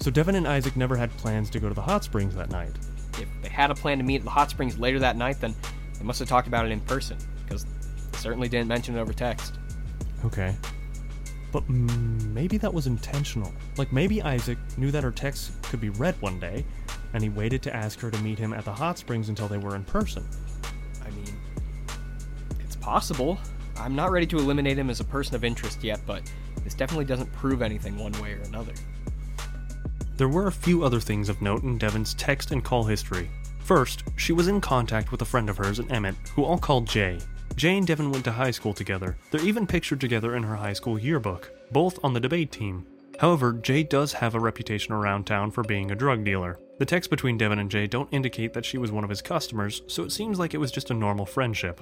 So 0.05 0.11
Devon 0.11 0.35
and 0.35 0.47
Isaac 0.47 0.77
never 0.77 0.97
had 0.97 1.11
plans 1.17 1.49
to 1.49 1.59
go 1.59 1.67
to 1.67 1.75
the 1.75 1.81
hot 1.81 2.05
springs 2.05 2.35
that 2.35 2.51
night. 2.51 2.73
If 3.19 3.27
they 3.41 3.49
had 3.49 3.71
a 3.71 3.75
plan 3.75 3.97
to 3.97 4.05
meet 4.05 4.17
at 4.17 4.25
the 4.25 4.31
hot 4.31 4.51
springs 4.51 4.79
later 4.79 4.99
that 4.99 5.17
night, 5.17 5.41
then 5.41 5.55
they 5.99 6.05
must 6.05 6.19
have 6.19 6.29
talked 6.29 6.47
about 6.47 6.67
it 6.67 6.73
in 6.73 6.81
person, 6.81 7.17
because 7.43 7.65
they 7.65 8.19
certainly 8.19 8.47
didn't 8.47 8.69
mention 8.69 8.99
it 8.99 9.01
over 9.01 9.15
text. 9.15 9.55
Okay. 10.23 10.55
But 11.53 11.67
maybe 11.71 12.59
that 12.59 12.75
was 12.75 12.87
intentional. 12.87 13.51
Like 13.79 13.95
maybe 13.95 14.21
Isaac 14.21 14.59
knew 14.77 14.91
that 14.91 15.03
her 15.03 15.11
text 15.11 15.53
could 15.63 15.81
be 15.81 15.89
read 15.89 16.21
one 16.21 16.39
day, 16.39 16.67
and 17.15 17.23
he 17.23 17.31
waited 17.31 17.63
to 17.63 17.75
ask 17.75 17.99
her 18.01 18.11
to 18.11 18.19
meet 18.19 18.39
him 18.39 18.53
at 18.53 18.67
the 18.67 18.75
hot 18.75 18.99
springs 18.99 19.31
until 19.31 19.49
they 19.49 19.57
were 19.57 19.75
in 19.75 19.85
person. 19.85 20.29
I 21.03 21.09
mean, 21.13 21.35
it's 22.61 22.77
possible. 22.77 23.39
I'm 23.79 23.97
not 23.97 24.11
ready 24.11 24.27
to 24.27 24.37
eliminate 24.37 24.79
him 24.79 24.91
as 24.91 25.01
a 25.01 25.05
person 25.05 25.35
of 25.35 25.45
interest 25.45 25.83
yet, 25.83 25.99
but 26.05 26.31
this 26.63 26.75
definitely 26.75 27.07
doesn't 27.07 27.33
prove 27.33 27.63
anything 27.63 27.97
one 27.97 28.13
way 28.21 28.35
or 28.35 28.43
another. 28.43 28.75
There 30.17 30.29
were 30.29 30.47
a 30.47 30.53
few 30.53 30.85
other 30.85 31.01
things 31.01 31.29
of 31.29 31.43
note 31.43 31.65
in 31.65 31.77
Devon's 31.77 32.15
text 32.15 32.53
and 32.53 32.63
call 32.63 32.85
history. 32.85 33.29
First, 33.59 34.05
she 34.17 34.33
was 34.33 34.47
in 34.47 34.61
contact 34.61 35.11
with 35.11 35.23
a 35.23 35.25
friend 35.25 35.51
of 35.51 35.57
hers 35.57 35.81
in 35.81 35.91
Emmett, 35.91 36.15
who 36.35 36.45
all 36.45 36.59
called 36.59 36.87
Jay. 36.87 37.19
Jay 37.57 37.77
and 37.79 37.87
Devon 37.87 38.13
went 38.13 38.25
to 38.25 38.33
high 38.33 38.53
school 38.53 38.73
together. 38.73 39.17
They're 39.31 39.41
even 39.45 39.67
pictured 39.67 40.01
together 40.01 40.37
in 40.37 40.45
her 40.45 40.55
high 40.55 40.73
school 40.73 40.99
yearbook, 40.99 41.51
both 41.73 41.99
on 42.05 42.13
the 42.13 42.21
debate 42.21 42.53
team. 42.53 42.87
However, 43.19 43.53
Jay 43.53 43.83
does 43.83 44.13
have 44.13 44.35
a 44.35 44.41
reputation 44.41 44.93
around 44.93 45.25
town 45.25 45.51
for 45.51 45.65
being 45.65 45.91
a 45.91 45.97
drug 45.97 46.25
dealer. 46.25 46.59
The 46.79 46.85
texts 46.85 47.09
between 47.09 47.39
Devon 47.39 47.59
and 47.59 47.71
Jay 47.71 47.87
don't 47.87 48.13
indicate 48.13 48.53
that 48.53 48.65
she 48.65 48.79
was 48.79 48.93
one 48.93 49.05
of 49.05 49.11
his 49.11 49.23
customers, 49.23 49.83
so 49.89 50.05
it 50.05 50.13
seems 50.13 50.39
like 50.39 50.55
it 50.55 50.59
was 50.59 50.73
just 50.73 50.91
a 50.91 50.95
normal 50.95 51.27
friendship. 51.27 51.81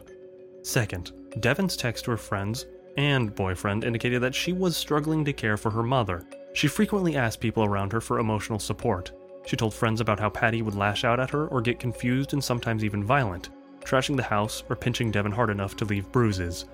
Second, 0.63 1.13
Devon's 1.41 1.77
text 1.77 2.05
to 2.05 2.13
her 2.13 2.17
friends 2.17 2.67
and 2.97 3.35
boyfriend 3.35 3.85
indicated 3.85 4.23
that 4.23 4.35
she 4.35 4.53
was 4.53 4.77
struggling 4.77 5.25
to 5.25 5.33
care 5.33 5.57
for 5.57 5.71
her 5.71 5.83
mother. 5.83 6.27
She 6.55 6.69
frequently 6.69 7.17
asked 7.17 7.41
people 7.41 7.65
around 7.65 7.93
her 7.93 8.01
for 8.01 8.19
emotional 8.19 8.59
support. 8.59 9.13
She 9.47 9.57
told 9.57 9.75
friends 9.75 10.01
about 10.01 10.21
how 10.21 10.31
Patty 10.31 10.63
would 10.63 10.75
lash 10.75 11.05
out 11.05 11.19
at 11.19 11.31
her 11.31 11.49
or 11.49 11.61
get 11.61 11.81
confused 11.81 12.33
and 12.33 12.43
sometimes 12.43 12.85
even 12.85 13.03
violent, 13.03 13.51
trashing 13.85 14.17
the 14.17 14.23
house 14.23 14.63
or 14.69 14.77
pinching 14.77 15.11
Devon 15.11 15.33
hard 15.33 15.51
enough 15.51 15.77
to 15.77 15.85
leave 15.85 16.11
bruises. 16.13 16.67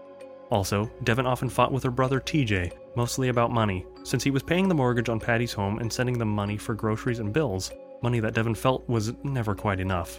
Also, 0.51 0.91
Devon 1.05 1.27
often 1.27 1.49
fought 1.49 1.73
with 1.73 1.83
her 1.83 1.91
brother 1.91 2.21
TJ, 2.21 2.73
mostly 2.97 3.29
about 3.29 3.51
money, 3.51 3.87
since 4.03 4.25
he 4.25 4.31
was 4.31 4.43
paying 4.43 4.69
the 4.69 4.75
mortgage 4.75 5.09
on 5.09 5.21
Patty's 5.21 5.53
home 5.53 5.79
and 5.79 5.93
sending 5.93 6.19
them 6.19 6.29
money 6.29 6.57
for 6.57 6.75
groceries 6.75 7.19
and 7.19 7.33
bills, 7.33 7.71
money 8.03 8.21
that 8.21 8.35
Devon 8.35 8.55
felt 8.55 8.89
was 8.89 9.13
never 9.23 9.55
quite 9.55 9.81
enough. 9.81 10.19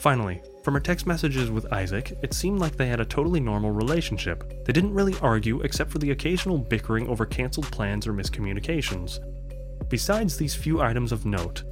Finally, 0.00 0.42
from 0.68 0.74
her 0.74 0.80
text 0.80 1.06
messages 1.06 1.50
with 1.50 1.72
Isaac, 1.72 2.12
it 2.22 2.34
seemed 2.34 2.58
like 2.58 2.76
they 2.76 2.88
had 2.88 3.00
a 3.00 3.04
totally 3.06 3.40
normal 3.40 3.70
relationship. 3.70 4.52
They 4.66 4.72
didn't 4.74 4.92
really 4.92 5.14
argue 5.22 5.62
except 5.62 5.90
for 5.90 5.96
the 5.96 6.10
occasional 6.10 6.58
bickering 6.58 7.08
over 7.08 7.24
cancelled 7.24 7.72
plans 7.72 8.06
or 8.06 8.12
miscommunications. 8.12 9.18
Besides 9.88 10.36
these 10.36 10.54
few 10.54 10.82
items 10.82 11.10
of 11.10 11.24
note, 11.24 11.62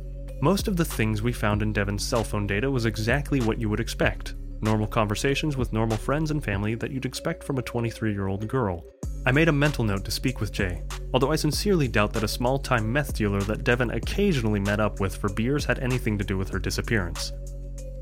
most 0.41 0.67
of 0.67 0.79
the 0.79 0.85
things 0.87 1.21
we 1.21 1.35
found 1.35 1.61
in 1.61 1.75
Devon's 1.75 2.07
cell 2.07 2.25
phone 2.25 2.47
data 2.47 2.71
was 2.71 2.87
exactly 2.87 3.39
what 3.43 3.61
you 3.61 3.69
would 3.69 3.81
expect 3.81 4.33
normal 4.63 4.87
conversations 4.87 5.59
with 5.59 5.75
normal 5.75 5.99
friends 5.99 6.31
and 6.31 6.43
family 6.43 6.75
that 6.75 6.91
you'd 6.91 7.05
expect 7.05 7.45
from 7.45 7.59
a 7.59 7.63
23 7.63 8.15
year 8.15 8.29
old 8.29 8.49
girl. 8.49 8.83
I 9.27 9.31
made 9.31 9.49
a 9.49 9.53
mental 9.53 9.85
note 9.85 10.07
to 10.07 10.11
speak 10.11 10.41
with 10.41 10.53
Jay, 10.53 10.83
although 11.13 11.33
I 11.33 11.37
sincerely 11.37 11.87
doubt 11.87 12.15
that 12.15 12.25
a 12.25 12.29
small 12.29 12.59
time 12.59 12.91
meth 12.91 13.13
dealer 13.13 13.43
that 13.43 13.63
Devon 13.63 13.91
occasionally 13.91 14.61
met 14.61 14.81
up 14.81 15.01
with 15.01 15.15
for 15.15 15.29
beers 15.29 15.67
had 15.67 15.81
anything 15.81 16.17
to 16.17 16.25
do 16.25 16.39
with 16.39 16.49
her 16.49 16.59
disappearance. 16.59 17.35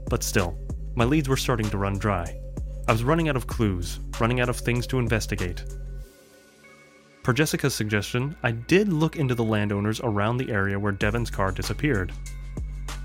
But 0.08 0.22
still, 0.22 0.56
my 0.94 1.04
leads 1.04 1.28
were 1.28 1.36
starting 1.36 1.68
to 1.70 1.78
run 1.78 1.98
dry. 1.98 2.38
I 2.86 2.92
was 2.92 3.04
running 3.04 3.28
out 3.28 3.36
of 3.36 3.46
clues, 3.46 3.98
running 4.20 4.40
out 4.40 4.48
of 4.48 4.56
things 4.56 4.86
to 4.88 4.98
investigate. 4.98 5.64
Per 7.22 7.32
Jessica's 7.32 7.74
suggestion, 7.74 8.36
I 8.42 8.50
did 8.50 8.92
look 8.92 9.16
into 9.16 9.34
the 9.34 9.44
landowners 9.44 10.00
around 10.04 10.36
the 10.36 10.52
area 10.52 10.78
where 10.78 10.92
Devon's 10.92 11.30
car 11.30 11.50
disappeared. 11.50 12.12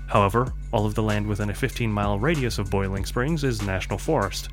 However, 0.06 0.52
all 0.72 0.84
of 0.84 0.94
the 0.94 1.02
land 1.02 1.26
within 1.26 1.50
a 1.50 1.54
15 1.54 1.90
mile 1.90 2.18
radius 2.18 2.58
of 2.58 2.70
Boiling 2.70 3.06
Springs 3.06 3.44
is 3.44 3.62
national 3.62 3.98
forest. 3.98 4.50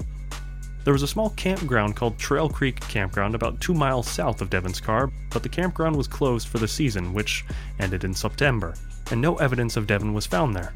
There 0.85 0.93
was 0.93 1.03
a 1.03 1.07
small 1.07 1.31
campground 1.31 1.97
called 1.97 2.17
Trail 2.17 2.47
Creek 2.47 2.79
Campground 2.79 3.35
about 3.35 3.59
two 3.59 3.73
miles 3.73 4.07
south 4.07 4.39
of 4.39 4.49
Devon's 4.49 4.79
car, 4.79 5.11
but 5.31 5.43
the 5.43 5.49
campground 5.49 5.97
was 5.97 6.07
closed 6.07 6.47
for 6.47 6.59
the 6.59 6.67
season, 6.67 7.13
which 7.13 7.43
ended 7.79 8.05
in 8.05 8.13
September, 8.13 8.73
and 9.11 9.19
no 9.19 9.35
evidence 9.35 9.75
of 9.75 9.85
Devon 9.85 10.13
was 10.13 10.25
found 10.25 10.55
there. 10.55 10.73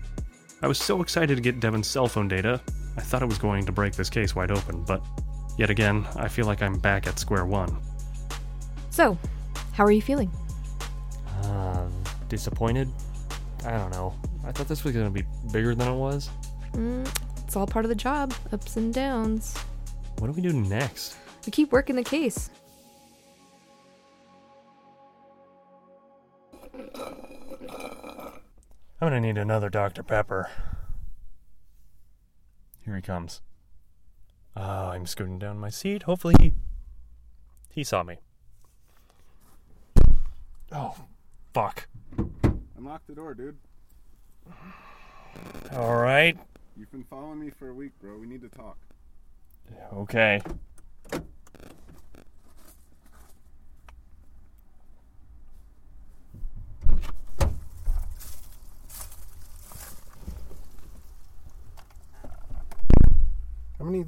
I 0.62 0.68
was 0.68 0.78
so 0.78 1.02
excited 1.02 1.36
to 1.36 1.42
get 1.42 1.60
Devon's 1.60 1.88
cell 1.88 2.08
phone 2.08 2.28
data, 2.28 2.62
I 2.98 3.02
thought 3.02 3.22
I 3.22 3.26
was 3.26 3.38
going 3.38 3.66
to 3.66 3.72
break 3.72 3.96
this 3.96 4.10
case 4.10 4.36
wide 4.36 4.52
open, 4.52 4.84
but 4.84 5.02
yet 5.58 5.70
again, 5.70 6.06
I 6.16 6.28
feel 6.28 6.46
like 6.46 6.62
I'm 6.62 6.78
back 6.78 7.08
at 7.08 7.18
square 7.20 7.46
one. 7.46 7.76
So, 8.90 9.18
how 9.74 9.86
are 9.86 9.92
you 9.92 10.02
feeling? 10.02 10.30
Uh, 11.44 11.88
disappointed? 12.28 12.90
I 13.66 13.72
don't 13.72 13.92
know. 13.92 14.14
I 14.46 14.52
thought 14.52 14.68
this 14.68 14.84
was 14.84 14.94
going 14.94 15.06
to 15.06 15.12
be 15.12 15.26
bigger 15.52 15.74
than 15.74 15.88
it 15.88 15.96
was. 15.96 16.30
Mm, 16.74 17.08
it's 17.44 17.56
all 17.56 17.68
part 17.68 17.86
of 17.86 17.90
the 17.90 17.96
job, 17.96 18.34
ups 18.52 18.76
and 18.76 18.94
downs. 18.94 19.58
What 20.20 20.28
do 20.28 20.34
we 20.34 20.42
do 20.42 20.54
next? 20.54 21.16
We 21.46 21.52
keep 21.52 21.72
working 21.72 21.96
the 21.96 22.04
case. 22.04 22.50
I'm 29.02 29.08
gonna 29.08 29.20
need 29.20 29.40
another 29.40 29.68
Dr. 29.68 30.04
Pepper. 30.04 30.48
Here 32.86 32.96
he 32.96 33.02
comes. 33.02 33.42
Uh, 34.56 34.92
I'm 34.94 35.08
scooting 35.08 35.40
down 35.40 35.58
my 35.58 35.72
seat. 35.72 36.04
Hopefully 36.04 36.36
he, 36.40 36.54
he 37.72 37.84
saw 37.84 38.04
me. 38.04 38.18
Oh, 40.72 40.96
fuck. 41.52 41.88
Unlock 42.78 43.02
the 43.08 43.16
door, 43.16 43.34
dude. 43.34 43.58
All 45.74 45.96
right. 45.96 46.38
You've 46.78 46.92
been 46.92 47.04
following 47.06 47.40
me 47.40 47.50
for 47.50 47.70
a 47.70 47.74
week, 47.74 47.94
bro. 48.00 48.20
We 48.20 48.28
need 48.28 48.42
to 48.42 48.50
talk. 48.50 48.78
Okay. 49.94 50.42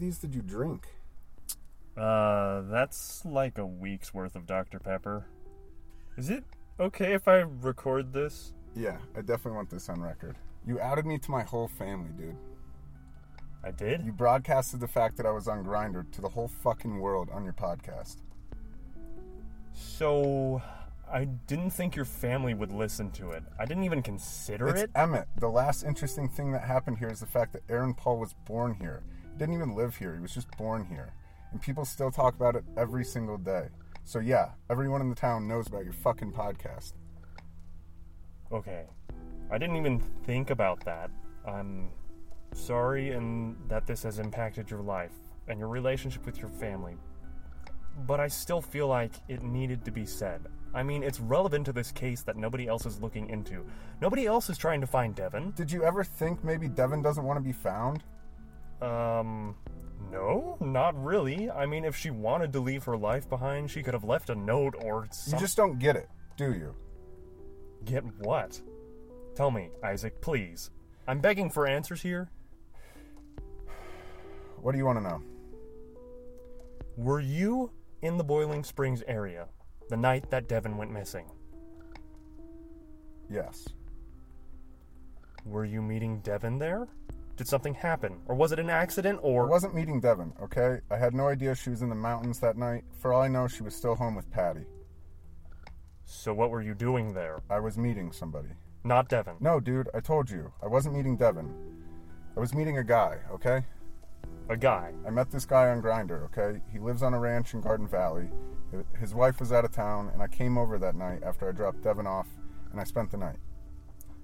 These 0.04 0.18
did 0.18 0.36
you 0.36 0.42
drink? 0.42 0.86
Uh, 1.96 2.63
that's 2.63 3.24
like 3.24 3.58
a 3.58 3.66
week's 3.66 4.13
worth 4.13 4.36
of 4.36 4.46
Dr. 4.46 4.78
Pepper. 4.78 5.28
Is 6.18 6.30
it 6.30 6.44
okay 6.78 7.13
if 7.13 7.30
I 7.30 7.46
record 7.62 8.12
this? 8.12 8.52
Yeah, 8.76 8.98
I 9.16 9.22
definitely 9.22 9.54
want 9.54 9.70
this 9.70 9.88
on 9.88 10.02
record. 10.02 10.36
You 10.68 10.82
outed 10.82 11.06
me 11.06 11.20
to 11.20 11.32
my 11.32 11.44
whole 11.44 11.70
family, 11.70 12.10
dude. 12.18 12.36
I 13.63 13.72
did? 13.72 14.04
You 14.04 14.12
broadcasted 14.12 14.82
the 14.82 14.89
fact 14.89 15.16
that 15.16 15.26
I 15.26 15.32
was 15.32 15.48
on 15.48 15.63
Grindr 15.63 16.12
to 16.12 16.20
the 16.20 16.28
whole 16.28 16.50
fucking 16.50 17.00
world 17.00 17.30
on 17.32 17.46
your 17.46 17.54
podcast. 17.54 18.18
So, 19.72 20.62
I 21.10 21.24
didn't 21.48 21.70
think 21.70 21.96
your 21.96 22.04
family 22.04 22.54
would 22.54 22.74
listen 22.74 23.10
to 23.12 23.32
it. 23.32 23.44
I 23.58 23.63
didn't 23.63 23.86
even 23.86 24.02
consider 24.02 24.68
it's 24.68 24.82
it. 24.82 24.92
Emmett. 24.96 25.30
The 25.39 25.48
last 25.48 25.86
interesting 25.86 26.28
thing 26.28 26.52
that 26.52 26.66
happened 26.66 26.98
here 26.98 27.08
is 27.08 27.22
the 27.22 27.26
fact 27.26 27.54
that 27.54 27.62
Aaron 27.70 27.94
Paul 27.94 28.20
was 28.20 28.34
born 28.46 28.74
here. 28.74 29.02
Didn't 29.38 29.56
even 29.56 29.76
live 29.76 29.96
here. 29.96 30.15
He 30.15 30.22
was 30.22 30.34
just 30.34 30.50
born 30.58 30.86
here. 30.86 31.13
And 31.52 31.62
people 31.62 31.86
still 31.86 32.12
talk 32.12 32.36
about 32.36 32.56
it 32.56 32.63
every 32.78 33.04
single 33.04 33.38
day. 33.38 33.67
So 34.06 34.19
yeah, 34.19 34.50
everyone 34.69 35.02
in 35.02 35.10
the 35.10 35.15
town 35.15 35.48
knows 35.48 35.67
about 35.67 35.86
your 35.86 35.93
fucking 35.93 36.34
podcast. 36.34 36.93
Okay. 38.52 38.86
I 39.52 39.58
didn't 39.58 39.78
even 39.78 40.00
think 40.26 40.50
about 40.50 40.84
that. 40.86 41.10
I'm 41.48 41.89
sorry 42.54 43.12
and 43.12 43.56
that 43.67 43.88
this 43.88 44.04
has 44.04 44.19
impacted 44.19 44.69
your 44.69 44.82
life 44.82 45.13
and 45.48 45.60
your 45.60 45.67
relationship 45.67 46.26
with 46.26 46.39
your 46.39 46.50
family. 46.50 46.98
But 48.08 48.19
I 48.19 48.28
still 48.28 48.62
feel 48.62 48.88
like 48.88 49.13
it 49.28 49.43
needed 49.43 49.86
to 49.86 49.91
be 49.91 50.06
said. 50.06 50.41
I 50.74 50.82
mean, 50.82 51.04
it's 51.04 51.19
relevant 51.19 51.65
to 51.65 51.74
this 51.74 51.91
case 51.91 52.24
that 52.24 52.36
nobody 52.36 52.67
else 52.67 52.86
is 52.86 53.00
looking 53.00 53.30
into. 53.30 53.63
Nobody 54.02 54.26
else 54.26 54.50
is 54.50 54.58
trying 54.58 54.82
to 54.82 54.88
find 54.88 55.13
Devon. 55.13 55.54
Did 55.56 55.72
you 55.72 55.84
ever 55.84 56.04
think 56.04 56.43
maybe 56.43 56.67
Devon 56.67 57.04
doesn't 57.04 57.24
want 57.24 57.38
to 57.38 57.43
be 57.43 57.52
found? 57.52 58.04
Um, 58.82 59.56
no, 60.12 60.58
not 60.60 61.02
really. 61.02 61.50
I 61.50 61.66
mean, 61.66 61.86
if 61.86 61.96
she 61.96 62.12
wanted 62.12 62.54
to 62.54 62.60
leave 62.60 62.84
her 62.84 62.98
life 62.98 63.30
behind, 63.30 63.72
she 63.72 63.82
could 63.82 63.94
have 63.94 64.04
left 64.04 64.30
a 64.30 64.36
note 64.36 64.76
or 64.80 65.08
something. 65.12 65.40
You 65.40 65.46
just 65.46 65.58
don't 65.58 65.80
get 65.80 65.96
it, 65.96 66.10
do 66.38 66.54
you? 66.54 66.76
Get 67.86 68.04
what? 68.20 68.62
Tell 69.36 69.52
me, 69.52 69.70
Isaac, 69.84 70.22
please. 70.22 70.70
I'm 71.08 71.20
begging 71.20 71.50
for 71.50 71.68
answers 71.68 72.02
here. 72.02 72.30
What 74.62 74.72
do 74.72 74.78
you 74.78 74.86
want 74.86 75.00
to 75.00 75.04
know? 75.04 75.22
Were 76.96 77.20
you 77.20 77.72
in 78.02 78.18
the 78.18 78.24
Boiling 78.24 78.64
Springs 78.64 79.04
area 79.08 79.48
the 79.90 79.98
night 79.98 80.30
that 80.30 80.48
Devon 80.48 80.78
went 80.78 80.92
missing? 80.92 81.26
Yes. 83.30 83.68
Were 85.46 85.66
you 85.66 85.82
meeting 85.82 86.20
Devon 86.20 86.60
there? 86.60 86.88
Did 87.36 87.48
something 87.48 87.74
happen? 87.74 88.19
Or 88.28 88.36
was 88.36 88.52
it 88.52 88.60
an 88.60 88.69
accident 88.69 89.19
or. 89.24 89.48
I 89.48 89.50
wasn't 89.50 89.74
meeting 89.74 90.00
Devon, 90.00 90.34
okay? 90.41 90.82
I 90.91 90.98
had 90.98 91.13
no 91.13 91.28
idea 91.28 91.56
she 91.56 91.72
was 91.72 91.82
in 91.82 91.89
the 91.89 91.96
mountains 91.96 92.39
that 92.39 92.58
night. 92.58 92.84
For 93.00 93.12
all 93.12 93.24
I 93.24 93.28
know, 93.28 93.48
she 93.48 93.63
was 93.63 93.76
still 93.76 93.96
home 93.96 94.15
with 94.15 94.30
Patty. 94.30 94.65
So 96.06 96.34
what 96.34 96.52
were 96.52 96.62
you 96.62 96.76
doing 96.76 97.13
there? 97.13 97.41
I 97.50 97.60
was 97.60 97.78
meeting 97.78 98.12
somebody. 98.12 98.50
Not 98.84 99.10
Devon. 99.10 99.38
No, 99.39 99.60
dude, 99.60 99.89
I 99.93 100.00
told 100.00 100.30
you. 100.30 100.52
I 100.62 100.67
wasn't 100.67 100.96
meeting 100.96 101.17
Devon. 101.17 101.54
I 102.36 102.39
was 102.39 102.54
meeting 102.54 102.78
a 102.78 102.84
guy, 102.84 103.17
okay? 103.32 103.63
A 104.50 104.58
guy? 104.58 104.93
I 105.08 105.10
met 105.10 105.32
this 105.32 105.46
guy 105.46 105.69
on 105.69 105.82
Grindr, 105.82 106.26
okay? 106.26 106.62
He 106.72 106.80
lives 106.80 107.02
on 107.02 107.13
a 107.13 107.19
ranch 107.19 107.54
in 107.54 107.62
Garden 107.62 107.88
Valley. 107.88 108.30
His 109.00 109.15
wife 109.15 109.39
was 109.39 109.52
out 109.52 109.65
of 109.65 109.72
town, 109.72 110.10
and 110.13 110.22
I 110.22 110.28
came 110.28 110.58
over 110.58 110.78
that 110.78 110.96
night 110.96 111.24
after 111.24 111.48
I 111.48 111.52
dropped 111.52 111.82
Devon 111.82 112.08
off, 112.08 112.28
and 112.72 112.80
I 112.80 112.84
spent 112.84 113.10
the 113.10 113.17
night. 113.17 113.38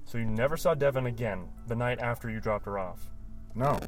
So 0.10 0.17
you 0.17 0.26
never 0.26 0.58
saw 0.58 0.74
Devon 0.74 1.06
again 1.06 1.50
the 1.67 1.76
night 1.76 2.00
after 2.00 2.32
you 2.32 2.39
dropped 2.39 2.65
her 2.65 2.80
off? 2.80 3.12
No. 3.54 3.80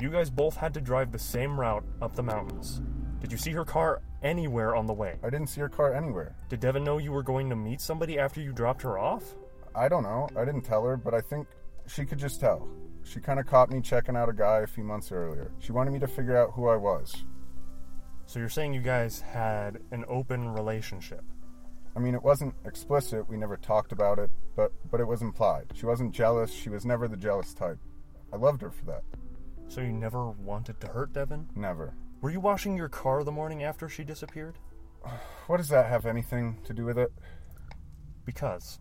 You 0.00 0.10
guys 0.10 0.28
both 0.28 0.56
had 0.56 0.74
to 0.74 0.80
drive 0.80 1.12
the 1.12 1.20
same 1.20 1.60
route 1.60 1.84
up 2.02 2.16
the 2.16 2.24
mountains. 2.24 2.82
Did 3.20 3.30
you 3.30 3.38
see 3.38 3.52
her 3.52 3.64
car 3.64 4.02
anywhere 4.24 4.74
on 4.74 4.86
the 4.86 4.92
way? 4.92 5.20
I 5.22 5.30
didn't 5.30 5.50
see 5.50 5.60
her 5.60 5.68
car 5.68 5.94
anywhere. 5.94 6.34
Did 6.48 6.58
Devin 6.58 6.82
know 6.82 6.98
you 6.98 7.12
were 7.12 7.22
going 7.22 7.48
to 7.48 7.54
meet 7.54 7.80
somebody 7.80 8.18
after 8.18 8.40
you 8.40 8.52
dropped 8.52 8.82
her 8.82 8.98
off? 8.98 9.36
I 9.72 9.88
don't 9.88 10.02
know. 10.02 10.28
I 10.36 10.44
didn't 10.44 10.62
tell 10.62 10.82
her, 10.82 10.96
but 10.96 11.14
I 11.14 11.20
think 11.20 11.46
she 11.86 12.04
could 12.04 12.18
just 12.18 12.40
tell. 12.40 12.66
She 13.04 13.20
kind 13.20 13.38
of 13.38 13.46
caught 13.46 13.70
me 13.70 13.80
checking 13.80 14.16
out 14.16 14.28
a 14.28 14.32
guy 14.32 14.62
a 14.62 14.66
few 14.66 14.82
months 14.82 15.12
earlier. 15.12 15.52
She 15.60 15.70
wanted 15.70 15.92
me 15.92 16.00
to 16.00 16.08
figure 16.08 16.36
out 16.36 16.54
who 16.54 16.66
I 16.66 16.74
was. 16.74 17.24
So 18.24 18.40
you're 18.40 18.48
saying 18.48 18.74
you 18.74 18.82
guys 18.82 19.20
had 19.20 19.78
an 19.92 20.04
open 20.08 20.48
relationship? 20.48 21.22
I 21.96 21.98
mean, 21.98 22.14
it 22.14 22.22
wasn't 22.22 22.54
explicit. 22.66 23.26
We 23.26 23.38
never 23.38 23.56
talked 23.56 23.90
about 23.90 24.18
it, 24.18 24.30
but 24.54 24.70
but 24.90 25.00
it 25.00 25.06
was 25.06 25.22
implied. 25.22 25.72
She 25.74 25.86
wasn't 25.86 26.12
jealous. 26.12 26.52
She 26.52 26.68
was 26.68 26.84
never 26.84 27.08
the 27.08 27.16
jealous 27.16 27.54
type. 27.54 27.78
I 28.32 28.36
loved 28.36 28.60
her 28.60 28.70
for 28.70 28.84
that. 28.84 29.02
So 29.68 29.80
you 29.80 29.92
never 29.92 30.30
wanted 30.30 30.78
to 30.80 30.88
hurt 30.88 31.14
Devin? 31.14 31.48
Never. 31.56 31.94
Were 32.20 32.30
you 32.30 32.40
washing 32.40 32.76
your 32.76 32.88
car 32.88 33.24
the 33.24 33.32
morning 33.32 33.62
after 33.62 33.88
she 33.88 34.04
disappeared? 34.04 34.58
What 35.46 35.58
does 35.58 35.68
that 35.68 35.86
have 35.86 36.06
anything 36.06 36.58
to 36.64 36.74
do 36.74 36.84
with 36.84 36.98
it? 36.98 37.12
Because 38.24 38.80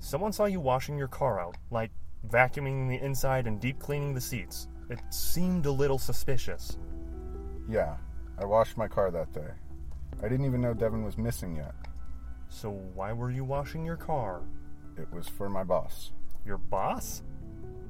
someone 0.00 0.32
saw 0.32 0.46
you 0.46 0.58
washing 0.58 0.98
your 0.98 1.06
car 1.06 1.38
out, 1.40 1.56
like 1.70 1.92
vacuuming 2.28 2.88
the 2.88 3.04
inside 3.04 3.46
and 3.46 3.60
deep 3.60 3.78
cleaning 3.78 4.12
the 4.12 4.20
seats. 4.20 4.66
It 4.90 4.98
seemed 5.10 5.64
a 5.66 5.70
little 5.70 5.98
suspicious. 5.98 6.76
Yeah, 7.68 7.96
I 8.36 8.44
washed 8.46 8.76
my 8.76 8.88
car 8.88 9.12
that 9.12 9.32
day. 9.32 9.52
I 10.20 10.28
didn't 10.28 10.46
even 10.46 10.60
know 10.60 10.74
Devin 10.74 11.04
was 11.04 11.16
missing 11.16 11.54
yet. 11.54 11.74
So 12.48 12.70
why 12.70 13.12
were 13.12 13.30
you 13.30 13.44
washing 13.44 13.84
your 13.84 13.96
car? 13.96 14.42
It 14.96 15.12
was 15.12 15.28
for 15.28 15.48
my 15.48 15.64
boss. 15.64 16.12
Your 16.44 16.58
boss? 16.58 17.22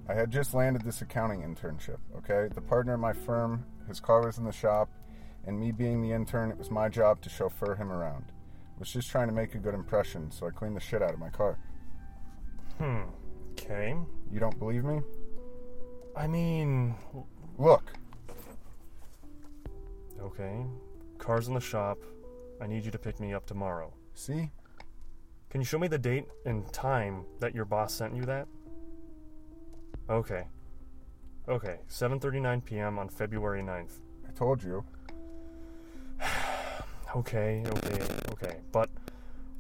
I 0.09 0.15
had 0.15 0.31
just 0.31 0.55
landed 0.55 0.83
this 0.83 1.03
accounting 1.03 1.43
internship, 1.43 1.99
okay? 2.19 2.49
The 2.55 2.61
partner 2.61 2.95
of 2.95 3.01
my 3.01 3.13
firm, 3.13 3.65
his 3.89 4.01
car 4.01 4.25
was 4.25 4.39
in 4.39 4.45
the 4.45 4.53
shop, 4.53 4.89
and 5.47 5.59
me 5.59 5.73
being 5.73 6.01
the 6.01 6.13
intern, 6.13 6.51
it 6.51 6.59
was 6.59 6.71
my 6.71 6.89
job 6.89 7.21
to 7.23 7.29
chauffeur 7.29 7.75
him 7.75 7.93
around. 7.93 8.25
I 8.77 8.81
was 8.81 8.93
just 8.93 9.11
trying 9.11 9.29
to 9.29 9.35
make 9.35 9.55
a 9.55 9.59
good 9.59 9.75
impression, 9.75 10.31
so 10.31 10.47
I 10.47 10.51
cleaned 10.51 10.77
the 10.77 10.81
shit 10.81 11.03
out 11.03 11.15
of 11.15 11.19
my 11.19 11.31
car. 11.31 11.59
Hmm. 12.79 13.03
Okay. 13.53 13.97
You 14.31 14.39
don't 14.39 14.59
believe 14.59 14.85
me? 14.85 15.01
I 16.15 16.27
mean. 16.27 16.95
Look. 17.59 17.93
Okay. 20.21 20.65
Car's 21.19 21.49
in 21.49 21.55
the 21.55 21.61
shop. 21.61 21.99
I 22.61 22.67
need 22.67 22.85
you 22.85 22.91
to 22.91 22.99
pick 22.99 23.19
me 23.19 23.33
up 23.33 23.47
tomorrow. 23.47 23.93
See? 24.17 24.51
Can 25.51 25.61
you 25.61 25.65
show 25.67 25.79
me 25.79 25.89
the 25.89 25.99
date 25.99 26.25
and 26.47 26.71
time 26.73 27.25
that 27.41 27.55
your 27.55 27.67
boss 27.67 27.93
sent 27.93 28.17
you 28.17 28.25
that? 28.25 28.49
Okay. 30.09 30.47
Okay, 31.49 31.77
7:39 31.89 32.65
p.m. 32.65 32.99
on 32.99 33.09
February 33.09 33.63
9th. 33.63 34.01
I 34.27 34.33
told 34.33 34.63
you. 34.63 34.85
okay, 37.17 37.63
okay, 37.67 38.03
okay. 38.33 38.57
But 38.73 38.89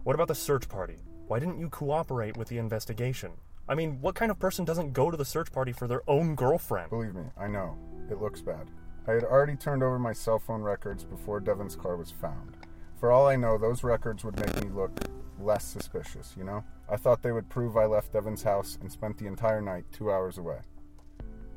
what 0.05 0.14
about 0.14 0.29
the 0.29 0.35
search 0.35 0.69
party? 0.69 0.97
Why 1.29 1.38
didn't 1.38 1.59
you 1.59 1.69
cooperate 1.69 2.37
with 2.37 2.49
the 2.49 2.59
investigation? 2.59 3.33
I 3.69 3.75
mean, 3.75 4.01
what 4.01 4.14
kind 4.14 4.31
of 4.31 4.38
person 4.38 4.64
doesn't 4.64 4.95
go 4.95 5.11
to 5.11 5.16
the 5.19 5.25
search 5.25 5.53
party 5.53 5.73
for 5.73 5.87
their 5.87 6.03
own 6.09 6.35
girlfriend? 6.35 6.88
Believe 6.88 7.14
me, 7.14 7.25
I 7.37 7.47
know. 7.47 7.77
It 8.11 8.23
looks 8.23 8.40
bad. 8.40 8.71
I 9.07 9.12
had 9.12 9.25
already 9.25 9.57
turned 9.57 9.83
over 9.83 9.99
my 9.99 10.14
cell 10.14 10.38
phone 10.38 10.62
records 10.62 11.05
before 11.05 11.40
Devin's 11.40 11.77
car 11.77 11.97
was 11.97 12.11
found. 12.11 12.57
For 12.97 13.13
all 13.13 13.27
I 13.27 13.37
know, 13.37 13.59
those 13.59 13.85
records 13.85 14.25
would 14.25 14.39
make 14.39 14.65
me 14.65 14.71
look 14.71 14.91
less 15.39 15.65
suspicious, 15.65 16.35
you 16.37 16.45
know? 16.45 16.65
I 16.89 16.97
thought 16.97 17.23
they 17.23 17.33
would 17.33 17.49
prove 17.49 17.77
I 17.77 17.85
left 17.85 18.13
Devin's 18.13 18.43
house 18.43 18.79
and 18.81 18.91
spent 18.91 19.19
the 19.19 19.27
entire 19.27 19.61
night 19.61 19.85
two 19.93 20.11
hours 20.11 20.39
away. 20.39 20.61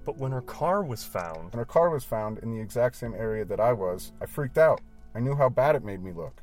But 0.06 0.17
when 0.17 0.32
her 0.32 0.41
car 0.41 0.84
was 0.84 1.04
found. 1.04 1.54
When 1.54 1.60
her 1.60 1.65
car 1.65 1.89
was 1.89 2.04
found 2.04 2.39
in 2.39 2.52
the 2.52 2.60
exact 2.60 2.97
same 2.97 3.13
area 3.13 3.45
that 3.45 3.60
I 3.60 3.73
was, 3.73 4.12
I 4.21 4.25
freaked 4.25 4.58
out. 4.58 4.82
I 5.15 5.19
knew 5.19 5.36
how 5.36 5.49
bad 5.49 5.75
it 5.75 5.84
made 5.86 6.04
me 6.04 6.12
look. 6.12 6.41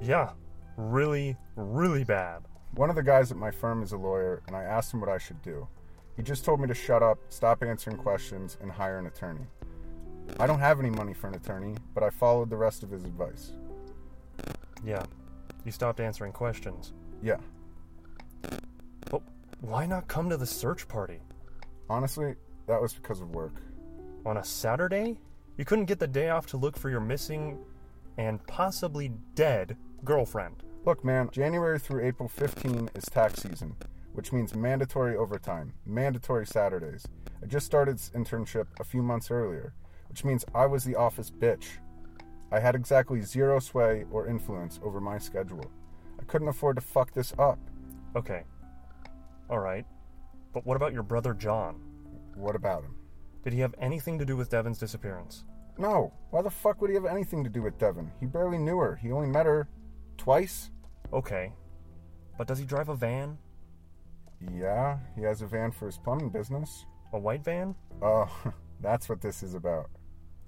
Yeah, 0.00 0.30
really, 0.76 1.36
really 1.56 2.04
bad. 2.04 2.42
One 2.74 2.90
of 2.90 2.96
the 2.96 3.02
guys 3.02 3.30
at 3.30 3.36
my 3.36 3.50
firm 3.50 3.82
is 3.82 3.92
a 3.92 3.96
lawyer, 3.96 4.42
and 4.46 4.56
I 4.56 4.62
asked 4.64 4.94
him 4.94 5.00
what 5.00 5.10
I 5.10 5.18
should 5.18 5.42
do. 5.42 5.68
He 6.16 6.22
just 6.22 6.44
told 6.44 6.60
me 6.60 6.68
to 6.68 6.74
shut 6.74 7.02
up, 7.02 7.18
stop 7.28 7.62
answering 7.62 7.96
questions, 7.96 8.56
and 8.60 8.70
hire 8.70 8.98
an 8.98 9.06
attorney. 9.06 9.46
I 10.40 10.46
don't 10.46 10.60
have 10.60 10.80
any 10.80 10.90
money 10.90 11.12
for 11.12 11.28
an 11.28 11.34
attorney, 11.34 11.76
but 11.94 12.02
I 12.02 12.10
followed 12.10 12.50
the 12.50 12.56
rest 12.56 12.82
of 12.82 12.90
his 12.90 13.04
advice. 13.04 13.52
Yeah, 14.84 15.04
you 15.64 15.72
stopped 15.72 16.00
answering 16.00 16.32
questions. 16.32 16.92
Yeah. 17.22 17.38
But 19.10 19.22
why 19.60 19.86
not 19.86 20.08
come 20.08 20.28
to 20.30 20.36
the 20.36 20.46
search 20.46 20.86
party? 20.88 21.20
Honestly, 21.88 22.34
that 22.66 22.80
was 22.80 22.92
because 22.92 23.20
of 23.20 23.30
work. 23.30 23.54
On 24.26 24.36
a 24.36 24.44
Saturday? 24.44 25.18
You 25.56 25.64
couldn't 25.64 25.84
get 25.84 26.00
the 26.00 26.06
day 26.06 26.30
off 26.30 26.46
to 26.48 26.56
look 26.56 26.76
for 26.76 26.90
your 26.90 27.00
missing 27.00 27.58
and 28.18 28.44
possibly 28.46 29.12
dead 29.34 29.76
girlfriend. 30.04 30.62
Look, 30.84 31.04
man, 31.04 31.30
January 31.32 31.78
through 31.78 32.04
April 32.04 32.28
15 32.28 32.90
is 32.94 33.04
tax 33.04 33.42
season, 33.42 33.74
which 34.12 34.32
means 34.32 34.54
mandatory 34.54 35.16
overtime, 35.16 35.72
mandatory 35.86 36.46
Saturdays. 36.46 37.06
I 37.42 37.46
just 37.46 37.66
started 37.66 37.96
this 37.96 38.10
internship 38.14 38.66
a 38.80 38.84
few 38.84 39.02
months 39.02 39.30
earlier, 39.30 39.74
which 40.08 40.24
means 40.24 40.44
I 40.54 40.66
was 40.66 40.84
the 40.84 40.96
office 40.96 41.30
bitch. 41.30 41.78
I 42.54 42.60
had 42.60 42.76
exactly 42.76 43.20
zero 43.20 43.58
sway 43.58 44.04
or 44.12 44.28
influence 44.28 44.78
over 44.84 45.00
my 45.00 45.18
schedule. 45.18 45.68
I 46.20 46.22
couldn't 46.22 46.46
afford 46.46 46.76
to 46.76 46.82
fuck 46.82 47.12
this 47.12 47.34
up. 47.36 47.58
Okay. 48.14 48.44
Alright. 49.50 49.84
But 50.52 50.64
what 50.64 50.76
about 50.76 50.92
your 50.92 51.02
brother 51.02 51.34
John? 51.34 51.80
What 52.36 52.54
about 52.54 52.84
him? 52.84 52.94
Did 53.42 53.54
he 53.54 53.58
have 53.58 53.74
anything 53.80 54.20
to 54.20 54.24
do 54.24 54.36
with 54.36 54.50
Devin's 54.50 54.78
disappearance? 54.78 55.42
No. 55.78 56.12
Why 56.30 56.42
the 56.42 56.50
fuck 56.50 56.80
would 56.80 56.90
he 56.90 56.94
have 56.94 57.06
anything 57.06 57.42
to 57.42 57.50
do 57.50 57.60
with 57.60 57.76
Devin? 57.76 58.12
He 58.20 58.26
barely 58.26 58.58
knew 58.58 58.78
her. 58.78 58.94
He 58.94 59.10
only 59.10 59.26
met 59.26 59.46
her 59.46 59.66
twice. 60.16 60.70
Okay. 61.12 61.52
But 62.38 62.46
does 62.46 62.60
he 62.60 62.64
drive 62.64 62.88
a 62.88 62.94
van? 62.94 63.36
Yeah, 64.56 64.98
he 65.16 65.22
has 65.22 65.42
a 65.42 65.46
van 65.48 65.72
for 65.72 65.86
his 65.86 65.98
plumbing 65.98 66.30
business. 66.30 66.86
A 67.12 67.18
white 67.18 67.42
van? 67.42 67.74
Oh, 68.00 68.30
that's 68.80 69.08
what 69.08 69.20
this 69.20 69.42
is 69.42 69.54
about. 69.54 69.90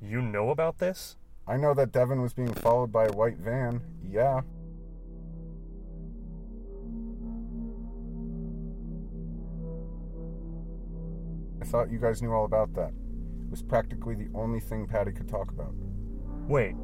You 0.01 0.23
know 0.23 0.51
about 0.51 0.79
this? 0.79 1.16
I 1.49 1.57
know 1.57 1.75
that 1.75 1.93
Devin 1.93 2.21
was 2.21 2.35
being 2.35 2.53
followed 2.55 2.91
by 2.91 3.05
a 3.07 3.13
white 3.13 3.39
van. 3.39 3.81
Yeah. 4.03 4.41
I 11.63 11.65
thought 11.65 11.91
you 11.91 11.99
guys 11.99 12.21
knew 12.21 12.33
all 12.33 12.45
about 12.45 12.75
that. 12.75 12.91
It 12.91 13.51
was 13.51 13.63
practically 13.63 14.15
the 14.15 14.29
only 14.35 14.59
thing 14.59 14.87
Patty 14.87 15.13
could 15.13 15.29
talk 15.29 15.51
about. 15.51 15.73
Wait. 16.49 16.75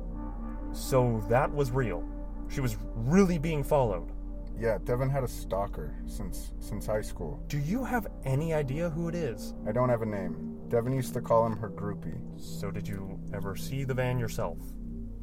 So 0.72 1.24
that 1.28 1.52
was 1.52 1.72
real. 1.72 2.04
She 2.48 2.60
was 2.60 2.76
really 2.94 3.38
being 3.38 3.64
followed. 3.64 4.12
Yeah, 4.58 4.78
Devin 4.84 5.10
had 5.10 5.24
a 5.24 5.28
stalker 5.28 5.94
since 6.06 6.52
since 6.60 6.86
high 6.86 7.00
school. 7.00 7.42
Do 7.48 7.58
you 7.58 7.84
have 7.84 8.06
any 8.24 8.54
idea 8.54 8.90
who 8.90 9.08
it 9.08 9.14
is? 9.14 9.54
I 9.66 9.72
don't 9.72 9.88
have 9.88 10.02
a 10.02 10.06
name. 10.06 10.51
Devin 10.72 10.94
used 10.94 11.12
to 11.12 11.20
call 11.20 11.44
him 11.44 11.54
her 11.58 11.68
groupie. 11.68 12.18
So 12.40 12.70
did 12.70 12.88
you 12.88 13.20
ever 13.34 13.54
see 13.54 13.84
the 13.84 13.92
van 13.92 14.18
yourself? 14.18 14.56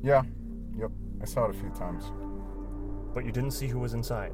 Yeah. 0.03 0.21
Yep. 0.77 0.91
I 1.23 1.25
saw 1.25 1.45
it 1.45 1.55
a 1.55 1.59
few 1.59 1.71
times. 1.71 2.11
But 3.15 3.25
you 3.25 3.31
didn't 3.31 3.53
see 3.53 3.65
who 3.65 3.79
was 3.79 3.95
inside? 3.95 4.31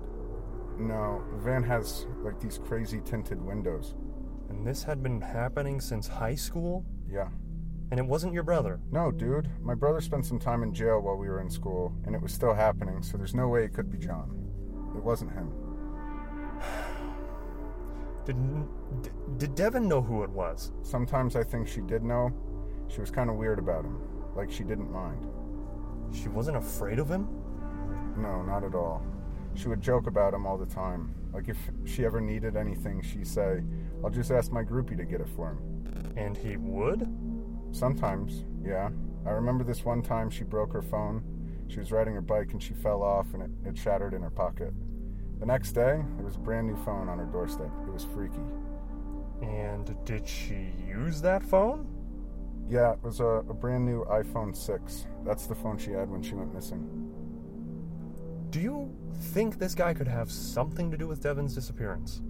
No, 0.77 1.23
the 1.31 1.37
van 1.37 1.63
has 1.63 2.05
like 2.19 2.41
these 2.41 2.59
crazy 2.67 2.99
tinted 2.99 3.41
windows. 3.41 3.95
And 4.49 4.67
this 4.67 4.83
had 4.83 5.01
been 5.01 5.21
happening 5.21 5.79
since 5.79 6.05
high 6.05 6.35
school? 6.35 6.85
Yeah. 7.09 7.29
And 7.91 7.99
it 7.99 8.05
wasn't 8.05 8.33
your 8.33 8.43
brother? 8.43 8.81
No, 8.91 9.09
dude. 9.09 9.49
My 9.61 9.73
brother 9.73 10.01
spent 10.01 10.25
some 10.25 10.37
time 10.37 10.63
in 10.63 10.73
jail 10.73 10.99
while 10.99 11.15
we 11.15 11.29
were 11.29 11.39
in 11.39 11.49
school, 11.49 11.93
and 12.05 12.13
it 12.13 12.21
was 12.21 12.33
still 12.33 12.53
happening, 12.53 13.01
so 13.01 13.15
there's 13.15 13.33
no 13.33 13.47
way 13.47 13.63
it 13.63 13.73
could 13.73 13.89
be 13.89 13.97
John. 13.97 14.51
It 14.93 15.01
wasn't 15.01 15.31
him. 15.31 15.53
Did, 18.25 18.37
did 19.37 19.55
Devin 19.55 19.87
know 19.87 20.01
who 20.01 20.23
it 20.23 20.29
was? 20.29 20.71
Sometimes 20.81 21.35
I 21.35 21.43
think 21.43 21.67
she 21.67 21.81
did 21.81 22.03
know. 22.03 22.31
She 22.87 22.99
was 22.99 23.11
kind 23.11 23.29
of 23.29 23.35
weird 23.35 23.59
about 23.59 23.85
him, 23.85 23.99
like 24.35 24.51
she 24.51 24.63
didn't 24.63 24.91
mind. 24.91 25.27
She 26.11 26.29
wasn't 26.29 26.57
afraid 26.57 26.99
of 26.99 27.09
him? 27.09 27.27
No, 28.17 28.41
not 28.41 28.63
at 28.63 28.73
all. 28.73 29.03
She 29.53 29.67
would 29.67 29.81
joke 29.81 30.07
about 30.07 30.33
him 30.33 30.45
all 30.45 30.57
the 30.57 30.65
time. 30.65 31.13
Like 31.33 31.49
if 31.49 31.57
she 31.83 32.05
ever 32.05 32.19
needed 32.19 32.55
anything, 32.55 33.01
she'd 33.01 33.27
say, 33.27 33.61
I'll 34.03 34.09
just 34.09 34.31
ask 34.31 34.51
my 34.51 34.63
groupie 34.63 34.97
to 34.97 35.05
get 35.05 35.21
it 35.21 35.29
for 35.35 35.51
him. 35.51 36.13
And 36.15 36.35
he 36.35 36.57
would? 36.57 37.07
Sometimes, 37.71 38.45
yeah. 38.63 38.89
I 39.25 39.31
remember 39.31 39.63
this 39.63 39.83
one 39.83 40.01
time 40.01 40.29
she 40.29 40.43
broke 40.43 40.71
her 40.73 40.81
phone. 40.81 41.23
She 41.67 41.79
was 41.79 41.91
riding 41.91 42.13
her 42.13 42.21
bike 42.21 42.51
and 42.51 42.61
she 42.61 42.73
fell 42.73 43.01
off 43.01 43.33
and 43.33 43.43
it, 43.43 43.69
it 43.69 43.77
shattered 43.77 44.13
in 44.13 44.21
her 44.21 44.29
pocket. 44.29 44.73
The 45.39 45.45
next 45.45 45.73
day, 45.73 46.01
there 46.15 46.25
was 46.25 46.35
a 46.35 46.39
brand 46.39 46.67
new 46.67 46.77
phone 46.85 47.09
on 47.09 47.19
her 47.19 47.25
doorstep. 47.25 47.69
Was 47.95 48.03
freaky. 48.03 48.35
And 49.41 49.95
did 50.03 50.27
she 50.27 50.73
use 50.85 51.21
that 51.21 51.41
phone? 51.41 51.87
Yeah, 52.69 52.91
it 52.91 53.01
was 53.01 53.21
a, 53.21 53.23
a 53.47 53.53
brand 53.53 53.85
new 53.85 54.03
iPhone 54.09 54.53
6. 54.53 55.07
That's 55.23 55.47
the 55.47 55.55
phone 55.55 55.77
she 55.77 55.91
had 55.91 56.09
when 56.09 56.21
she 56.21 56.33
went 56.33 56.53
missing. 56.53 56.89
Do 58.49 58.59
you 58.59 58.93
think 59.31 59.59
this 59.59 59.73
guy 59.73 59.93
could 59.93 60.09
have 60.09 60.29
something 60.29 60.91
to 60.91 60.97
do 60.97 61.07
with 61.07 61.21
Devin's 61.21 61.55
disappearance? 61.55 62.21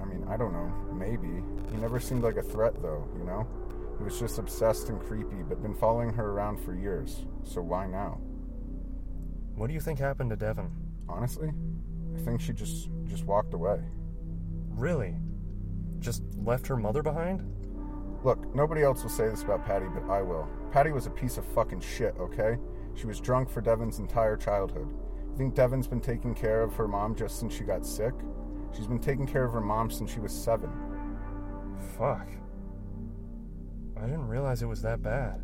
I 0.00 0.04
mean, 0.04 0.24
I 0.28 0.36
don't 0.36 0.52
know. 0.52 0.72
Maybe. 0.92 1.42
He 1.72 1.76
never 1.78 1.98
seemed 1.98 2.22
like 2.22 2.36
a 2.36 2.42
threat, 2.42 2.80
though, 2.80 3.08
you 3.18 3.24
know? 3.24 3.44
He 3.98 4.04
was 4.04 4.20
just 4.20 4.38
obsessed 4.38 4.88
and 4.88 5.00
creepy, 5.00 5.42
but 5.42 5.60
been 5.62 5.74
following 5.74 6.12
her 6.12 6.30
around 6.30 6.60
for 6.60 6.76
years. 6.76 7.24
So 7.42 7.60
why 7.60 7.88
now? 7.88 8.20
What 9.56 9.66
do 9.66 9.74
you 9.74 9.80
think 9.80 9.98
happened 9.98 10.30
to 10.30 10.36
Devin? 10.36 10.70
Honestly, 11.08 11.50
I 12.14 12.20
think 12.20 12.40
she 12.40 12.52
just 12.52 12.88
just 13.08 13.24
walked 13.24 13.52
away. 13.52 13.80
Really? 14.76 15.14
Just 15.98 16.22
left 16.36 16.66
her 16.66 16.76
mother 16.76 17.02
behind? 17.02 17.42
Look, 18.22 18.54
nobody 18.54 18.82
else 18.82 19.02
will 19.02 19.10
say 19.10 19.28
this 19.28 19.42
about 19.42 19.64
Patty, 19.64 19.86
but 19.92 20.08
I 20.10 20.20
will. 20.20 20.48
Patty 20.70 20.92
was 20.92 21.06
a 21.06 21.10
piece 21.10 21.38
of 21.38 21.44
fucking 21.46 21.80
shit, 21.80 22.14
okay? 22.20 22.58
She 22.94 23.06
was 23.06 23.20
drunk 23.20 23.48
for 23.48 23.60
Devin's 23.60 23.98
entire 23.98 24.36
childhood. 24.36 24.88
You 25.30 25.36
think 25.36 25.54
Devin's 25.54 25.86
been 25.86 26.00
taking 26.00 26.34
care 26.34 26.62
of 26.62 26.74
her 26.74 26.88
mom 26.88 27.14
just 27.14 27.38
since 27.40 27.54
she 27.54 27.64
got 27.64 27.86
sick? 27.86 28.14
She's 28.74 28.86
been 28.86 28.98
taking 28.98 29.26
care 29.26 29.44
of 29.44 29.52
her 29.52 29.60
mom 29.60 29.90
since 29.90 30.12
she 30.12 30.20
was 30.20 30.32
seven. 30.32 30.70
Fuck. 31.96 32.28
I 33.96 34.02
didn't 34.02 34.28
realize 34.28 34.62
it 34.62 34.66
was 34.66 34.82
that 34.82 35.02
bad. 35.02 35.42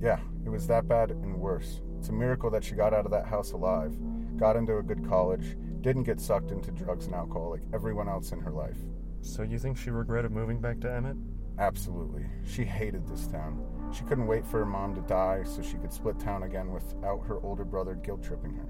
Yeah, 0.00 0.18
it 0.44 0.50
was 0.50 0.66
that 0.66 0.86
bad 0.86 1.10
and 1.10 1.38
worse. 1.38 1.80
It's 1.98 2.10
a 2.10 2.12
miracle 2.12 2.50
that 2.50 2.64
she 2.64 2.74
got 2.74 2.92
out 2.92 3.06
of 3.06 3.12
that 3.12 3.26
house 3.26 3.52
alive, 3.52 3.96
got 4.36 4.56
into 4.56 4.76
a 4.76 4.82
good 4.82 5.08
college, 5.08 5.56
didn't 5.84 6.04
get 6.04 6.18
sucked 6.18 6.50
into 6.50 6.70
drugs 6.70 7.04
and 7.04 7.14
alcohol 7.14 7.50
like 7.50 7.60
everyone 7.74 8.08
else 8.08 8.32
in 8.32 8.40
her 8.40 8.50
life. 8.50 8.78
So 9.20 9.42
you 9.42 9.58
think 9.58 9.76
she 9.76 9.90
regretted 9.90 10.30
moving 10.30 10.58
back 10.58 10.80
to 10.80 10.90
Emmett? 10.90 11.18
Absolutely. 11.58 12.24
She 12.46 12.64
hated 12.64 13.06
this 13.06 13.26
town. 13.26 13.62
She 13.92 14.02
couldn't 14.04 14.26
wait 14.26 14.46
for 14.46 14.60
her 14.60 14.66
mom 14.66 14.94
to 14.94 15.02
die 15.02 15.42
so 15.44 15.60
she 15.60 15.76
could 15.76 15.92
split 15.92 16.18
town 16.18 16.44
again 16.44 16.72
without 16.72 17.26
her 17.26 17.38
older 17.42 17.66
brother 17.66 17.96
guilt 17.96 18.22
tripping 18.22 18.54
her. 18.54 18.66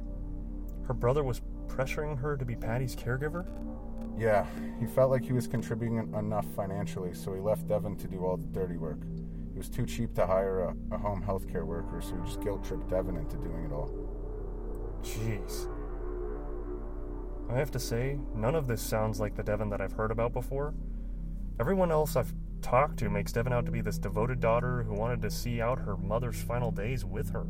Her 0.89 0.93
brother 0.93 1.23
was 1.23 1.41
pressuring 1.69 2.19
her 2.19 2.37
to 2.37 2.45
be 2.45 2.57
Patty's 2.57 2.97
caregiver? 2.97 3.47
Yeah, 4.19 4.45
he 4.81 4.87
felt 4.87 5.13
like 5.13 5.25
he 5.25 5.33
was 5.33 5.47
contributing 5.47 5.99
enough 6.19 6.47
financially, 6.57 7.15
so 7.15 7.33
he 7.33 7.41
left 7.41 7.69
Devin 7.69 7.97
to 7.99 8.09
do 8.09 8.25
all 8.25 8.37
the 8.37 8.47
dirty 8.49 8.77
work. 8.77 8.99
It 9.55 9.59
was 9.59 9.69
too 9.69 9.87
cheap 9.87 10.15
to 10.15 10.27
hire 10.27 10.63
a, 10.63 10.75
a 10.91 10.99
home 10.99 11.23
health 11.23 11.49
care 11.49 11.65
worker, 11.65 12.01
so 12.01 12.17
he 12.17 12.27
just 12.27 12.43
guilt 12.43 12.65
tripped 12.65 12.89
Devin 12.89 13.17
into 13.17 13.37
doing 13.37 13.67
it 13.67 13.73
all. 13.73 13.91
Jeez. 15.03 15.69
I 17.49 17.57
have 17.57 17.71
to 17.73 17.79
say, 17.79 18.19
none 18.35 18.55
of 18.55 18.67
this 18.67 18.83
sounds 18.83 19.21
like 19.21 19.37
the 19.37 19.43
Devin 19.43 19.71
that 19.71 19.81
I've 19.81 19.93
heard 19.93 20.11
about 20.11 20.33
before. 20.33 20.75
Everyone 21.61 21.93
else 21.93 22.17
I've 22.17 22.33
talked 22.63 22.99
to 22.99 23.11
makes 23.11 23.33
Devin 23.33 23.53
out 23.53 23.67
to 23.67 23.73
be 23.73 23.81
this 23.81 23.99
devoted 23.99 24.41
daughter 24.41 24.83
who 24.83 24.95
wanted 24.95 25.23
to 25.23 25.31
see 25.31 25.61
out 25.61 25.79
her 25.79 25.97
mother's 25.97 26.43
final 26.43 26.71
days 26.71 27.05
with 27.05 27.31
her. 27.31 27.47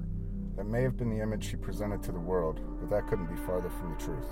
That 0.57 0.67
may 0.67 0.83
have 0.83 0.97
been 0.97 1.11
the 1.11 1.23
image 1.23 1.49
she 1.49 1.57
presented 1.57 2.03
to 2.03 2.13
the 2.13 2.21
world, 2.21 2.61
but 2.81 2.91
that 2.91 3.07
couldn't 3.09 3.27
be 3.27 3.41
farther 3.43 3.71
from 3.71 3.93
the 3.93 4.05
truth. 4.05 4.27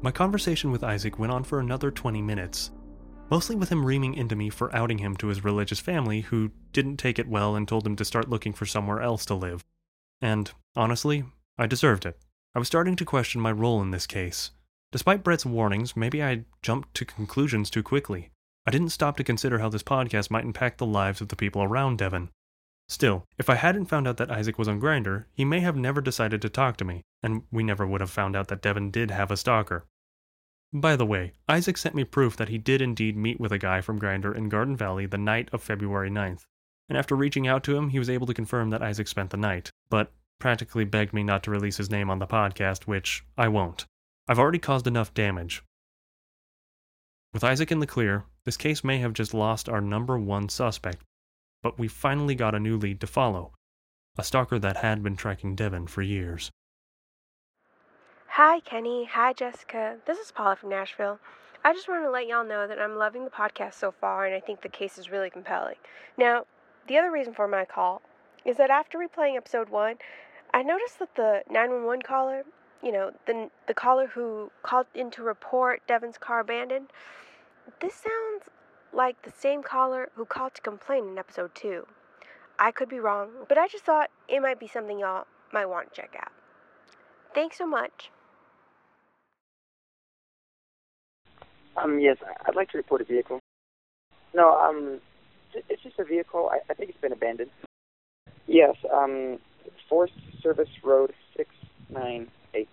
My 0.00 0.10
conversation 0.10 0.70
with 0.70 0.84
Isaac 0.84 1.18
went 1.18 1.32
on 1.32 1.44
for 1.44 1.58
another 1.60 1.90
20 1.90 2.22
minutes, 2.22 2.70
mostly 3.30 3.56
with 3.56 3.68
him 3.70 3.84
reaming 3.84 4.14
into 4.14 4.36
me 4.36 4.50
for 4.50 4.74
outing 4.74 4.98
him 4.98 5.16
to 5.16 5.28
his 5.28 5.44
religious 5.44 5.80
family, 5.80 6.22
who 6.22 6.50
didn't 6.72 6.96
take 6.96 7.18
it 7.18 7.28
well 7.28 7.54
and 7.54 7.66
told 7.66 7.86
him 7.86 7.96
to 7.96 8.04
start 8.04 8.30
looking 8.30 8.52
for 8.52 8.66
somewhere 8.66 9.00
else 9.00 9.24
to 9.26 9.34
live. 9.34 9.64
And, 10.20 10.50
honestly, 10.74 11.24
I 11.56 11.66
deserved 11.66 12.06
it. 12.06 12.18
I 12.54 12.58
was 12.58 12.68
starting 12.68 12.96
to 12.96 13.04
question 13.04 13.40
my 13.40 13.52
role 13.52 13.82
in 13.82 13.90
this 13.90 14.06
case. 14.06 14.50
Despite 14.90 15.22
Brett's 15.22 15.44
warnings, 15.44 15.96
maybe 15.96 16.22
I 16.22 16.44
jumped 16.62 16.94
to 16.94 17.04
conclusions 17.04 17.68
too 17.68 17.82
quickly. 17.82 18.30
I 18.66 18.70
didn't 18.70 18.90
stop 18.90 19.16
to 19.18 19.24
consider 19.24 19.58
how 19.58 19.68
this 19.68 19.82
podcast 19.82 20.30
might 20.30 20.44
impact 20.44 20.78
the 20.78 20.86
lives 20.86 21.20
of 21.20 21.28
the 21.28 21.36
people 21.36 21.62
around 21.62 21.98
Devin. 21.98 22.30
Still, 22.88 23.24
if 23.36 23.50
I 23.50 23.54
hadn't 23.56 23.86
found 23.86 24.08
out 24.08 24.16
that 24.16 24.30
Isaac 24.30 24.58
was 24.58 24.66
on 24.66 24.80
Grindr, 24.80 25.26
he 25.34 25.44
may 25.44 25.60
have 25.60 25.76
never 25.76 26.00
decided 26.00 26.40
to 26.40 26.48
talk 26.48 26.78
to 26.78 26.84
me, 26.84 27.02
and 27.22 27.42
we 27.50 27.62
never 27.62 27.86
would 27.86 28.00
have 28.00 28.10
found 28.10 28.34
out 28.34 28.48
that 28.48 28.62
Devin 28.62 28.90
did 28.90 29.10
have 29.10 29.30
a 29.30 29.36
stalker. 29.36 29.84
By 30.72 30.96
the 30.96 31.06
way, 31.06 31.32
Isaac 31.48 31.78
sent 31.78 31.94
me 31.94 32.04
proof 32.04 32.36
that 32.36 32.50
he 32.50 32.58
did 32.58 32.82
indeed 32.82 33.16
meet 33.16 33.40
with 33.40 33.52
a 33.52 33.58
guy 33.58 33.80
from 33.80 33.98
Grindr 33.98 34.36
in 34.36 34.50
Garden 34.50 34.76
Valley 34.76 35.06
the 35.06 35.16
night 35.16 35.48
of 35.52 35.62
February 35.62 36.10
9th, 36.10 36.44
and 36.88 36.98
after 36.98 37.16
reaching 37.16 37.48
out 37.48 37.64
to 37.64 37.76
him, 37.76 37.88
he 37.88 37.98
was 37.98 38.10
able 38.10 38.26
to 38.26 38.34
confirm 38.34 38.70
that 38.70 38.82
Isaac 38.82 39.08
spent 39.08 39.30
the 39.30 39.36
night, 39.36 39.70
but 39.88 40.12
practically 40.38 40.84
begged 40.84 41.14
me 41.14 41.22
not 41.22 41.42
to 41.44 41.50
release 41.50 41.78
his 41.78 41.90
name 41.90 42.10
on 42.10 42.18
the 42.18 42.26
podcast, 42.26 42.84
which 42.84 43.24
I 43.36 43.48
won't. 43.48 43.86
I've 44.28 44.38
already 44.38 44.58
caused 44.58 44.86
enough 44.86 45.14
damage. 45.14 45.62
With 47.32 47.44
Isaac 47.44 47.72
in 47.72 47.80
the 47.80 47.86
clear, 47.86 48.24
this 48.44 48.56
case 48.56 48.84
may 48.84 48.98
have 48.98 49.14
just 49.14 49.32
lost 49.34 49.68
our 49.68 49.80
number 49.80 50.18
one 50.18 50.48
suspect, 50.48 51.02
but 51.62 51.78
we 51.78 51.88
finally 51.88 52.34
got 52.34 52.54
a 52.54 52.60
new 52.60 52.76
lead 52.76 53.00
to 53.00 53.06
follow 53.06 53.52
a 54.18 54.24
stalker 54.24 54.58
that 54.58 54.78
had 54.78 55.02
been 55.02 55.14
tracking 55.16 55.54
Devin 55.54 55.86
for 55.86 56.02
years. 56.02 56.50
Hi, 58.40 58.60
Kenny. 58.60 59.04
Hi, 59.06 59.32
Jessica. 59.32 59.96
This 60.06 60.16
is 60.20 60.30
Paula 60.30 60.54
from 60.54 60.68
Nashville. 60.68 61.18
I 61.64 61.72
just 61.72 61.88
wanted 61.88 62.04
to 62.04 62.10
let 62.12 62.28
y'all 62.28 62.46
know 62.46 62.68
that 62.68 62.78
I'm 62.78 62.94
loving 62.94 63.24
the 63.24 63.32
podcast 63.32 63.74
so 63.74 63.90
far 63.90 64.26
and 64.26 64.32
I 64.32 64.38
think 64.38 64.62
the 64.62 64.68
case 64.68 64.96
is 64.96 65.10
really 65.10 65.28
compelling. 65.28 65.74
Now, 66.16 66.44
the 66.86 66.98
other 66.98 67.10
reason 67.10 67.34
for 67.34 67.48
my 67.48 67.64
call 67.64 68.00
is 68.44 68.56
that 68.58 68.70
after 68.70 68.96
replaying 68.96 69.36
episode 69.36 69.70
1, 69.70 69.96
I 70.54 70.62
noticed 70.62 71.00
that 71.00 71.16
the 71.16 71.42
911 71.50 72.02
caller, 72.02 72.44
you 72.80 72.92
know, 72.92 73.10
the 73.26 73.50
the 73.66 73.74
caller 73.74 74.06
who 74.06 74.52
called 74.62 74.86
in 74.94 75.10
to 75.10 75.24
report 75.24 75.82
Devin's 75.88 76.16
car 76.16 76.38
abandoned, 76.38 76.92
this 77.80 77.94
sounds 77.94 78.44
like 78.92 79.20
the 79.22 79.32
same 79.36 79.64
caller 79.64 80.10
who 80.14 80.24
called 80.24 80.54
to 80.54 80.62
complain 80.62 81.08
in 81.08 81.18
episode 81.18 81.56
2. 81.56 81.88
I 82.56 82.70
could 82.70 82.88
be 82.88 83.00
wrong, 83.00 83.30
but 83.48 83.58
I 83.58 83.66
just 83.66 83.82
thought 83.82 84.10
it 84.28 84.40
might 84.40 84.60
be 84.60 84.68
something 84.68 85.00
y'all 85.00 85.26
might 85.52 85.66
want 85.66 85.92
to 85.92 86.00
check 86.00 86.14
out. 86.16 86.30
Thanks 87.34 87.58
so 87.58 87.66
much. 87.66 88.12
Um, 91.82 91.98
yes, 92.00 92.16
I'd 92.46 92.56
like 92.56 92.70
to 92.70 92.78
report 92.78 93.00
a 93.00 93.04
vehicle. 93.04 93.40
No, 94.34 94.50
um, 94.52 95.00
it's 95.68 95.82
just 95.82 95.98
a 95.98 96.04
vehicle. 96.04 96.50
I, 96.52 96.58
I 96.70 96.74
think 96.74 96.90
it's 96.90 97.00
been 97.00 97.12
abandoned. 97.12 97.50
Yes, 98.46 98.74
um, 98.92 99.38
Forest 99.88 100.14
Service 100.42 100.68
Road 100.84 101.12
698. 101.36 102.68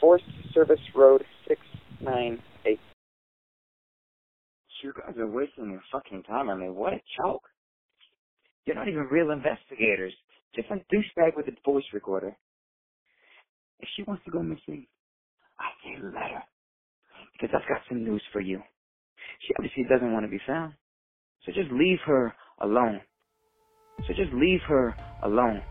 Forest 0.00 0.24
Service 0.54 0.80
Road 0.94 1.24
698. 1.48 2.78
You 4.82 4.94
guys 4.94 5.14
are 5.18 5.26
wasting 5.26 5.70
your 5.70 5.82
fucking 5.92 6.22
time 6.22 6.48
on 6.48 6.60
me. 6.60 6.70
What 6.70 6.94
a 6.94 7.00
joke. 7.22 7.42
You're 8.64 8.76
not 8.76 8.88
even 8.88 9.08
real 9.10 9.30
investigators. 9.30 10.14
Just 10.54 10.68
some 10.68 10.80
douchebag 10.92 11.36
with 11.36 11.48
a 11.48 11.52
voice 11.64 11.84
recorder. 11.92 12.34
If 13.80 13.88
she 13.94 14.02
wants 14.04 14.24
to 14.24 14.30
go 14.30 14.42
missing, 14.42 14.86
I 15.58 15.68
say 15.84 16.02
let 16.02 16.14
her. 16.14 16.42
Because 17.40 17.54
I've 17.60 17.68
got 17.68 17.80
some 17.88 18.04
news 18.04 18.22
for 18.32 18.40
you. 18.40 18.62
She 19.40 19.54
obviously 19.58 19.84
doesn't 19.88 20.12
want 20.12 20.24
to 20.24 20.30
be 20.30 20.40
found. 20.46 20.74
So 21.44 21.52
just 21.52 21.70
leave 21.70 21.98
her 22.06 22.34
alone. 22.60 23.00
So 24.06 24.12
just 24.14 24.32
leave 24.32 24.60
her 24.68 24.94
alone. 25.22 25.62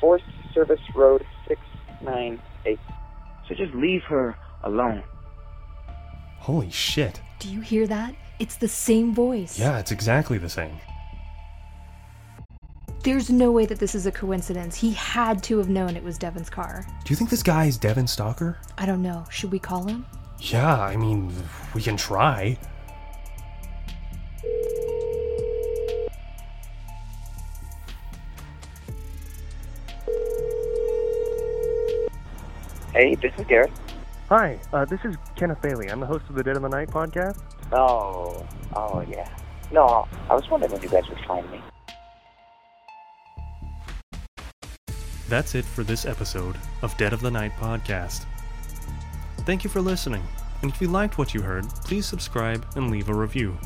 Forest 0.00 0.24
Service 0.54 0.80
Road 0.94 1.24
698. 1.48 2.78
So 3.48 3.54
just 3.54 3.74
leave 3.74 4.02
her 4.08 4.36
alone. 4.64 5.02
Holy 6.38 6.70
shit. 6.70 7.20
Do 7.38 7.48
you 7.48 7.60
hear 7.60 7.86
that? 7.88 8.14
It's 8.38 8.56
the 8.56 8.68
same 8.68 9.14
voice. 9.14 9.58
Yeah, 9.58 9.78
it's 9.78 9.90
exactly 9.90 10.38
the 10.38 10.48
same. 10.48 10.78
There's 13.02 13.30
no 13.30 13.50
way 13.50 13.64
that 13.64 13.78
this 13.78 13.94
is 13.94 14.04
a 14.04 14.12
coincidence. 14.12 14.76
He 14.76 14.92
had 14.92 15.42
to 15.44 15.56
have 15.56 15.70
known 15.70 15.96
it 15.96 16.02
was 16.02 16.18
Devin's 16.18 16.50
car. 16.50 16.84
Do 17.02 17.10
you 17.10 17.16
think 17.16 17.30
this 17.30 17.42
guy 17.42 17.64
is 17.64 17.78
Devin 17.78 18.06
Stalker? 18.06 18.58
I 18.76 18.84
don't 18.84 19.00
know. 19.00 19.24
Should 19.30 19.50
we 19.50 19.58
call 19.58 19.84
him? 19.84 20.04
Yeah, 20.38 20.78
I 20.78 20.96
mean, 20.96 21.32
we 21.74 21.80
can 21.80 21.96
try. 21.96 22.58
Hey, 32.92 33.14
this 33.14 33.32
is 33.38 33.46
Garrett. 33.46 33.72
Hi, 34.28 34.60
uh, 34.74 34.84
this 34.84 35.00
is 35.04 35.16
Kenneth 35.36 35.62
Bailey. 35.62 35.90
I'm 35.90 36.00
the 36.00 36.06
host 36.06 36.24
of 36.28 36.34
the 36.34 36.42
Dead 36.42 36.56
of 36.56 36.62
the 36.62 36.68
Night 36.68 36.90
podcast. 36.90 37.40
Oh, 37.72 38.46
oh 38.76 39.00
yeah. 39.08 39.26
No, 39.72 40.06
I 40.28 40.34
was 40.34 40.46
wondering 40.50 40.70
when 40.70 40.82
you 40.82 40.90
guys 40.90 41.08
would 41.08 41.20
find 41.20 41.50
me. 41.50 41.62
That's 45.30 45.54
it 45.54 45.64
for 45.64 45.84
this 45.84 46.06
episode 46.06 46.56
of 46.82 46.96
Dead 46.96 47.12
of 47.12 47.20
the 47.20 47.30
Night 47.30 47.52
podcast. 47.56 48.24
Thank 49.46 49.62
you 49.62 49.70
for 49.70 49.80
listening, 49.80 50.24
and 50.60 50.72
if 50.72 50.80
you 50.80 50.88
liked 50.88 51.18
what 51.18 51.34
you 51.34 51.40
heard, 51.40 51.68
please 51.84 52.04
subscribe 52.04 52.66
and 52.74 52.90
leave 52.90 53.08
a 53.08 53.14
review. 53.14 53.56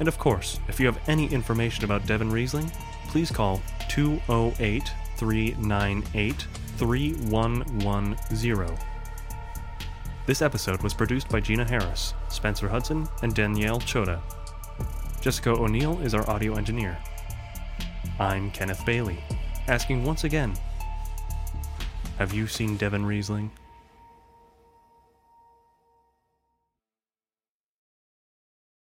And 0.00 0.08
of 0.08 0.18
course, 0.18 0.58
if 0.66 0.80
you 0.80 0.86
have 0.86 0.98
any 1.06 1.32
information 1.32 1.84
about 1.84 2.08
Devin 2.08 2.32
Riesling, 2.32 2.72
please 3.06 3.30
call 3.30 3.62
208 3.88 4.90
398 5.16 6.46
3110. 6.76 8.78
This 10.26 10.42
episode 10.42 10.82
was 10.82 10.92
produced 10.92 11.28
by 11.28 11.38
Gina 11.38 11.64
Harris, 11.64 12.14
Spencer 12.30 12.68
Hudson, 12.68 13.06
and 13.22 13.32
Danielle 13.32 13.78
Chota. 13.78 14.20
Jessica 15.20 15.50
O'Neill 15.50 16.00
is 16.00 16.14
our 16.14 16.28
audio 16.28 16.56
engineer. 16.56 16.98
I'm 18.18 18.50
Kenneth 18.50 18.84
Bailey, 18.84 19.22
asking 19.68 20.02
once 20.02 20.24
again 20.24 20.56
Have 22.22 22.32
you 22.32 22.46
seen 22.46 22.76
Devin 22.76 23.04
Riesling? 23.04 23.50